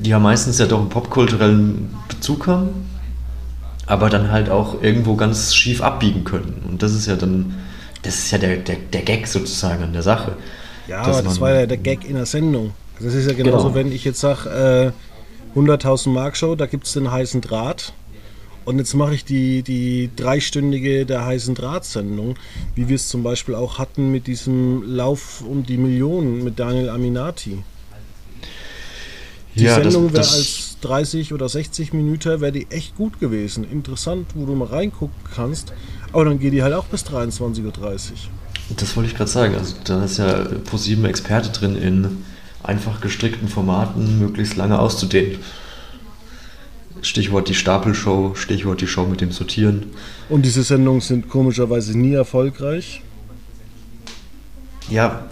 die 0.00 0.10
ja 0.10 0.18
meistens 0.18 0.58
ja 0.58 0.66
doch 0.66 0.80
einen 0.80 0.88
popkulturellen 0.88 1.94
Bezug 2.08 2.46
haben, 2.46 2.88
aber 3.86 4.08
dann 4.08 4.30
halt 4.30 4.50
auch 4.50 4.82
irgendwo 4.82 5.16
ganz 5.16 5.54
schief 5.54 5.82
abbiegen 5.82 6.24
können. 6.24 6.62
Und 6.68 6.82
das 6.82 6.94
ist 6.94 7.06
ja 7.06 7.16
dann, 7.16 7.54
das 8.02 8.14
ist 8.16 8.30
ja 8.30 8.38
der, 8.38 8.56
der, 8.56 8.76
der 8.92 9.02
Gag 9.02 9.26
sozusagen 9.26 9.82
an 9.82 9.92
der 9.92 10.02
Sache. 10.02 10.36
Ja, 10.88 11.02
aber 11.02 11.22
das 11.22 11.40
war 11.40 11.52
ja 11.54 11.66
der 11.66 11.76
Gag 11.76 12.08
in 12.08 12.16
der 12.16 12.26
Sendung. 12.26 12.72
Das 12.98 13.14
ist 13.14 13.26
ja 13.26 13.32
genauso, 13.32 13.68
genau. 13.68 13.74
wenn 13.74 13.92
ich 13.92 14.04
jetzt 14.04 14.20
sage, 14.20 14.92
äh, 15.54 15.58
100.000 15.58 16.10
Mark 16.10 16.36
Show, 16.36 16.54
da 16.54 16.66
gibt 16.66 16.86
es 16.86 16.92
den 16.92 17.10
heißen 17.10 17.40
Draht. 17.40 17.92
Und 18.64 18.78
jetzt 18.78 18.94
mache 18.94 19.14
ich 19.14 19.24
die, 19.24 19.62
die 19.62 20.10
dreistündige 20.14 21.06
der 21.06 21.24
heißen 21.24 21.54
Draht-Sendung, 21.54 22.36
wie 22.74 22.88
wir 22.88 22.96
es 22.96 23.08
zum 23.08 23.22
Beispiel 23.22 23.54
auch 23.54 23.78
hatten 23.78 24.12
mit 24.12 24.26
diesem 24.26 24.82
Lauf 24.84 25.42
um 25.46 25.64
die 25.64 25.78
Millionen 25.78 26.44
mit 26.44 26.58
Daniel 26.58 26.90
Aminati. 26.90 27.62
Die 29.54 29.64
ja, 29.64 29.74
Sendung 29.74 30.12
wäre 30.12 30.22
als 30.22 30.76
30 30.80 31.32
oder 31.32 31.48
60 31.48 31.92
Minuten, 31.92 32.40
wäre 32.40 32.52
die 32.52 32.66
echt 32.70 32.96
gut 32.96 33.18
gewesen. 33.20 33.64
Interessant, 33.70 34.28
wo 34.34 34.46
du 34.46 34.54
mal 34.54 34.68
reingucken 34.68 35.24
kannst. 35.34 35.72
Aber 36.12 36.24
dann 36.24 36.38
geht 36.38 36.52
die 36.52 36.62
halt 36.62 36.74
auch 36.74 36.86
bis 36.86 37.04
23.30 37.04 37.64
Uhr. 37.64 37.72
Das 38.76 38.96
wollte 38.96 39.10
ich 39.10 39.16
gerade 39.16 39.30
sagen. 39.30 39.54
Also 39.56 39.74
da 39.84 40.04
ist 40.04 40.18
ja 40.18 40.44
ProSieben 40.64 41.04
Experte 41.04 41.50
drin 41.50 41.76
in 41.76 42.24
einfach 42.62 43.00
gestrickten 43.00 43.48
Formaten 43.48 44.18
möglichst 44.18 44.56
lange 44.56 44.78
auszudehnen. 44.78 45.38
Stichwort 47.02 47.48
die 47.48 47.54
Stapelshow, 47.54 48.34
Stichwort 48.34 48.80
die 48.80 48.86
Show 48.86 49.06
mit 49.06 49.20
dem 49.20 49.32
Sortieren. 49.32 49.86
Und 50.28 50.42
diese 50.42 50.62
Sendungen 50.62 51.00
sind 51.00 51.28
komischerweise 51.28 51.98
nie 51.98 52.12
erfolgreich? 52.12 53.02
Ja, 54.90 55.24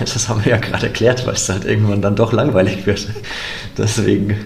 das 0.00 0.28
haben 0.28 0.44
wir 0.44 0.52
ja 0.52 0.58
gerade 0.58 0.86
erklärt, 0.86 1.26
weil 1.26 1.34
es 1.34 1.48
halt 1.48 1.64
irgendwann 1.64 2.02
dann 2.02 2.16
doch 2.16 2.32
langweilig 2.32 2.86
wird. 2.86 3.08
Deswegen 3.78 4.36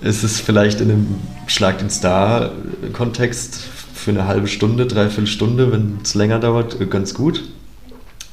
ist 0.00 0.22
es 0.22 0.40
vielleicht 0.40 0.80
in 0.80 0.90
einem 0.90 1.14
Schlag 1.46 1.78
den 1.78 1.90
Star-Kontext 1.90 3.62
für 3.94 4.10
eine 4.10 4.26
halbe 4.26 4.48
Stunde, 4.48 4.86
dreiviertel 4.86 5.26
Stunde, 5.26 5.72
wenn 5.72 5.98
es 6.02 6.14
länger 6.14 6.38
dauert, 6.38 6.78
ganz 6.90 7.14
gut. 7.14 7.42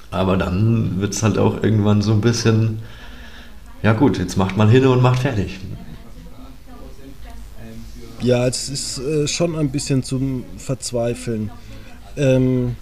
Aber 0.10 0.36
dann 0.36 1.00
wird 1.00 1.14
es 1.14 1.24
halt 1.24 1.38
auch 1.38 1.64
irgendwann 1.64 2.02
so 2.02 2.12
ein 2.12 2.20
bisschen, 2.20 2.80
ja 3.82 3.94
gut, 3.94 4.18
jetzt 4.18 4.36
macht 4.36 4.58
man 4.58 4.70
hin 4.70 4.86
und 4.86 5.02
macht 5.02 5.20
fertig. 5.20 5.60
Ja, 8.22 8.46
es 8.46 8.70
ist 8.70 9.00
äh, 9.00 9.28
schon 9.28 9.56
ein 9.56 9.70
bisschen 9.70 10.04
zum 10.04 10.44
Verzweifeln. 10.58 11.50
Ähm, 12.18 12.76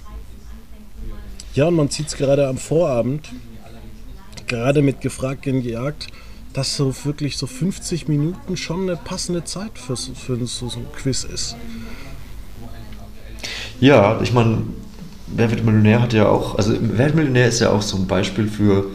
ja, 1.59 1.65
und 1.65 1.75
man 1.75 1.89
sieht 1.89 2.07
es 2.07 2.15
gerade 2.15 2.47
am 2.47 2.57
Vorabend, 2.57 3.27
gerade 4.47 4.81
mit 4.81 5.01
Gefragt 5.01 5.41
gegen 5.41 5.61
Gejagt, 5.61 6.07
dass 6.53 6.77
so 6.77 6.95
wirklich 7.03 7.35
so 7.35 7.47
50 7.47 8.07
Minuten 8.07 8.55
schon 8.55 8.83
eine 8.83 8.95
passende 8.95 9.43
Zeit 9.43 9.77
für, 9.77 9.97
für 9.97 10.37
so, 10.45 10.69
so 10.69 10.79
ein 10.79 10.85
Quiz 10.95 11.25
ist. 11.25 11.57
Ja, 13.81 14.21
ich 14.21 14.31
meine, 14.31 14.63
Wer 15.27 15.51
wird 15.51 15.65
Millionär 15.65 16.01
hat 16.01 16.13
ja 16.13 16.29
auch, 16.29 16.57
also 16.57 16.73
Wer 16.79 17.07
wird 17.07 17.15
Millionär 17.15 17.49
ist 17.49 17.59
ja 17.59 17.71
auch 17.71 17.81
so 17.81 17.97
ein 17.97 18.07
Beispiel 18.07 18.47
für, 18.47 18.85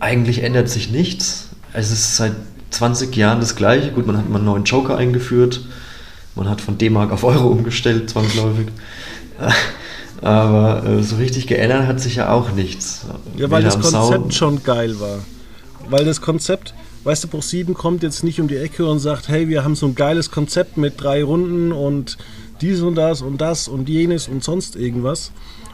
eigentlich 0.00 0.42
ändert 0.42 0.70
sich 0.70 0.90
nichts. 0.90 1.50
Es 1.74 1.90
ist 1.90 2.16
seit 2.16 2.32
20 2.70 3.14
Jahren 3.14 3.40
das 3.40 3.54
Gleiche. 3.54 3.92
Gut, 3.92 4.06
man 4.06 4.16
hat 4.16 4.30
mal 4.30 4.36
einen 4.36 4.46
neuen 4.46 4.64
Joker 4.64 4.96
eingeführt, 4.96 5.60
man 6.36 6.48
hat 6.48 6.62
von 6.62 6.78
D-Mark 6.78 7.12
auf 7.12 7.22
Euro 7.22 7.48
umgestellt, 7.48 8.08
zwangsläufig. 8.08 8.68
Aber 10.24 10.82
äh, 10.86 11.02
so 11.02 11.16
richtig 11.16 11.46
geändert 11.46 11.86
hat 11.86 12.00
sich 12.00 12.16
ja 12.16 12.32
auch 12.32 12.50
nichts. 12.52 13.04
Ja, 13.36 13.50
weil 13.50 13.62
das 13.62 13.74
Konzept 13.74 13.92
Sound. 13.92 14.34
schon 14.34 14.62
geil 14.62 14.98
war. 14.98 15.18
Weil 15.90 16.06
das 16.06 16.22
Konzept, 16.22 16.72
weißt 17.04 17.24
du, 17.24 17.28
Bruch 17.28 17.42
7 17.42 17.74
kommt 17.74 18.02
jetzt 18.02 18.24
nicht 18.24 18.40
um 18.40 18.48
die 18.48 18.56
Ecke 18.56 18.86
und 18.86 19.00
sagt, 19.00 19.28
hey, 19.28 19.50
wir 19.50 19.64
haben 19.64 19.74
so 19.74 19.84
ein 19.84 19.94
geiles 19.94 20.30
Konzept 20.30 20.78
mit 20.78 20.94
drei 20.96 21.22
Runden 21.22 21.72
und 21.72 22.16
dies 22.62 22.80
und 22.80 22.94
das 22.94 23.20
und 23.20 23.42
das 23.42 23.68
und 23.68 23.86
jenes 23.90 24.26
und 24.26 24.42
sonst 24.42 24.76
irgendwas. 24.76 25.30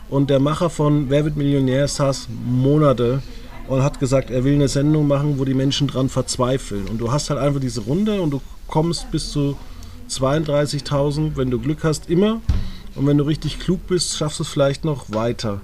Und 0.09 0.31
der 0.31 0.41
Macher 0.41 0.69
von 0.69 1.11
Wer 1.11 1.25
wird 1.25 1.37
Millionär 1.37 1.87
saß 1.87 2.27
Monate 2.45 3.23
und 3.69 3.85
hat 3.85 4.01
gesagt, 4.01 4.33
er 4.33 4.43
will 4.43 4.55
eine 4.55 4.67
Sendung 4.67 5.07
machen, 5.07 5.39
wo 5.39 5.45
die 5.45 5.55
Menschen 5.55 5.87
dran 5.87 6.09
verzweifeln. 6.09 6.89
Und 6.89 6.99
du 6.99 7.13
hast 7.13 7.31
halt 7.31 7.39
einfach 7.39 7.61
diese 7.61 7.83
Runde 7.83 8.21
und 8.21 8.33
du 8.33 8.41
kommst 8.67 9.13
bis 9.13 9.31
zu 9.31 9.57
32.000, 10.11 11.37
wenn 11.37 11.53
du 11.53 11.61
Glück 11.61 11.85
hast, 11.85 12.11
immer. 12.11 12.41
Und 12.95 13.07
wenn 13.07 13.19
du 13.19 13.25
richtig 13.25 13.59
klug 13.59 13.87
bist, 13.87 14.17
schaffst 14.17 14.39
du 14.39 14.43
es 14.43 14.49
vielleicht 14.49 14.85
noch 14.85 15.07
weiter. 15.13 15.61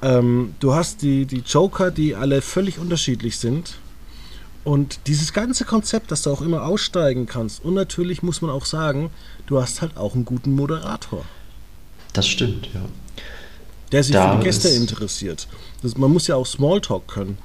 Ähm, 0.00 0.54
du 0.60 0.74
hast 0.74 1.02
die, 1.02 1.26
die 1.26 1.42
Joker, 1.46 1.90
die 1.90 2.14
alle 2.14 2.42
völlig 2.42 2.78
unterschiedlich 2.78 3.38
sind. 3.38 3.74
Und 4.64 5.00
dieses 5.06 5.32
ganze 5.32 5.64
Konzept, 5.64 6.10
dass 6.12 6.22
du 6.22 6.30
auch 6.30 6.40
immer 6.40 6.62
aussteigen 6.64 7.26
kannst. 7.26 7.64
Und 7.64 7.74
natürlich 7.74 8.22
muss 8.22 8.42
man 8.42 8.50
auch 8.50 8.64
sagen, 8.64 9.10
du 9.46 9.60
hast 9.60 9.82
halt 9.82 9.96
auch 9.96 10.14
einen 10.14 10.24
guten 10.24 10.52
Moderator. 10.52 11.24
Das 12.12 12.28
stimmt, 12.28 12.68
ja. 12.72 12.82
Der 13.90 14.04
sich 14.04 14.12
da 14.12 14.32
für 14.32 14.38
die 14.38 14.44
Gäste 14.44 14.68
interessiert. 14.68 15.48
Das, 15.82 15.96
man 15.96 16.12
muss 16.12 16.26
ja 16.26 16.36
auch 16.36 16.46
Smalltalk 16.46 17.08
können. 17.08 17.38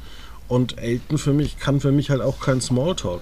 Und 0.48 0.78
Elton 0.78 1.18
für 1.18 1.34
mich 1.34 1.58
kann 1.58 1.82
für 1.82 1.92
mich 1.92 2.10
halt 2.10 2.22
auch 2.22 2.40
kein 2.40 2.62
Smalltalk. 2.62 3.22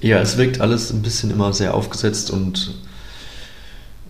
Ja, 0.00 0.20
es 0.20 0.36
wirkt 0.36 0.60
alles 0.60 0.92
ein 0.92 1.02
bisschen 1.02 1.30
immer 1.30 1.52
sehr 1.52 1.74
aufgesetzt 1.74 2.30
und 2.30 2.74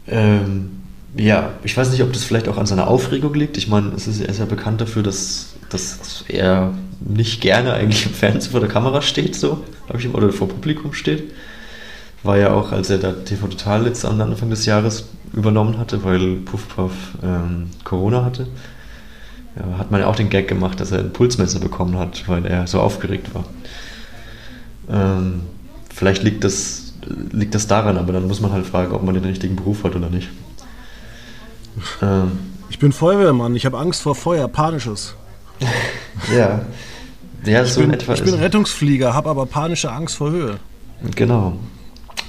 Ähm, 0.07 0.81
ja, 1.17 1.51
ich 1.65 1.77
weiß 1.77 1.91
nicht, 1.91 2.03
ob 2.03 2.13
das 2.13 2.25
vielleicht 2.25 2.49
auch 2.49 2.57
an 2.57 2.67
seiner 2.67 2.89
Aufregung 2.89 3.35
liegt. 3.35 3.57
Ich 3.57 3.69
meine, 3.69 3.93
es 3.95 4.07
ist, 4.07 4.21
er 4.21 4.29
ist 4.29 4.39
ja 4.39 4.45
bekannt 4.45 4.81
dafür, 4.81 5.03
dass, 5.03 5.55
dass 5.69 6.25
er 6.29 6.73
nicht 7.01 7.41
gerne 7.41 7.73
eigentlich 7.75 8.07
im 8.07 8.13
Fernsehen 8.13 8.53
vor 8.53 8.61
der 8.61 8.69
Kamera 8.69 9.03
steht, 9.03 9.35
so, 9.35 9.65
ich, 9.97 10.13
oder 10.13 10.33
vor 10.33 10.49
Publikum 10.49 10.93
steht. 10.93 11.33
War 12.23 12.37
ja 12.37 12.53
auch, 12.53 12.73
als 12.73 12.91
er 12.91 12.99
da 12.99 13.13
TV 13.13 13.47
Total 13.47 13.87
jetzt 13.87 14.05
am 14.05 14.21
Anfang 14.21 14.51
des 14.51 14.67
Jahres 14.67 15.09
übernommen 15.33 15.79
hatte, 15.79 16.05
weil 16.05 16.37
Puff 16.37 16.69
Puff 16.69 16.93
ähm, 17.23 17.71
Corona 17.83 18.25
hatte, 18.25 18.47
ja, 19.57 19.79
hat 19.79 19.91
man 19.91 20.01
ja 20.01 20.07
auch 20.07 20.17
den 20.17 20.29
Gag 20.29 20.47
gemacht, 20.47 20.81
dass 20.81 20.93
er 20.93 21.01
ein 21.01 21.13
Pulsmesser 21.13 21.61
bekommen 21.61 21.99
hat, 21.99 22.29
weil 22.29 22.45
er 22.47 22.67
so 22.67 22.81
aufgeregt 22.81 23.35
war. 23.35 23.45
Ähm, 24.91 25.43
vielleicht 25.93 26.23
liegt 26.23 26.45
das, 26.45 26.90
liegt 27.07 27.55
das 27.55 27.67
daran, 27.67 27.97
aber 27.97 28.13
dann 28.13 28.27
muss 28.27 28.41
man 28.41 28.53
halt 28.53 28.67
fragen, 28.67 28.93
ob 28.93 29.03
man 29.03 29.15
den 29.15 29.25
richtigen 29.25 29.57
Beruf 29.57 29.85
hat 29.85 29.95
oder 29.95 30.11
nicht. 30.11 30.29
Ähm, 32.03 32.33
ich 32.69 32.79
bin 32.79 32.93
Feuerwehrmann, 32.93 33.57
ich 33.57 33.67
habe 33.67 33.79
Angst 33.79 34.03
vor 34.03 34.15
Feuer, 34.15 34.49
panisches. 34.49 35.15
ja. 36.35 36.63
ja 37.45 37.63
ich, 37.63 37.73
so 37.73 37.81
bin, 37.81 37.93
ich 37.93 38.25
bin 38.25 38.35
Rettungsflieger, 38.35 39.15
habe 39.15 39.31
aber 39.31 39.47
panische 39.47 39.91
Angst 39.91 40.17
vor 40.17 40.31
Höhe. 40.31 40.59
Genau. 41.15 41.57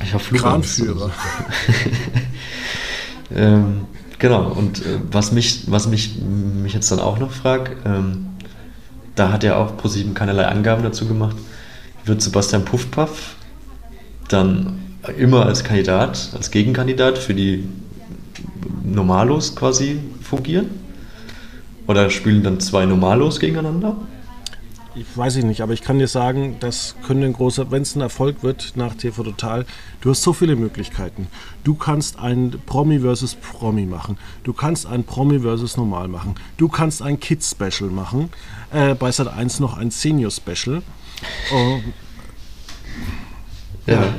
Ich 0.04 0.14
habe 0.14 0.24
Kranführer. 0.24 1.12
ähm, 3.36 3.82
genau, 4.18 4.52
und 4.52 4.86
äh, 4.86 5.00
was, 5.12 5.32
mich, 5.32 5.66
was 5.68 5.88
mich, 5.88 6.18
mich 6.20 6.74
jetzt 6.74 6.92
dann 6.92 7.00
auch 7.00 7.20
noch 7.20 7.32
fragt, 7.32 7.86
ähm, 7.86 8.28
da 9.16 9.32
hat 9.32 9.44
er 9.44 9.58
auch 9.58 9.78
ProSieben 9.78 10.14
keinerlei 10.14 10.48
Angaben 10.48 10.84
dazu 10.84 11.08
gemacht, 11.08 11.36
wird 12.06 12.22
Sebastian 12.22 12.66
Puffpaff 12.66 13.36
dann 14.34 14.80
immer 15.18 15.46
als 15.46 15.64
Kandidat, 15.64 16.32
als 16.34 16.52
Gegenkandidat 16.52 17.18
für 17.18 17.34
die 17.34 17.68
Normalos 18.84 19.56
quasi 19.56 20.00
fungieren? 20.22 20.70
Oder 21.88 22.10
spielen 22.10 22.44
dann 22.44 22.60
zwei 22.60 22.86
Normalos 22.86 23.40
gegeneinander? 23.40 23.98
Ich 24.94 25.06
weiß 25.16 25.38
ich 25.38 25.46
nicht, 25.46 25.62
aber 25.62 25.72
ich 25.72 25.82
kann 25.82 26.00
dir 26.00 26.08
sagen, 26.08 26.58
das 26.60 26.96
könnte 27.08 27.26
ein 27.26 27.32
großer, 27.32 27.72
wenn 27.72 27.82
es 27.82 27.96
ein 27.96 28.02
Erfolg 28.02 28.44
wird 28.44 28.74
nach 28.76 28.94
TV 28.94 29.24
Total, 29.24 29.66
du 30.02 30.10
hast 30.10 30.22
so 30.22 30.34
viele 30.34 30.58
Möglichkeiten. 30.58 31.28
Du 31.64 31.76
kannst 31.76 32.20
ein 32.20 32.60
Promi 32.66 33.00
versus 33.00 33.36
Promi 33.36 33.86
machen. 33.86 34.18
Du 34.44 34.52
kannst 34.52 34.86
ein 34.86 35.06
Promi 35.06 35.40
versus 35.40 35.78
Normal 35.78 36.10
machen. 36.10 36.36
Du 36.58 36.68
kannst 36.68 37.02
ein 37.02 37.22
Kids 37.22 37.52
Special 37.52 37.90
machen. 37.90 38.32
Äh, 38.74 38.96
bei 38.96 39.12
Sat 39.14 39.30
1 39.30 39.62
noch 39.62 39.78
ein 39.78 39.92
Senior 39.92 40.32
Special. 40.32 40.82
Oh. 41.54 41.80
Ja. 43.88 44.14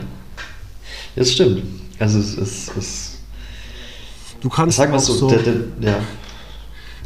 Das 1.17 1.33
stimmt. 1.33 1.63
Also 1.99 2.19
es 2.19 2.69
ist. 2.69 3.19
Du 4.41 4.49
kannst 4.49 4.77
Sag 4.77 4.91
mal 4.91 4.99
so, 4.99 5.15
so 5.15 5.29
der, 5.29 5.39
der, 5.39 5.55
ja. 5.81 6.01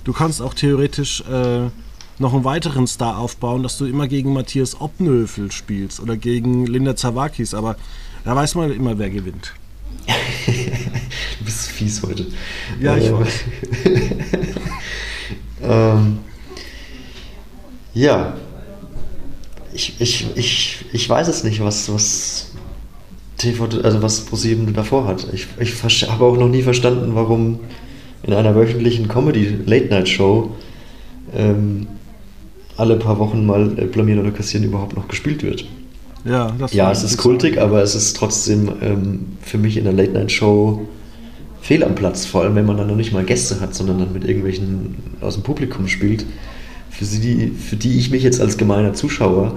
Du 0.05 0.13
kannst 0.13 0.41
auch 0.41 0.55
theoretisch 0.55 1.23
äh, 1.23 1.69
noch 2.19 2.33
einen 2.33 2.45
weiteren 2.45 2.87
Star 2.87 3.19
aufbauen, 3.19 3.63
dass 3.63 3.77
du 3.77 3.85
immer 3.85 4.09
gegen 4.09 4.33
Matthias 4.33 4.81
Obnöfel 4.81 5.53
spielst 5.53 6.01
oder 6.01 6.17
gegen 6.17 6.67
Linda 6.67 6.97
Zawakis, 6.97 7.53
aber 7.53 7.77
da 8.25 8.35
weiß 8.35 8.55
man 8.55 8.73
immer, 8.73 8.99
wer 8.99 9.11
gewinnt. 9.11 9.53
du 10.07 11.45
bist 11.45 11.69
fies 11.69 12.03
heute. 12.03 12.27
Ja, 12.81 12.97
ich 12.97 13.07
äh, 13.07 13.13
weiß. 13.13 13.45
ähm, 15.63 16.19
ja, 17.93 18.35
ich, 19.73 20.01
ich, 20.01 20.27
ich, 20.37 20.85
ich 20.93 21.09
weiß 21.09 21.29
es 21.29 21.45
nicht, 21.45 21.63
was, 21.63 21.93
was 21.93 22.46
TV, 23.37 23.69
also 23.83 24.03
was 24.03 24.25
ProSieben 24.25 24.73
davor 24.73 25.07
hat. 25.07 25.27
Ich, 25.33 25.47
ich 25.61 25.83
habe 26.09 26.25
auch 26.25 26.37
noch 26.37 26.49
nie 26.49 26.63
verstanden, 26.63 27.15
warum 27.15 27.61
in 28.23 28.33
einer 28.33 28.55
wöchentlichen 28.55 29.09
Comedy-Late-Night-Show 29.09 30.51
ähm, 31.35 31.87
alle 32.77 32.97
paar 32.97 33.19
Wochen 33.19 33.47
mal 33.47 33.79
äh, 33.79 33.85
Blamieren 33.85 34.21
oder 34.21 34.31
Kassieren 34.31 34.67
überhaupt 34.67 34.97
noch 34.97 35.09
gespielt 35.09 35.43
wird. 35.43 35.67
Ja, 36.25 36.53
das 36.59 36.73
ja 36.73 36.91
es 36.91 37.05
ist 37.05 37.19
kultig, 37.19 37.59
aber 37.61 37.83
es 37.83 37.95
ist 37.95 38.17
trotzdem 38.17 38.73
ähm, 38.83 39.27
für 39.43 39.59
mich 39.59 39.77
in 39.77 39.85
der 39.85 39.93
Late-Night-Show 39.93 40.87
fehl 41.61 41.85
am 41.85 41.95
Platz, 41.95 42.27
vor 42.27 42.43
allem 42.43 42.55
wenn 42.55 42.67
man 42.67 42.77
dann 42.77 42.89
noch 42.89 42.97
nicht 42.97 43.13
mal 43.13 43.25
Gäste 43.25 43.61
hat, 43.61 43.75
sondern 43.75 43.99
dann 43.99 44.13
mit 44.13 44.25
irgendwelchen 44.25 44.97
aus 45.21 45.35
dem 45.35 45.43
Publikum 45.43 45.89
spielt, 45.89 46.25
für 46.91 47.05
die, 47.05 47.49
für 47.49 47.77
die 47.77 47.99
ich 47.99 48.11
mich 48.11 48.23
jetzt 48.23 48.41
als 48.41 48.57
gemeiner 48.57 48.95
Zuschauer 48.95 49.55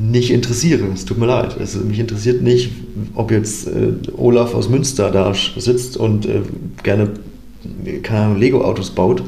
nicht 0.00 0.30
interessiere. 0.30 0.86
Es 0.94 1.04
tut 1.04 1.18
mir 1.18 1.26
leid. 1.26 1.58
Also 1.58 1.80
mich 1.80 1.98
interessiert 1.98 2.42
nicht, 2.42 2.70
ob 3.14 3.30
jetzt 3.30 3.66
äh, 3.66 3.92
Olaf 4.16 4.54
aus 4.54 4.68
Münster 4.68 5.10
da 5.10 5.34
sitzt 5.34 5.96
und 5.96 6.26
äh, 6.26 6.42
gerne 6.82 7.10
keine 8.02 8.20
Ahnung, 8.24 8.38
Lego-Autos 8.38 8.90
baut, 8.90 9.22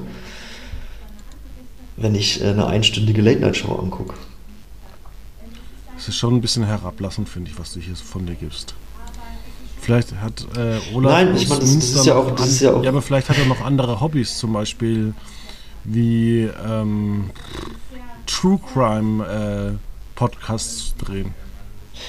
wenn 1.96 2.14
ich 2.14 2.42
äh, 2.42 2.48
eine 2.48 2.66
einstündige 2.66 3.22
Late-Night-Show 3.22 3.74
angucke. 3.74 4.14
Es 5.96 6.08
ist 6.08 6.16
schon 6.16 6.34
ein 6.34 6.40
bisschen 6.40 6.64
herablassend, 6.64 7.28
finde 7.28 7.50
ich, 7.50 7.58
was 7.58 7.72
du 7.74 7.80
hier 7.80 7.94
von 7.94 8.26
dir 8.26 8.34
gibst. 8.34 8.74
Vielleicht 9.80 10.14
hat 10.14 10.46
äh, 10.56 10.78
Olaf. 10.94 11.12
Nein, 11.12 11.36
ich 11.36 11.48
meine, 11.48 11.60
das, 11.60 11.74
das, 11.74 11.84
ist 11.84 12.06
ja 12.06 12.14
auch, 12.14 12.30
das 12.34 12.48
ist 12.48 12.60
ja 12.60 12.72
auch. 12.72 12.82
Ja, 12.82 12.90
aber 12.90 13.02
vielleicht 13.02 13.28
hat 13.28 13.38
er 13.38 13.46
noch 13.46 13.60
andere 13.60 14.00
Hobbys, 14.00 14.38
zum 14.38 14.52
Beispiel 14.52 15.12
wie 15.84 16.48
ähm, 16.66 17.30
True 18.26 18.60
Crime. 18.72 19.78
Podcasts 20.22 20.94
drehen. 20.98 21.34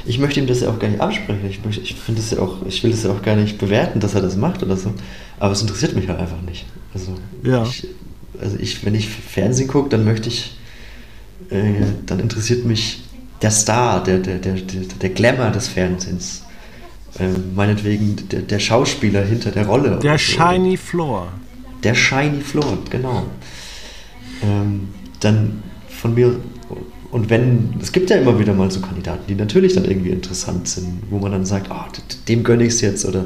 Ich 0.05 0.19
möchte 0.19 0.39
ihm 0.39 0.45
das 0.45 0.61
ja 0.61 0.69
auch 0.69 0.77
gar 0.77 0.87
nicht 0.87 1.01
absprechen. 1.01 1.49
Ich, 1.49 1.65
möchte, 1.65 1.81
ich 1.81 1.95
finde 1.95 2.21
ja 2.29 2.37
auch, 2.37 2.63
ich 2.67 2.83
will 2.83 2.91
das 2.91 3.01
ja 3.01 3.11
auch 3.11 3.23
gar 3.23 3.35
nicht 3.35 3.57
bewerten, 3.57 3.99
dass 3.99 4.13
er 4.13 4.21
das 4.21 4.37
macht 4.37 4.61
oder 4.61 4.77
so. 4.77 4.93
Aber 5.39 5.51
es 5.51 5.63
interessiert 5.63 5.95
mich 5.95 6.07
halt 6.07 6.19
einfach 6.19 6.41
nicht. 6.41 6.67
Also, 6.93 7.15
ja. 7.41 7.63
ich, 7.63 7.87
also 8.39 8.55
ich, 8.59 8.85
wenn 8.85 8.93
ich 8.93 9.09
Fernsehen 9.09 9.67
gucke, 9.67 9.89
dann 9.89 10.05
möchte 10.05 10.29
ich, 10.29 10.55
äh, 11.49 11.73
dann 12.05 12.19
interessiert 12.19 12.65
mich 12.65 13.01
der 13.41 13.49
Star, 13.49 14.03
der, 14.03 14.19
der, 14.19 14.37
der, 14.37 14.53
der, 14.53 14.81
der 15.01 15.09
Glamour 15.09 15.49
des 15.49 15.67
Fernsehens. 15.69 16.43
Äh, 17.17 17.29
meinetwegen 17.55 18.29
der, 18.29 18.41
der 18.41 18.59
Schauspieler 18.59 19.25
hinter 19.25 19.49
der 19.49 19.65
Rolle. 19.65 19.97
Der 20.03 20.19
Shiny 20.19 20.77
Floor. 20.77 21.29
Der 21.81 21.95
Shiny 21.95 22.41
Floor, 22.41 22.77
genau. 22.91 23.25
Ähm, 24.43 24.89
dann 25.19 25.63
von 25.87 26.13
mir 26.13 26.35
und 27.13 27.29
wenn, 27.29 27.75
es 27.79 27.91
gibt 27.91 28.09
ja 28.09 28.15
immer 28.15 28.39
wieder 28.39 28.55
mal 28.55 28.71
so 28.71 28.81
Kandidaten, 28.81 29.25
die 29.27 29.35
natürlich 29.35 29.75
dann 29.75 29.85
irgendwie 29.85 30.09
interessant 30.09 30.67
sind, 30.67 31.03
wo 31.11 31.19
man 31.19 31.31
dann 31.31 31.45
sagt, 31.45 31.69
oh, 31.69 31.85
dem 32.27 32.43
gönne 32.43 32.63
ich 32.63 32.73
es 32.73 32.81
jetzt 32.81 33.05
oder 33.05 33.25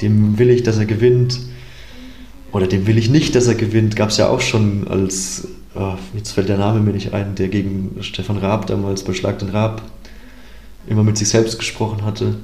dem 0.00 0.38
will 0.38 0.50
ich, 0.50 0.62
dass 0.62 0.78
er 0.78 0.86
gewinnt 0.86 1.40
oder 2.52 2.68
dem 2.68 2.86
will 2.86 2.96
ich 2.96 3.10
nicht, 3.10 3.34
dass 3.34 3.48
er 3.48 3.56
gewinnt. 3.56 3.96
Gab 3.96 4.10
es 4.10 4.18
ja 4.18 4.28
auch 4.28 4.40
schon 4.40 4.86
als, 4.86 5.48
oh, 5.74 5.94
jetzt 6.14 6.30
fällt 6.30 6.48
der 6.48 6.58
Name 6.58 6.78
mir 6.78 6.92
nicht 6.92 7.12
ein, 7.12 7.34
der 7.34 7.48
gegen 7.48 7.96
Stefan 8.02 8.38
Raab 8.38 8.68
damals 8.68 9.02
bei 9.02 9.14
Schlag 9.14 9.40
den 9.40 9.48
Raab 9.48 9.82
immer 10.86 11.02
mit 11.02 11.18
sich 11.18 11.28
selbst 11.28 11.58
gesprochen 11.58 12.04
hatte 12.04 12.36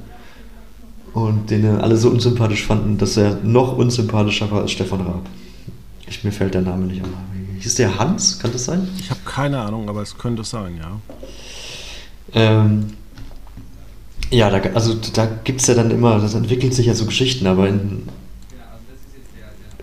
und 1.13 1.51
den 1.51 1.65
alle 1.67 1.95
so 1.95 2.09
unsympathisch 2.09 2.65
fanden, 2.65 2.97
dass 2.97 3.15
er 3.15 3.39
noch 3.43 3.77
unsympathischer 3.77 4.51
war 4.51 4.63
als 4.63 4.71
Stefan 4.71 4.99
Raab. 4.99 5.25
Ich, 6.05 6.25
mir 6.25 6.33
fällt 6.33 6.53
der 6.53 6.63
Name 6.63 6.87
nicht 6.87 7.01
an. 7.01 7.11
Hieß 7.61 7.75
der 7.75 7.99
Hans? 7.99 8.39
Kann 8.39 8.51
das 8.51 8.65
sein? 8.65 8.87
Ich 8.99 9.11
habe 9.11 9.19
keine 9.23 9.59
Ahnung, 9.59 9.87
aber 9.87 10.01
es 10.01 10.17
könnte 10.17 10.43
sein, 10.43 10.79
ja. 10.79 10.99
Ähm, 12.33 12.93
ja, 14.31 14.49
da, 14.49 14.69
also 14.73 14.95
da 15.13 15.27
gibt 15.43 15.61
es 15.61 15.67
ja 15.67 15.75
dann 15.75 15.91
immer, 15.91 16.19
das 16.19 16.33
entwickelt 16.33 16.73
sich 16.73 16.87
ja 16.87 16.95
so 16.95 17.05
Geschichten, 17.05 17.45
aber 17.45 17.67
in, 17.69 18.03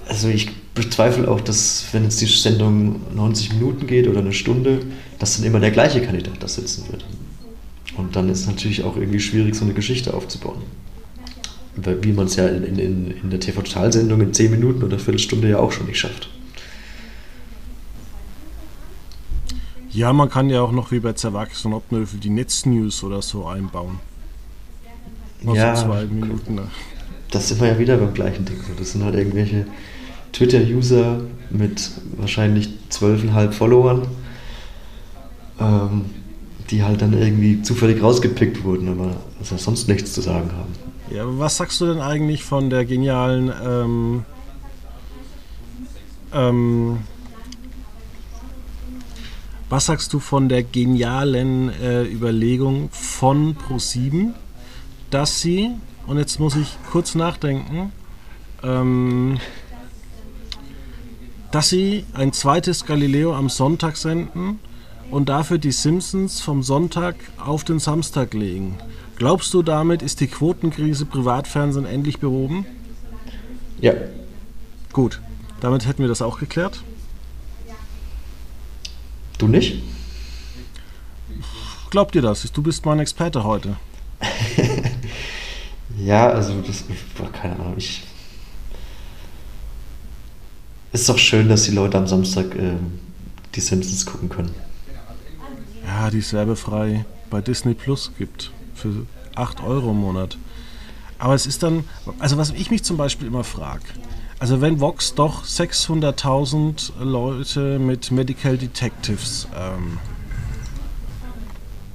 also 0.09 0.29
ich 0.29 0.51
bezweifle 0.75 1.29
auch, 1.29 1.41
dass 1.41 1.85
wenn 1.93 2.03
jetzt 2.03 2.21
die 2.21 2.27
Sendung 2.27 3.01
90 3.15 3.53
Minuten 3.55 3.87
geht 3.87 4.09
oder 4.09 4.21
eine 4.21 4.33
Stunde, 4.33 4.81
dass 5.21 5.37
dann 5.37 5.47
immer 5.47 5.61
der 5.61 5.71
gleiche 5.71 6.01
Kandidat 6.01 6.43
da 6.43 6.49
sitzen 6.49 6.85
wird. 6.91 7.05
Und 7.97 8.17
dann 8.17 8.29
ist 8.29 8.41
es 8.41 8.47
natürlich 8.47 8.83
auch 8.83 8.97
irgendwie 8.97 9.21
schwierig, 9.21 9.55
so 9.55 9.65
eine 9.65 9.75
Geschichte 9.75 10.15
aufzubauen. 10.15 10.63
Wie 11.77 12.13
man 12.13 12.27
es 12.27 12.35
ja 12.35 12.49
in, 12.49 12.65
in, 12.65 13.11
in 13.23 13.31
der 13.31 13.39
TV-Total-Sendung 13.39 14.21
in 14.21 14.33
10 14.33 14.51
Minuten 14.51 14.83
oder 14.83 14.99
Viertelstunde 14.99 15.49
ja 15.49 15.59
auch 15.59 15.71
schon 15.71 15.87
nicht 15.87 15.99
schafft. 15.99 16.29
Ja, 19.99 20.13
man 20.13 20.31
kann 20.31 20.49
ja 20.49 20.63
auch 20.63 20.71
noch 20.71 20.93
wie 20.93 21.01
bei 21.01 21.15
Zerwachs 21.15 21.65
und 21.65 21.73
Obnöfel 21.73 22.21
die 22.21 22.31
Netznews 22.31 23.03
oder 23.03 23.21
so 23.21 23.47
einbauen. 23.47 23.99
Mal 25.43 25.57
ja, 25.57 25.75
so 25.75 25.87
zwei 25.87 26.05
Minuten. 26.05 26.55
Ne? 26.55 26.69
Das 27.33 27.49
sind 27.49 27.61
wir 27.61 27.67
ja 27.67 27.79
wieder 27.81 27.97
beim 27.97 28.15
gleichen 28.15 28.45
Ding. 28.45 28.59
Das 28.79 28.93
sind 28.93 29.03
halt 29.03 29.17
irgendwelche 29.17 29.67
Twitter-User 30.33 31.23
mit 31.51 31.91
wahrscheinlich 32.17 32.69
12,5 32.93 33.51
Followern, 33.51 34.07
ähm, 35.59 36.05
die 36.71 36.85
halt 36.85 37.03
dann 37.03 37.13
irgendwie 37.13 37.63
zufällig 37.63 38.01
rausgepickt 38.01 38.63
wurden, 38.63 38.89
aber 38.89 39.17
also 39.41 39.57
sonst 39.57 39.89
nichts 39.89 40.13
zu 40.13 40.21
sagen 40.21 40.53
haben. 40.53 40.75
Ja, 41.13 41.25
aber 41.25 41.41
was 41.41 41.57
sagst 41.57 41.81
du 41.81 41.87
denn 41.87 42.01
eigentlich 42.01 42.45
von 42.45 42.71
der 42.71 42.85
genialen 42.85 43.53
ähm, 43.67 44.25
ähm, 46.33 46.99
was 49.69 49.87
sagst 49.87 50.13
du 50.13 50.19
von 50.19 50.49
der 50.49 50.63
genialen 50.63 51.71
äh, 51.81 52.05
Überlegung 52.05 52.89
von 52.91 53.57
Pro7, 53.57 54.33
dass 55.11 55.41
sie, 55.41 55.71
und 56.07 56.19
jetzt 56.19 56.41
muss 56.41 56.57
ich 56.57 56.77
kurz 56.91 57.15
nachdenken, 57.15 57.93
ähm, 58.63 59.39
dass 61.51 61.69
sie 61.69 62.05
ein 62.15 62.33
zweites 62.33 62.85
Galileo 62.85 63.35
am 63.35 63.49
Sonntag 63.49 63.97
senden 63.97 64.59
und 65.11 65.29
dafür 65.29 65.59
die 65.59 65.73
Simpsons 65.73 66.41
vom 66.41 66.63
Sonntag 66.63 67.17
auf 67.39 67.65
den 67.65 67.79
Samstag 67.79 68.35
legen. 68.35 68.77
Glaubst 69.17 69.53
du, 69.55 69.63
damit 69.63 70.03
ist 70.03 70.21
die 70.21 70.29
Quotenkrise 70.29 71.07
Privatfernsehen 71.07 71.87
endlich 71.87 72.21
behoben? 72.21 72.67
Ja. 73.81 73.95
Gut, 74.93 75.21
damit 75.61 75.87
hätten 75.87 76.03
wir 76.03 76.09
das 76.09 76.23
auch 76.23 76.39
geklärt. 76.39 76.83
Du 79.39 79.49
nicht? 79.49 79.83
Glaubt 81.91 82.15
dir 82.15 82.23
das? 82.23 82.51
Du 82.53 82.63
bist 82.63 82.85
mein 82.85 82.99
Experte 82.99 83.45
heute. 83.45 83.77
ja, 85.99 86.29
also 86.29 86.61
das, 86.61 86.85
keine 87.33 87.55
Ahnung, 87.55 87.75
ich 87.77 88.03
ist 90.93 91.09
doch 91.09 91.19
schön, 91.19 91.49
dass 91.49 91.65
die 91.65 91.71
Leute 91.71 91.99
am 91.99 92.07
Samstag 92.07 92.55
äh, 92.57 92.73
die 93.55 93.61
Simpsons 93.61 94.07
gucken 94.07 94.29
können. 94.29 94.55
Ja, 95.87 96.11
die 96.11 96.19
es 96.19 96.33
werbefrei 96.33 97.05
bei 97.31 97.41
Disney 97.41 97.75
Plus 97.75 98.13
gibt. 98.19 98.51
Für 98.75 99.07
8 99.35 99.63
Euro 99.63 99.91
im 99.91 99.99
Monat. 99.99 100.39
Aber 101.19 101.35
es 101.35 101.47
ist 101.47 101.63
dann, 101.63 101.85
also 102.19 102.37
was 102.37 102.51
ich 102.51 102.71
mich 102.71 102.85
zum 102.85 102.97
Beispiel 102.97 103.27
immer 103.27 103.45
frage, 103.45 103.85
also 104.39 104.61
wenn 104.61 104.81
Vox 104.81 105.15
doch 105.15 105.45
600.000 105.45 106.93
Leute 107.01 107.79
mit 107.79 108.11
Medical 108.11 108.57
Detectives 108.57 109.49
ähm, 109.57 109.99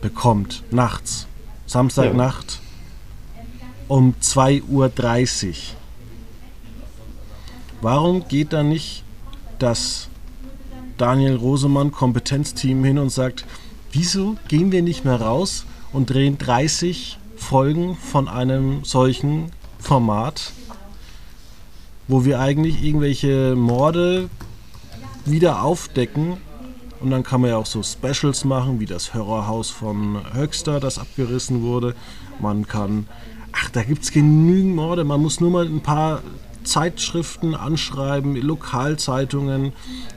bekommt, 0.01 0.63
nachts, 0.71 1.27
Samstagnacht 1.65 2.59
ja. 3.35 3.67
um 3.87 4.15
2.30 4.21 4.61
Uhr, 4.69 4.91
Warum 7.81 8.27
geht 8.29 8.53
da 8.53 8.63
nicht 8.63 9.03
das 9.59 10.07
Daniel 10.97 11.35
Rosemann 11.35 11.91
Kompetenzteam 11.91 12.83
hin 12.83 12.97
und 12.97 13.09
sagt, 13.09 13.45
wieso 13.91 14.37
gehen 14.47 14.71
wir 14.71 14.81
nicht 14.81 15.03
mehr 15.03 15.19
raus 15.19 15.65
und 15.91 16.09
drehen 16.09 16.37
30 16.37 17.17
Folgen 17.35 17.97
von 17.97 18.27
einem 18.27 18.85
solchen 18.85 19.51
Format, 19.79 20.53
wo 22.07 22.25
wir 22.25 22.39
eigentlich 22.39 22.83
irgendwelche 22.83 23.55
Morde 23.55 24.29
wieder 25.25 25.63
aufdecken. 25.63 26.37
Und 26.99 27.11
dann 27.11 27.23
kann 27.23 27.41
man 27.41 27.49
ja 27.49 27.57
auch 27.57 27.65
so 27.65 27.83
Specials 27.83 28.45
machen, 28.45 28.79
wie 28.79 28.85
das 28.85 29.13
Hörerhaus 29.13 29.69
von 29.69 30.21
Höxter, 30.33 30.79
das 30.79 30.99
abgerissen 30.99 31.61
wurde. 31.61 31.95
Man 32.39 32.65
kann, 32.67 33.07
ach, 33.51 33.69
da 33.69 33.83
gibt 33.83 34.03
es 34.03 34.11
genügend 34.11 34.75
Morde, 34.75 35.03
man 35.03 35.21
muss 35.21 35.39
nur 35.39 35.51
mal 35.51 35.65
ein 35.65 35.81
paar 35.81 36.21
Zeitschriften 36.63 37.55
anschreiben, 37.55 38.35
Lokalzeitungen, 38.37 39.73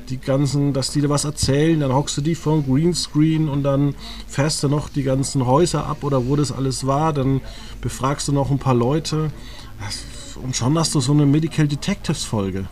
die 0.08 0.18
ganzen, 0.18 0.72
dass 0.72 0.90
die 0.90 1.00
da 1.00 1.08
was 1.08 1.24
erzählen, 1.24 1.80
dann 1.80 1.92
hockst 1.92 2.16
du 2.16 2.20
die 2.20 2.34
vom 2.34 2.64
Greenscreen 2.64 3.48
und 3.48 3.64
dann 3.64 3.94
fährst 4.28 4.62
du 4.62 4.68
noch 4.68 4.88
die 4.88 5.02
ganzen 5.02 5.44
Häuser 5.44 5.86
ab 5.86 6.04
oder 6.04 6.26
wo 6.26 6.36
das 6.36 6.52
alles 6.52 6.86
war, 6.86 7.12
dann 7.12 7.40
befragst 7.80 8.28
du 8.28 8.32
noch 8.32 8.50
ein 8.50 8.60
paar 8.60 8.74
Leute 8.74 9.30
und 10.42 10.54
schon 10.56 10.78
hast 10.78 10.94
du 10.94 11.00
so 11.00 11.12
eine 11.12 11.26
Medical 11.26 11.66
Detectives 11.66 12.24
Folge. 12.24 12.66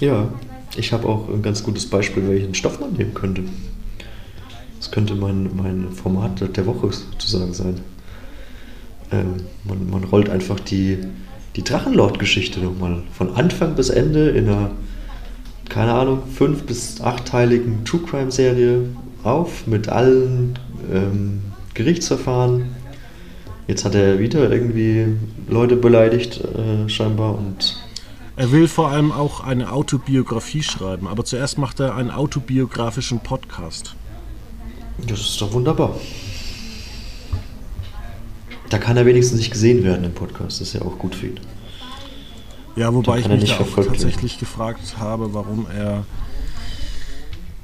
Ja, 0.00 0.28
ich 0.76 0.92
habe 0.92 1.08
auch 1.08 1.28
ein 1.28 1.42
ganz 1.42 1.62
gutes 1.62 1.88
Beispiel, 1.88 2.28
welchen 2.28 2.54
Stoff 2.54 2.80
man 2.80 2.92
nehmen 2.92 3.14
könnte. 3.14 3.44
Das 4.78 4.90
könnte 4.90 5.14
mein, 5.14 5.50
mein 5.56 5.92
Format 5.92 6.56
der 6.56 6.66
Woche 6.66 6.92
sozusagen 6.92 7.54
sein. 7.54 7.80
Ähm, 9.12 9.44
man, 9.64 9.88
man 9.88 10.04
rollt 10.04 10.28
einfach 10.28 10.60
die 10.60 10.98
die 11.56 11.62
Drachenlord-Geschichte 11.62 12.60
nochmal 12.60 13.02
von 13.12 13.34
Anfang 13.36 13.74
bis 13.74 13.90
Ende 13.90 14.30
in 14.30 14.48
einer, 14.48 14.72
keine 15.68 15.92
Ahnung, 15.92 16.22
fünf- 16.34 16.64
bis 16.64 17.00
achtteiligen 17.00 17.84
True 17.84 18.00
Crime-Serie 18.08 18.88
auf 19.22 19.66
mit 19.66 19.88
allen 19.88 20.58
ähm, 20.92 21.42
Gerichtsverfahren. 21.74 22.66
Jetzt 23.66 23.84
hat 23.84 23.94
er 23.94 24.18
wieder 24.18 24.50
irgendwie 24.50 25.06
Leute 25.48 25.76
beleidigt, 25.76 26.40
äh, 26.42 26.88
scheinbar, 26.88 27.38
und 27.38 27.78
er 28.36 28.50
will 28.50 28.66
vor 28.66 28.88
allem 28.88 29.12
auch 29.12 29.40
eine 29.44 29.70
Autobiografie 29.70 30.62
schreiben, 30.62 31.06
aber 31.06 31.24
zuerst 31.24 31.56
macht 31.56 31.78
er 31.78 31.94
einen 31.94 32.10
autobiografischen 32.10 33.20
Podcast. 33.20 33.94
Das 35.06 35.20
ist 35.20 35.40
doch 35.40 35.52
wunderbar. 35.52 35.96
Da 38.70 38.78
kann 38.78 38.96
er 38.96 39.06
wenigstens 39.06 39.38
nicht 39.38 39.52
gesehen 39.52 39.84
werden 39.84 40.04
im 40.04 40.12
Podcast. 40.12 40.60
Das 40.60 40.68
ist 40.68 40.74
ja 40.74 40.82
auch 40.82 40.98
gut 40.98 41.14
für 41.14 41.28
ihn. 41.28 41.40
Ja, 42.74 42.92
wobei 42.92 43.20
ich 43.20 43.28
mich 43.28 43.52
auch 43.52 43.72
tatsächlich 43.76 44.32
werden. 44.32 44.40
gefragt 44.40 44.96
habe, 44.98 45.32
warum 45.32 45.66
er 45.72 46.04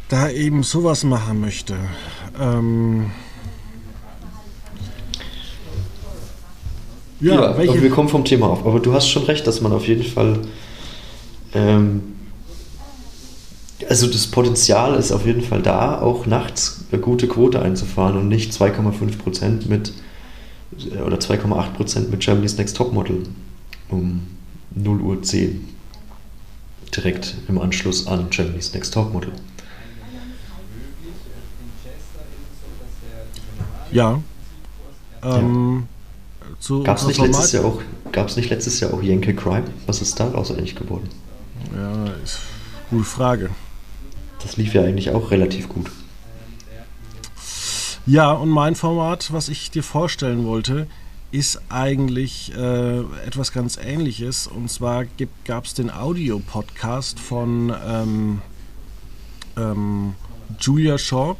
da 0.09 0.31
eben 0.31 0.63
sowas 0.63 1.03
machen 1.03 1.41
möchte. 1.41 1.75
Ähm 2.41 3.11
ja, 7.21 7.63
ja 7.63 7.83
wir 7.83 7.91
kommen 7.91 8.09
vom 8.09 8.25
Thema 8.25 8.49
auf. 8.49 8.67
Aber 8.67 8.81
du 8.81 8.93
hast 8.93 9.09
schon 9.09 9.25
recht, 9.25 9.47
dass 9.47 9.61
man 9.61 9.73
auf 9.73 9.87
jeden 9.87 10.05
Fall. 10.05 10.39
Ähm 11.55 12.03
also 13.89 14.07
das 14.07 14.27
Potenzial 14.27 14.95
ist 14.95 15.11
auf 15.11 15.27
jeden 15.27 15.41
Fall 15.41 15.63
da, 15.63 16.01
auch 16.01 16.27
nachts 16.27 16.85
eine 16.93 17.01
gute 17.01 17.27
Quote 17.27 17.61
einzufahren 17.61 18.17
und 18.17 18.29
nicht 18.29 18.53
2,5% 18.53 19.69
mit 19.69 19.93
oder 21.05 21.17
2,8% 21.17 22.11
mit 22.11 22.21
Germany's 22.21 22.57
Next 22.57 22.77
Topmodel 22.77 23.25
um 23.89 24.27
0 24.75 25.01
Uhr 25.01 25.23
10. 25.23 25.67
Direkt 26.95 27.37
im 27.49 27.59
Anschluss 27.59 28.07
an 28.07 28.29
Germany's 28.31 28.73
Next 28.73 28.95
Topmodel. 28.95 29.33
Ja. 33.93 34.21
Ähm, 35.23 35.83
ja. 35.83 36.00
Gab 36.85 36.99
es 36.99 37.07
nicht 37.07 37.21
letztes 37.21 37.53
Jahr 37.53 37.65
auch, 37.65 37.81
gab's 38.13 38.37
nicht 38.37 38.51
letztes 38.51 38.81
Jahr 38.81 38.93
auch 38.93 39.03
Yankee 39.03 39.33
Crime? 39.35 39.65
Was 39.87 40.03
ist 40.03 40.21
daraus 40.21 40.51
eigentlich 40.51 40.77
geworden? 40.77 41.09
Ja, 41.75 42.07
ist 42.23 42.41
gute 42.91 43.05
Frage. 43.05 43.51
Das 44.43 44.57
lief 44.57 44.75
ja 44.75 44.83
eigentlich 44.83 45.11
auch 45.11 45.31
relativ 45.31 45.69
gut. 45.69 45.91
Ja, 48.07 48.33
und 48.33 48.49
mein 48.49 48.75
Format, 48.75 49.33
was 49.33 49.49
ich 49.49 49.71
dir 49.71 49.83
vorstellen 49.83 50.45
wollte, 50.45 50.87
ist 51.31 51.61
eigentlich 51.69 52.53
äh, 52.57 53.01
etwas 53.27 53.53
ganz 53.53 53.77
Ähnliches. 53.77 54.47
Und 54.47 54.71
zwar 54.71 55.05
gab 55.45 55.65
es 55.65 55.75
den 55.75 55.91
Audio-Podcast 55.91 57.21
von 57.21 57.73
ähm, 57.87 58.43
ähm, 59.57 60.15
Julia 60.59 60.99
Shaw 60.99 61.37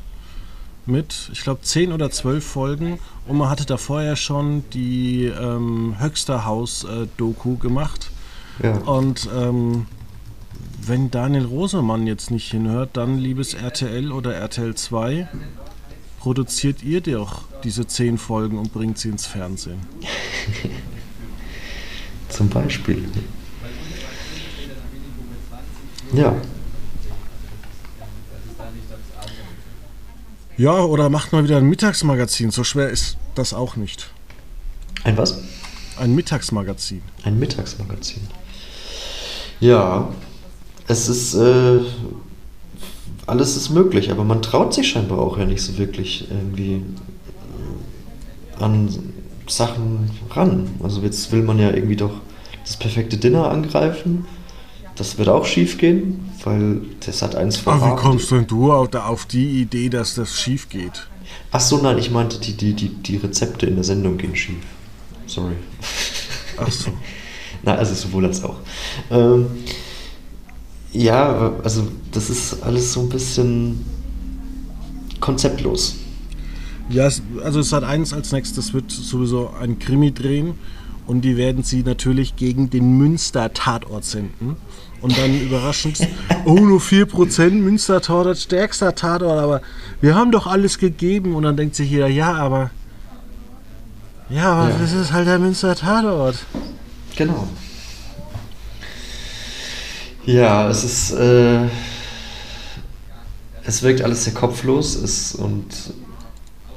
mit, 0.91 1.31
ich 1.33 1.43
glaube, 1.43 1.63
10 1.63 1.93
oder 1.93 2.11
12 2.11 2.45
Folgen. 2.45 2.99
Und 3.27 3.39
man 3.39 3.49
hatte 3.49 3.65
da 3.65 3.77
vorher 3.77 4.17
schon 4.17 4.65
die 4.71 5.25
ähm, 5.27 5.97
Höchster 5.99 6.45
Haus-Doku 6.45 7.55
äh, 7.55 7.57
gemacht. 7.57 8.11
Ja. 8.63 8.77
Und 8.79 9.29
ähm, 9.35 9.87
wenn 10.83 11.11
Daniel 11.11 11.45
Rosemann 11.45 12.07
jetzt 12.07 12.31
nicht 12.31 12.51
hinhört, 12.51 12.91
dann 12.95 13.19
liebes 13.19 13.55
RTL 13.55 14.13
oder 14.13 14.35
RTL 14.35 14.75
2 14.75 15.29
produziert 16.19 16.83
ihr 16.83 17.01
doch 17.01 17.45
diese 17.65 17.87
zehn 17.87 18.19
Folgen 18.19 18.59
und 18.59 18.73
bringt 18.73 18.99
sie 18.99 19.09
ins 19.09 19.27
Fernsehen? 19.27 19.81
Zum 22.29 22.49
Beispiel. 22.49 23.09
Ja. 26.13 26.35
Ja, 30.61 30.85
oder 30.85 31.09
macht 31.09 31.33
mal 31.33 31.43
wieder 31.43 31.57
ein 31.57 31.71
Mittagsmagazin. 31.71 32.51
So 32.51 32.65
schwer 32.65 32.91
ist 32.91 33.17
das 33.35 33.55
auch 33.55 33.77
nicht. 33.77 34.11
Ein 35.05 35.17
was? 35.17 35.39
Ein 35.99 36.15
Mittagsmagazin. 36.15 37.01
Ein 37.25 37.39
Mittagsmagazin. 37.39 38.25
Ja, 39.61 40.11
es 40.87 41.09
ist 41.09 41.33
äh, 41.33 41.81
alles 43.27 43.57
ist 43.57 43.71
möglich, 43.71 44.11
aber 44.11 44.23
man 44.23 44.43
traut 44.43 44.75
sich 44.75 44.91
scheinbar 44.91 45.21
auch 45.21 45.39
ja 45.39 45.47
nicht 45.47 45.63
so 45.63 45.79
wirklich 45.79 46.29
irgendwie 46.31 46.83
äh, 48.59 48.63
an 48.63 49.15
Sachen 49.47 50.11
ran. 50.29 50.69
Also 50.83 51.01
jetzt 51.01 51.33
will 51.33 51.41
man 51.41 51.59
ja 51.59 51.71
irgendwie 51.71 51.97
doch 51.97 52.21
das 52.67 52.77
perfekte 52.77 53.17
Dinner 53.17 53.51
angreifen. 53.51 54.27
Das 55.01 55.17
wird 55.17 55.31
auch 55.31 55.47
schief 55.47 55.79
gehen, 55.79 56.31
weil 56.45 56.83
das 57.07 57.23
hat 57.23 57.35
eins 57.35 57.57
verraten. 57.57 57.85
Aber 57.85 57.97
wie 57.97 58.03
kommst 58.03 58.31
denn 58.33 58.47
du 58.47 58.71
auf 58.71 59.25
die 59.25 59.63
Idee, 59.63 59.89
dass 59.89 60.15
das 60.15 60.39
schief 60.39 60.69
geht? 60.69 61.09
Ach 61.53 61.61
so, 61.61 61.79
nein, 61.79 61.97
ich 61.97 62.11
meinte, 62.11 62.39
die, 62.39 62.53
die, 62.53 62.75
die, 62.75 62.91
die 62.91 63.17
Rezepte 63.17 63.65
in 63.65 63.77
der 63.77 63.85
Sendung 63.85 64.19
gehen 64.19 64.37
schief. 64.37 64.59
Sorry. 65.25 65.55
Ach 66.59 66.71
so. 66.71 66.91
Na, 67.63 67.77
also 67.77 67.95
sowohl 67.95 68.27
als 68.27 68.45
auch. 68.45 68.57
Ähm, 69.11 69.47
ja, 70.93 71.55
also 71.65 71.89
das 72.13 72.29
ist 72.29 72.63
alles 72.63 72.93
so 72.93 73.01
ein 73.01 73.09
bisschen 73.09 73.83
konzeptlos. 75.19 75.97
Ja, 76.91 77.09
also 77.43 77.61
es 77.61 77.73
hat 77.73 77.85
eins 77.85 78.13
als 78.13 78.33
nächstes 78.33 78.75
wird 78.75 78.91
sowieso 78.91 79.49
ein 79.59 79.79
Krimi 79.79 80.13
drehen 80.13 80.59
und 81.07 81.23
die 81.23 81.39
werden 81.39 81.63
sie 81.63 81.85
natürlich 81.85 82.37
gegen 82.37 82.69
den 82.69 82.99
Münster-Tatort 82.99 84.05
senden. 84.05 84.57
Und 85.03 85.17
dann 85.17 85.35
überraschend, 85.41 85.99
oh, 86.45 86.55
nur 86.55 86.79
4% 86.81 87.51
Münster-Tatort, 87.53 88.37
stärkster 88.37 88.95
Tatort, 88.95 89.39
aber 89.39 89.63
wir 90.01 90.15
haben 90.15 90.31
doch 90.31 90.47
alles 90.47 90.79
gegeben. 90.79 91.35
Und 91.35 91.45
dann 91.45 91.57
denkt 91.57 91.75
sich 91.75 91.91
jeder, 91.91 92.09
ja, 92.09 92.35
aber. 92.35 92.71
Ja, 94.29 94.53
aber 94.53 94.71
Ja. 94.71 94.77
das 94.79 94.93
ist 94.93 95.13
halt 95.13 95.27
der 95.27 95.39
Münster-Tatort. 95.39 96.37
Genau. 97.17 97.49
Ja, 100.27 100.69
es 100.69 100.85
ist. 100.85 101.13
Äh, 101.13 101.67
es 103.65 103.83
wirkt 103.83 104.03
alles 104.03 104.25
sehr 104.25 104.35
kopflos. 104.35 104.95
Es, 104.97 105.35
und, 105.35 105.67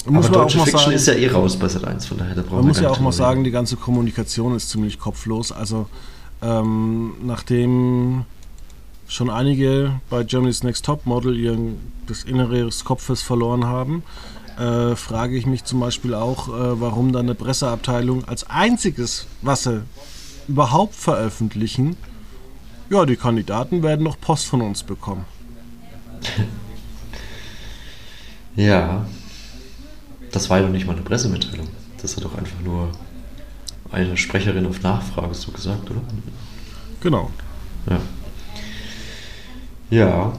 Muss 0.05 0.27
aber 0.27 0.39
deutsche 0.39 0.59
Fiction 0.59 0.79
sagen, 0.79 0.91
ist 0.93 1.07
ja 1.07 1.13
eh 1.13 1.27
raus 1.27 1.57
bei 1.57 1.67
Sat 1.67 1.85
1, 1.85 2.05
von 2.05 2.17
daher 2.17 2.35
da 2.35 2.41
brauchen 2.41 2.57
Man 2.57 2.67
muss 2.67 2.79
ja 2.79 2.89
auch 2.89 2.99
mal 2.99 3.11
sagen, 3.11 3.43
die 3.43 3.51
ganze 3.51 3.75
Kommunikation 3.75 4.55
ist 4.55 4.69
ziemlich 4.69 4.99
kopflos. 4.99 5.51
Also 5.51 5.87
ähm, 6.43 7.13
nachdem 7.23 8.25
schon 9.07 9.29
einige 9.29 9.99
bei 10.09 10.23
Germany's 10.23 10.63
Next 10.63 10.85
Top 10.85 11.05
Model 11.05 11.37
ihren, 11.37 11.77
das 12.07 12.23
Innere 12.23 12.57
ihres 12.57 12.83
Kopfes 12.83 13.21
verloren 13.21 13.65
haben, 13.65 14.03
äh, 14.57 14.95
frage 14.95 15.35
ich 15.35 15.45
mich 15.45 15.63
zum 15.63 15.79
Beispiel 15.79 16.13
auch, 16.13 16.49
äh, 16.49 16.79
warum 16.79 17.13
dann 17.13 17.25
eine 17.25 17.35
Presseabteilung 17.35 18.25
als 18.27 18.49
einziges, 18.49 19.27
was 19.41 19.63
sie 19.63 19.83
überhaupt 20.47 20.95
veröffentlichen, 20.95 21.95
ja, 22.89 23.05
die 23.05 23.15
Kandidaten 23.15 23.81
werden 23.81 24.03
noch 24.03 24.19
Post 24.19 24.45
von 24.45 24.61
uns 24.61 24.83
bekommen. 24.83 25.25
Ja, 28.55 29.05
das 30.31 30.49
war 30.49 30.59
ja 30.59 30.65
doch 30.65 30.71
nicht 30.71 30.85
mal 30.85 30.93
eine 30.93 31.01
Pressemitteilung. 31.01 31.67
Das 32.01 32.15
hat 32.15 32.23
doch 32.23 32.37
einfach 32.37 32.59
nur 32.63 32.91
eine 33.93 34.17
Sprecherin 34.17 34.65
auf 34.65 34.81
Nachfrage 34.81 35.33
so 35.33 35.51
gesagt, 35.51 35.89
oder? 35.89 36.01
Genau. 37.01 37.29
Ja. 37.89 37.99
Ja, 39.89 40.33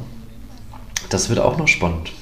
das 1.10 1.28
wird 1.28 1.38
auch 1.38 1.56
noch 1.56 1.68
spannend. 1.68 2.12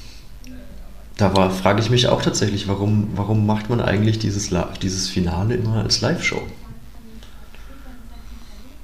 Da 1.16 1.36
war, 1.36 1.50
frage 1.50 1.80
ich 1.80 1.90
mich 1.90 2.08
auch 2.08 2.20
tatsächlich, 2.20 2.68
warum, 2.68 3.08
warum 3.14 3.46
macht 3.46 3.70
man 3.70 3.80
eigentlich 3.80 4.18
dieses, 4.18 4.50
dieses 4.82 5.08
Finale 5.08 5.54
immer 5.54 5.76
als 5.76 6.00
Live-Show? 6.00 6.42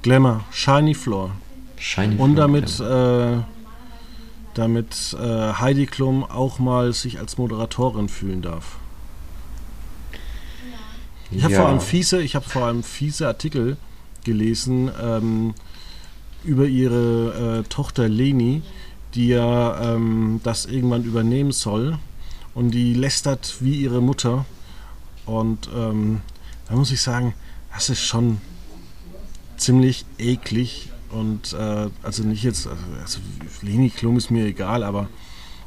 Glamour, 0.03 0.45
Shiny 0.51 0.95
Floor. 0.95 1.33
Shiny 1.77 2.17
Und 2.17 2.35
Floor, 2.35 2.37
damit, 2.37 2.79
ja. 2.79 3.35
äh, 3.35 3.39
damit 4.55 5.17
äh, 5.21 5.53
Heidi 5.55 5.87
Klum 5.87 6.25
auch 6.25 6.59
mal 6.59 6.93
sich 6.93 7.19
als 7.19 7.39
Moderatorin 7.39 8.09
fühlen 8.09 8.43
darf. 8.43 8.79
Ich 11.31 11.43
habe 11.45 11.53
Ja. 11.53 11.61
vor 11.61 11.69
allem 11.69 11.81
fiese, 11.81 12.21
ich 12.23 12.35
habe 12.35 12.49
vor 12.49 12.63
allem 12.65 12.83
fiese 12.83 13.27
Artikel 13.27 13.77
gelesen 14.25 14.91
ähm, 15.03 15.55
über 16.45 16.67
ihre 16.67 17.61
äh, 17.65 17.69
Tochter 17.69 18.09
Leni, 18.09 18.63
die 19.15 19.29
ja 19.29 19.95
ähm, 19.95 20.41
das 20.43 20.67
irgendwann 20.67 21.05
übernehmen 21.05 21.53
soll. 21.53 21.99
Und 22.55 22.71
die 22.73 22.95
lästert 22.95 23.57
wie 23.61 23.75
ihre 23.77 24.01
Mutter. 24.01 24.45
Und 25.27 25.69
ähm, 25.77 26.21
da 26.69 26.75
muss 26.75 26.91
ich 26.91 27.01
sagen, 27.03 27.35
das 27.75 27.89
ist 27.91 28.03
schon 28.03 28.39
ziemlich 29.57 30.05
eklig. 30.19 30.91
Und 31.11 31.53
äh, 31.53 31.89
also 32.03 32.23
nicht 32.25 32.43
jetzt, 32.43 32.67
also, 32.67 32.83
also 33.01 33.19
Leni 33.63 33.91
Klum 33.91 34.17
ist 34.17 34.31
mir 34.31 34.47
egal, 34.47 34.83
aber 34.83 35.09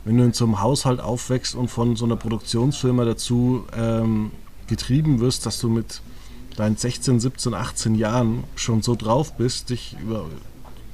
wenn 0.05 0.17
du 0.17 0.23
in 0.23 0.33
so 0.33 0.45
einem 0.45 0.61
Haushalt 0.61 0.99
aufwächst 0.99 1.55
und 1.55 1.69
von 1.69 1.95
so 1.95 2.05
einer 2.05 2.15
Produktionsfirma 2.15 3.05
dazu 3.05 3.65
ähm, 3.75 4.31
getrieben 4.71 5.19
wirst, 5.19 5.45
dass 5.45 5.59
du 5.59 5.69
mit 5.69 6.01
deinen 6.55 6.77
16, 6.77 7.19
17, 7.19 7.53
18 7.53 7.95
Jahren 7.95 8.45
schon 8.55 8.81
so 8.81 8.95
drauf 8.95 9.37
bist, 9.37 9.69
dich 9.69 9.95
über, 10.01 10.25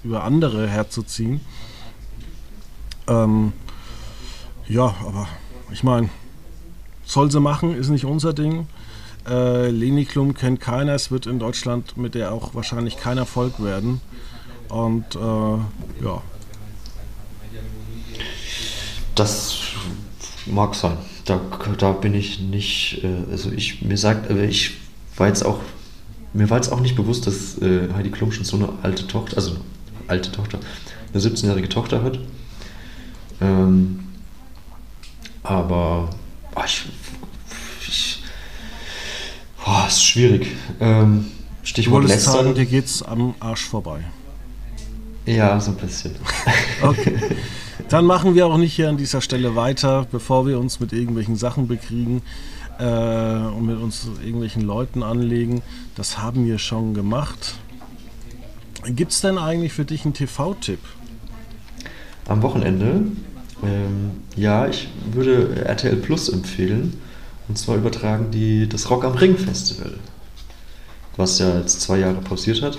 über 0.03 0.23
andere 0.23 0.67
herzuziehen. 0.67 1.39
Ähm, 3.07 3.53
ja, 4.67 4.95
aber 5.05 5.27
ich 5.71 5.83
meine, 5.83 6.09
soll 7.05 7.31
sie 7.31 7.39
machen, 7.39 7.73
ist 7.75 7.89
nicht 7.89 8.05
unser 8.05 8.33
Ding. 8.33 8.67
Äh, 9.27 9.69
Leni 9.69 10.05
Klum 10.05 10.33
kennt 10.33 10.59
keiner, 10.59 10.93
es 10.93 11.11
wird 11.11 11.25
in 11.25 11.39
Deutschland 11.39 11.95
mit 11.97 12.15
der 12.15 12.33
auch 12.33 12.55
wahrscheinlich 12.55 12.97
kein 12.97 13.17
Erfolg 13.17 13.63
werden. 13.63 14.01
Und 14.69 15.15
äh, 15.15 16.03
ja, 16.03 16.21
Das 19.17 19.57
mag 20.45 20.75
sein. 20.75 20.95
Da, 21.27 21.41
da 21.77 21.91
bin 21.91 22.13
ich 22.13 22.39
nicht, 22.39 23.03
äh, 23.03 23.29
also 23.29 23.51
ich, 23.51 23.81
mir 23.81 23.97
sagt, 23.97 24.31
aber 24.31 24.43
ich 24.43 24.71
war 25.17 25.27
jetzt 25.27 25.45
auch, 25.45 25.59
mir 26.31 26.49
war 26.49 26.55
jetzt 26.55 26.71
auch 26.71 26.79
nicht 26.79 26.95
bewusst, 26.95 27.27
dass 27.27 27.61
äh, 27.61 27.89
Heidi 27.93 28.09
Klum 28.09 28.31
schon 28.31 28.45
so 28.45 28.55
eine 28.55 28.69
alte 28.81 29.05
Tochter, 29.07 29.35
also 29.35 29.57
alte 30.07 30.31
Tochter, 30.31 30.57
eine 31.13 31.21
17-jährige 31.21 31.67
Tochter 31.67 32.01
hat. 32.01 32.17
Ähm, 33.41 33.99
aber 35.43 36.09
ah, 36.55 36.63
ich, 36.65 36.85
ich 37.85 38.23
oh, 39.65 39.85
ist 39.85 40.05
schwierig. 40.05 40.47
Ähm, 40.79 41.25
ich 41.61 41.69
Stichwort 41.71 42.07
sagen, 42.07 42.19
Lästern. 42.19 42.55
dir 42.55 42.65
geht's 42.65 43.03
am 43.03 43.35
Arsch 43.41 43.65
vorbei. 43.65 43.99
Ja, 45.25 45.59
so 45.59 45.71
ein 45.71 45.77
bisschen. 45.77 46.15
Okay. 46.81 47.19
Dann 47.89 48.05
machen 48.05 48.35
wir 48.35 48.47
auch 48.47 48.57
nicht 48.57 48.73
hier 48.73 48.89
an 48.89 48.97
dieser 48.97 49.21
Stelle 49.21 49.55
weiter, 49.55 50.05
bevor 50.11 50.45
wir 50.45 50.59
uns 50.59 50.81
mit 50.81 50.91
irgendwelchen 50.91 51.37
Sachen 51.37 51.69
bekriegen 51.69 52.21
äh, 52.79 52.83
und 52.83 53.65
mit 53.65 53.79
uns 53.79 54.09
irgendwelchen 54.21 54.63
Leuten 54.63 55.03
anlegen. 55.03 55.61
Das 55.95 56.17
haben 56.17 56.45
wir 56.45 56.57
schon 56.59 56.93
gemacht. 56.93 57.55
Gibt 58.87 59.13
es 59.13 59.21
denn 59.21 59.37
eigentlich 59.37 59.71
für 59.71 59.85
dich 59.85 60.03
einen 60.03 60.13
TV-Tipp? 60.13 60.79
Am 62.27 62.41
Wochenende, 62.41 63.03
ähm, 63.63 64.11
ja, 64.35 64.67
ich 64.67 64.89
würde 65.13 65.63
RTL 65.65 65.95
Plus 65.95 66.27
empfehlen. 66.27 66.99
Und 67.47 67.57
zwar 67.57 67.77
übertragen 67.77 68.31
die 68.31 68.67
das 68.67 68.89
Rock 68.89 69.05
am 69.05 69.13
Ring 69.13 69.37
Festival, 69.37 69.93
was 71.15 71.39
ja 71.39 71.57
jetzt 71.57 71.79
zwei 71.79 71.99
Jahre 71.99 72.19
pausiert 72.19 72.61
hat 72.61 72.77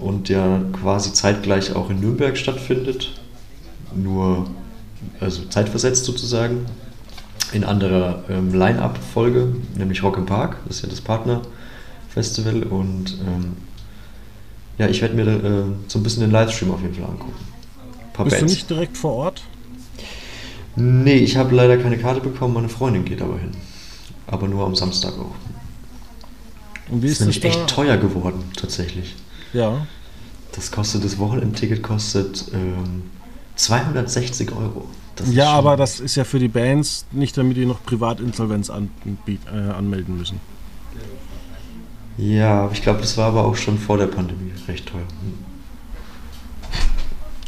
und 0.00 0.28
ja 0.28 0.60
quasi 0.80 1.12
zeitgleich 1.12 1.76
auch 1.76 1.90
in 1.90 2.00
Nürnberg 2.00 2.36
stattfindet. 2.36 3.12
Nur, 3.94 4.46
also 5.20 5.44
zeitversetzt 5.44 6.04
sozusagen, 6.04 6.66
in 7.52 7.64
anderer 7.64 8.24
ähm, 8.28 8.52
Line-Up-Folge, 8.52 9.54
nämlich 9.76 10.02
Rock 10.02 10.16
im 10.16 10.26
Park, 10.26 10.56
das 10.66 10.76
ist 10.76 10.82
ja 10.82 10.88
das 10.88 11.00
Partnerfestival. 11.00 12.64
Und 12.64 13.18
ähm, 13.26 13.56
ja, 14.78 14.88
ich 14.88 15.00
werde 15.00 15.14
mir 15.14 15.26
äh, 15.26 15.64
so 15.88 15.98
ein 15.98 16.02
bisschen 16.02 16.22
den 16.22 16.30
Livestream 16.30 16.70
auf 16.72 16.82
jeden 16.82 16.94
Fall 16.94 17.04
angucken. 17.04 17.34
Bist 18.24 18.36
du 18.36 18.40
Bands. 18.40 18.52
nicht 18.52 18.70
direkt 18.70 18.96
vor 18.96 19.12
Ort? 19.12 19.42
Nee, 20.74 21.14
ich 21.14 21.36
habe 21.36 21.54
leider 21.54 21.78
keine 21.78 21.98
Karte 21.98 22.20
bekommen, 22.20 22.54
meine 22.54 22.68
Freundin 22.68 23.04
geht 23.04 23.22
aber 23.22 23.38
hin. 23.38 23.52
Aber 24.26 24.48
nur 24.48 24.66
am 24.66 24.74
Samstag 24.74 25.14
auch. 25.14 25.34
Und 26.90 27.02
wie 27.02 27.06
ist 27.06 27.14
ist, 27.14 27.20
nämlich 27.20 27.40
das 27.40 27.52
da? 27.52 27.60
echt 27.60 27.70
teuer 27.70 27.96
geworden, 27.96 28.44
tatsächlich. 28.56 29.14
Ja. 29.52 29.86
Das 30.52 30.70
kostet, 30.70 31.04
das 31.04 31.18
Wochenendticket 31.18 31.82
kostet 31.82 32.46
ähm, 32.52 33.04
260 33.56 34.52
Euro. 34.52 34.88
Ja, 35.30 35.52
aber 35.52 35.76
das 35.76 35.98
ist 35.98 36.14
ja 36.14 36.24
für 36.24 36.38
die 36.38 36.48
Bands 36.48 37.06
nicht, 37.10 37.36
damit 37.36 37.56
die 37.56 37.64
noch 37.64 37.82
Privatinsolvenz 37.82 38.70
anbiet, 38.70 39.40
äh, 39.46 39.72
anmelden 39.72 40.18
müssen. 40.18 40.40
Ja, 42.18 42.70
ich 42.72 42.82
glaube, 42.82 43.00
das 43.00 43.16
war 43.16 43.28
aber 43.28 43.44
auch 43.44 43.56
schon 43.56 43.78
vor 43.78 43.98
der 43.98 44.06
Pandemie 44.06 44.52
recht 44.68 44.86
teuer. 44.86 45.06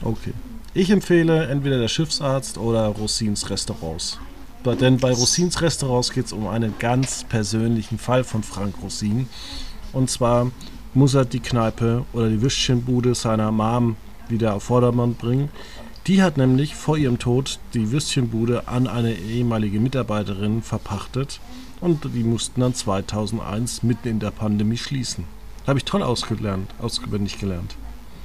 Okay. 0.03 0.33
Ich 0.75 0.91
empfehle 0.91 1.47
entweder 1.47 1.79
der 1.79 1.89
Schiffsarzt 1.89 2.59
oder 2.59 2.87
Rossins 2.87 3.49
Restaurants. 3.51 4.19
Denn 4.65 4.99
bei 4.99 5.13
Rossins 5.13 5.63
Restaurants 5.63 6.13
geht 6.13 6.27
es 6.27 6.33
um 6.33 6.47
einen 6.47 6.75
ganz 6.79 7.25
persönlichen 7.25 7.99
Fall 7.99 8.25
von 8.25 8.43
Frank 8.43 8.75
Rossin. 8.83 9.29
Und 9.93 10.11
zwar 10.11 10.51
muss 10.95 11.15
er 11.15 11.25
die 11.25 11.41
Kneipe 11.41 12.05
oder 12.13 12.29
die 12.29 12.43
Würstchenbude 12.43 13.15
seiner 13.15 13.51
Mom 13.51 13.97
wieder 14.29 14.55
auf 14.55 14.65
Vordermann 14.65 15.15
bringen. 15.15 15.49
Die 16.09 16.23
hat 16.23 16.39
nämlich 16.39 16.75
vor 16.75 16.97
ihrem 16.97 17.19
Tod 17.19 17.59
die 17.75 17.91
Würstchenbude 17.93 18.67
an 18.67 18.87
eine 18.87 19.13
ehemalige 19.15 19.79
Mitarbeiterin 19.79 20.63
verpachtet 20.63 21.39
und 21.83 22.03
die 22.15 22.25
mussten 22.25 22.63
dann 22.63 22.75
2001 22.75 23.83
mitten 23.83 24.09
in 24.09 24.19
der 24.19 24.31
Pandemie 24.31 24.79
schließen. 24.79 25.25
Habe 25.67 25.79
ich 25.79 25.85
toll 25.85 26.03
ausgelernt, 26.03 26.71
auswendig 26.81 27.39
gelernt. 27.39 27.77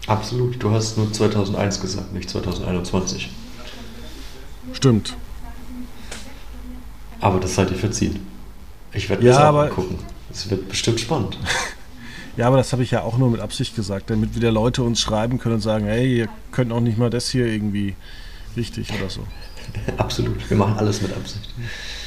Absolut. 0.07 0.63
Du 0.63 0.71
hast 0.71 0.97
nur 0.97 1.11
2001 1.11 1.81
gesagt, 1.81 2.13
nicht 2.13 2.29
2021. 2.29 3.29
Stimmt. 4.71 5.15
Aber 7.19 7.39
das 7.41 7.55
seid 7.55 7.69
ihr 7.71 7.77
verziehen. 7.77 8.25
Ich 8.93 9.09
werde 9.09 9.23
mir 9.23 9.29
Ja, 9.29 9.35
das 9.39 9.43
aber- 9.43 9.63
angucken. 9.63 9.99
Es 10.31 10.49
wird 10.49 10.69
bestimmt 10.69 10.99
spannend. 11.01 11.37
Ja, 12.35 12.47
aber 12.47 12.57
das 12.57 12.71
habe 12.73 12.81
ich 12.81 12.91
ja 12.91 13.01
auch 13.01 13.17
nur 13.17 13.29
mit 13.29 13.41
Absicht 13.41 13.75
gesagt, 13.75 14.09
damit 14.09 14.35
wieder 14.35 14.51
Leute 14.51 14.81
uns 14.83 14.99
schreiben 14.99 15.37
können 15.37 15.55
und 15.55 15.61
sagen, 15.61 15.85
hey, 15.85 16.17
ihr 16.17 16.29
könnt 16.51 16.71
auch 16.71 16.79
nicht 16.79 16.97
mal 16.97 17.09
das 17.09 17.29
hier 17.29 17.45
irgendwie 17.45 17.95
richtig 18.57 18.91
oder 18.91 19.09
so. 19.09 19.21
Absolut. 19.97 20.49
Wir 20.49 20.57
machen 20.57 20.77
alles 20.77 21.01
mit 21.01 21.15
Absicht. 21.15 21.53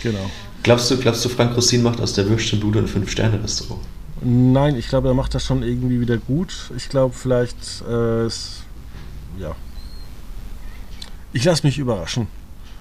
Genau. 0.02 0.30
Glaubst 0.62 0.90
du, 0.90 0.96
glaubst 0.96 1.24
du, 1.24 1.28
Frank 1.28 1.54
Rossin 1.54 1.82
macht 1.82 2.00
aus 2.00 2.12
der 2.14 2.28
Würstchenbude 2.28 2.80
ein 2.80 2.88
Fünf-Sterne-Restaurant? 2.88 3.80
Nein, 4.22 4.76
ich 4.76 4.88
glaube, 4.88 5.08
er 5.08 5.14
macht 5.14 5.34
das 5.34 5.44
schon 5.44 5.62
irgendwie 5.62 6.00
wieder 6.00 6.16
gut. 6.16 6.70
Ich 6.76 6.88
glaube, 6.88 7.14
vielleicht, 7.14 7.84
äh, 7.88 8.24
es, 8.24 8.62
ja. 9.38 9.54
Ich 11.32 11.44
lasse 11.44 11.66
mich 11.66 11.78
überraschen. 11.78 12.26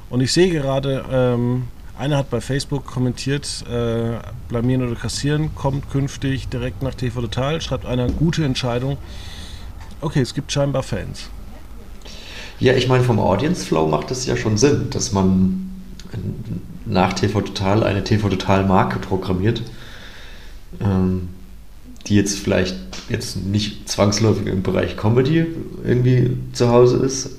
Und 0.10 0.22
ich 0.22 0.32
sehe 0.32 0.50
gerade, 0.50 1.06
ähm, 1.12 1.68
einer 1.98 2.18
hat 2.18 2.30
bei 2.30 2.42
Facebook 2.42 2.86
kommentiert, 2.86 3.64
äh, 3.70 4.18
blamieren 4.50 4.88
oder 4.88 4.96
kassieren 4.96 5.56
kommt 5.56 5.90
künftig 5.90 6.48
direkt 6.50 6.84
nach 6.84 6.96
TV 6.96 7.22
Total, 7.22 7.62
schreibt 7.62 7.86
einer 7.86 8.08
gute 8.08 8.44
Entscheidung. 8.44 8.98
Okay, 10.02 10.22
es 10.22 10.34
gibt 10.34 10.52
scheinbar 10.52 10.84
Fans. 10.84 11.30
Ja, 12.60 12.74
ich 12.74 12.88
meine, 12.88 13.04
vom 13.04 13.20
Audience 13.20 13.66
Flow 13.66 13.88
macht 13.88 14.12
es 14.12 14.26
ja 14.26 14.38
schon 14.38 14.58
Sinn, 14.58 14.90
dass 14.90 15.12
man 15.12 15.70
nach 16.86 17.14
TV 17.14 17.42
Total 17.42 17.84
eine 17.84 18.04
TV 18.04 18.30
Total 18.30 18.66
Marke 18.66 19.00
programmiert, 19.00 19.62
ähm, 20.80 21.30
die 22.08 22.16
jetzt 22.16 22.38
vielleicht 22.40 22.76
jetzt 23.10 23.38
nicht 23.38 23.90
zwangsläufig 23.90 24.48
im 24.48 24.64
Bereich 24.64 24.96
Comedy 24.98 25.46
irgendwie 25.84 26.38
zu 26.54 26.70
Hause 26.70 26.98
ist, 26.98 27.32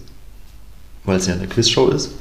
weil 1.04 1.16
es 1.16 1.26
ja 1.26 1.34
eine 1.34 1.46
Quizshow 1.46 1.88
ist, 1.88 2.12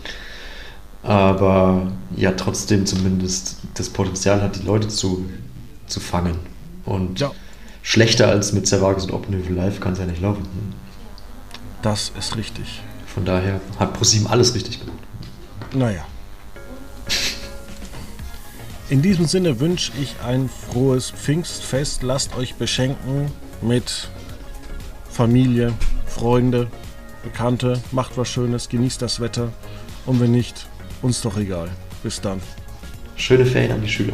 aber 1.05 1.91
ja 2.15 2.31
trotzdem 2.31 2.85
zumindest 2.85 3.57
das 3.75 3.89
Potenzial 3.89 4.41
hat, 4.41 4.55
die 4.55 4.65
Leute 4.65 4.87
zu, 4.87 5.25
zu 5.85 5.99
fangen. 5.99 6.35
Und 6.83 7.19
ja. 7.19 7.31
schlechter 7.83 8.27
als 8.27 8.53
mit 8.53 8.67
Servages 8.67 9.05
und 9.05 9.11
Oppenhövel 9.11 9.55
Live 9.55 9.79
kann 9.79 9.93
es 9.93 9.99
ja 9.99 10.05
nicht 10.05 10.21
laufen. 10.21 10.45
Das 11.83 12.11
ist 12.17 12.35
richtig. 12.35 12.81
Von 13.05 13.23
daher 13.23 13.61
hat 13.79 13.93
ProSieben 13.93 14.27
alles 14.27 14.55
richtig 14.55 14.79
gemacht. 14.79 14.97
Naja. 15.73 16.03
In 18.89 19.01
diesem 19.01 19.25
Sinne 19.25 19.59
wünsche 19.59 19.91
ich 20.01 20.15
ein 20.25 20.49
frohes 20.49 21.11
Pfingstfest. 21.11 22.03
Lasst 22.03 22.35
euch 22.35 22.55
beschenken 22.55 23.31
mit 23.61 24.09
Familie, 25.09 25.73
Freunde, 26.07 26.67
Bekannte. 27.23 27.81
Macht 27.91 28.17
was 28.17 28.27
Schönes, 28.27 28.69
genießt 28.69 29.01
das 29.01 29.19
Wetter. 29.19 29.51
Und 30.05 30.19
wenn 30.19 30.31
nicht, 30.31 30.67
uns 31.05 31.21
doch 31.21 31.37
egal. 31.37 31.69
Bis 32.03 32.19
dann. 32.19 32.41
Schöne 33.15 33.45
Ferien 33.45 33.73
an 33.73 33.81
die 33.81 33.89
Schüler. 33.89 34.13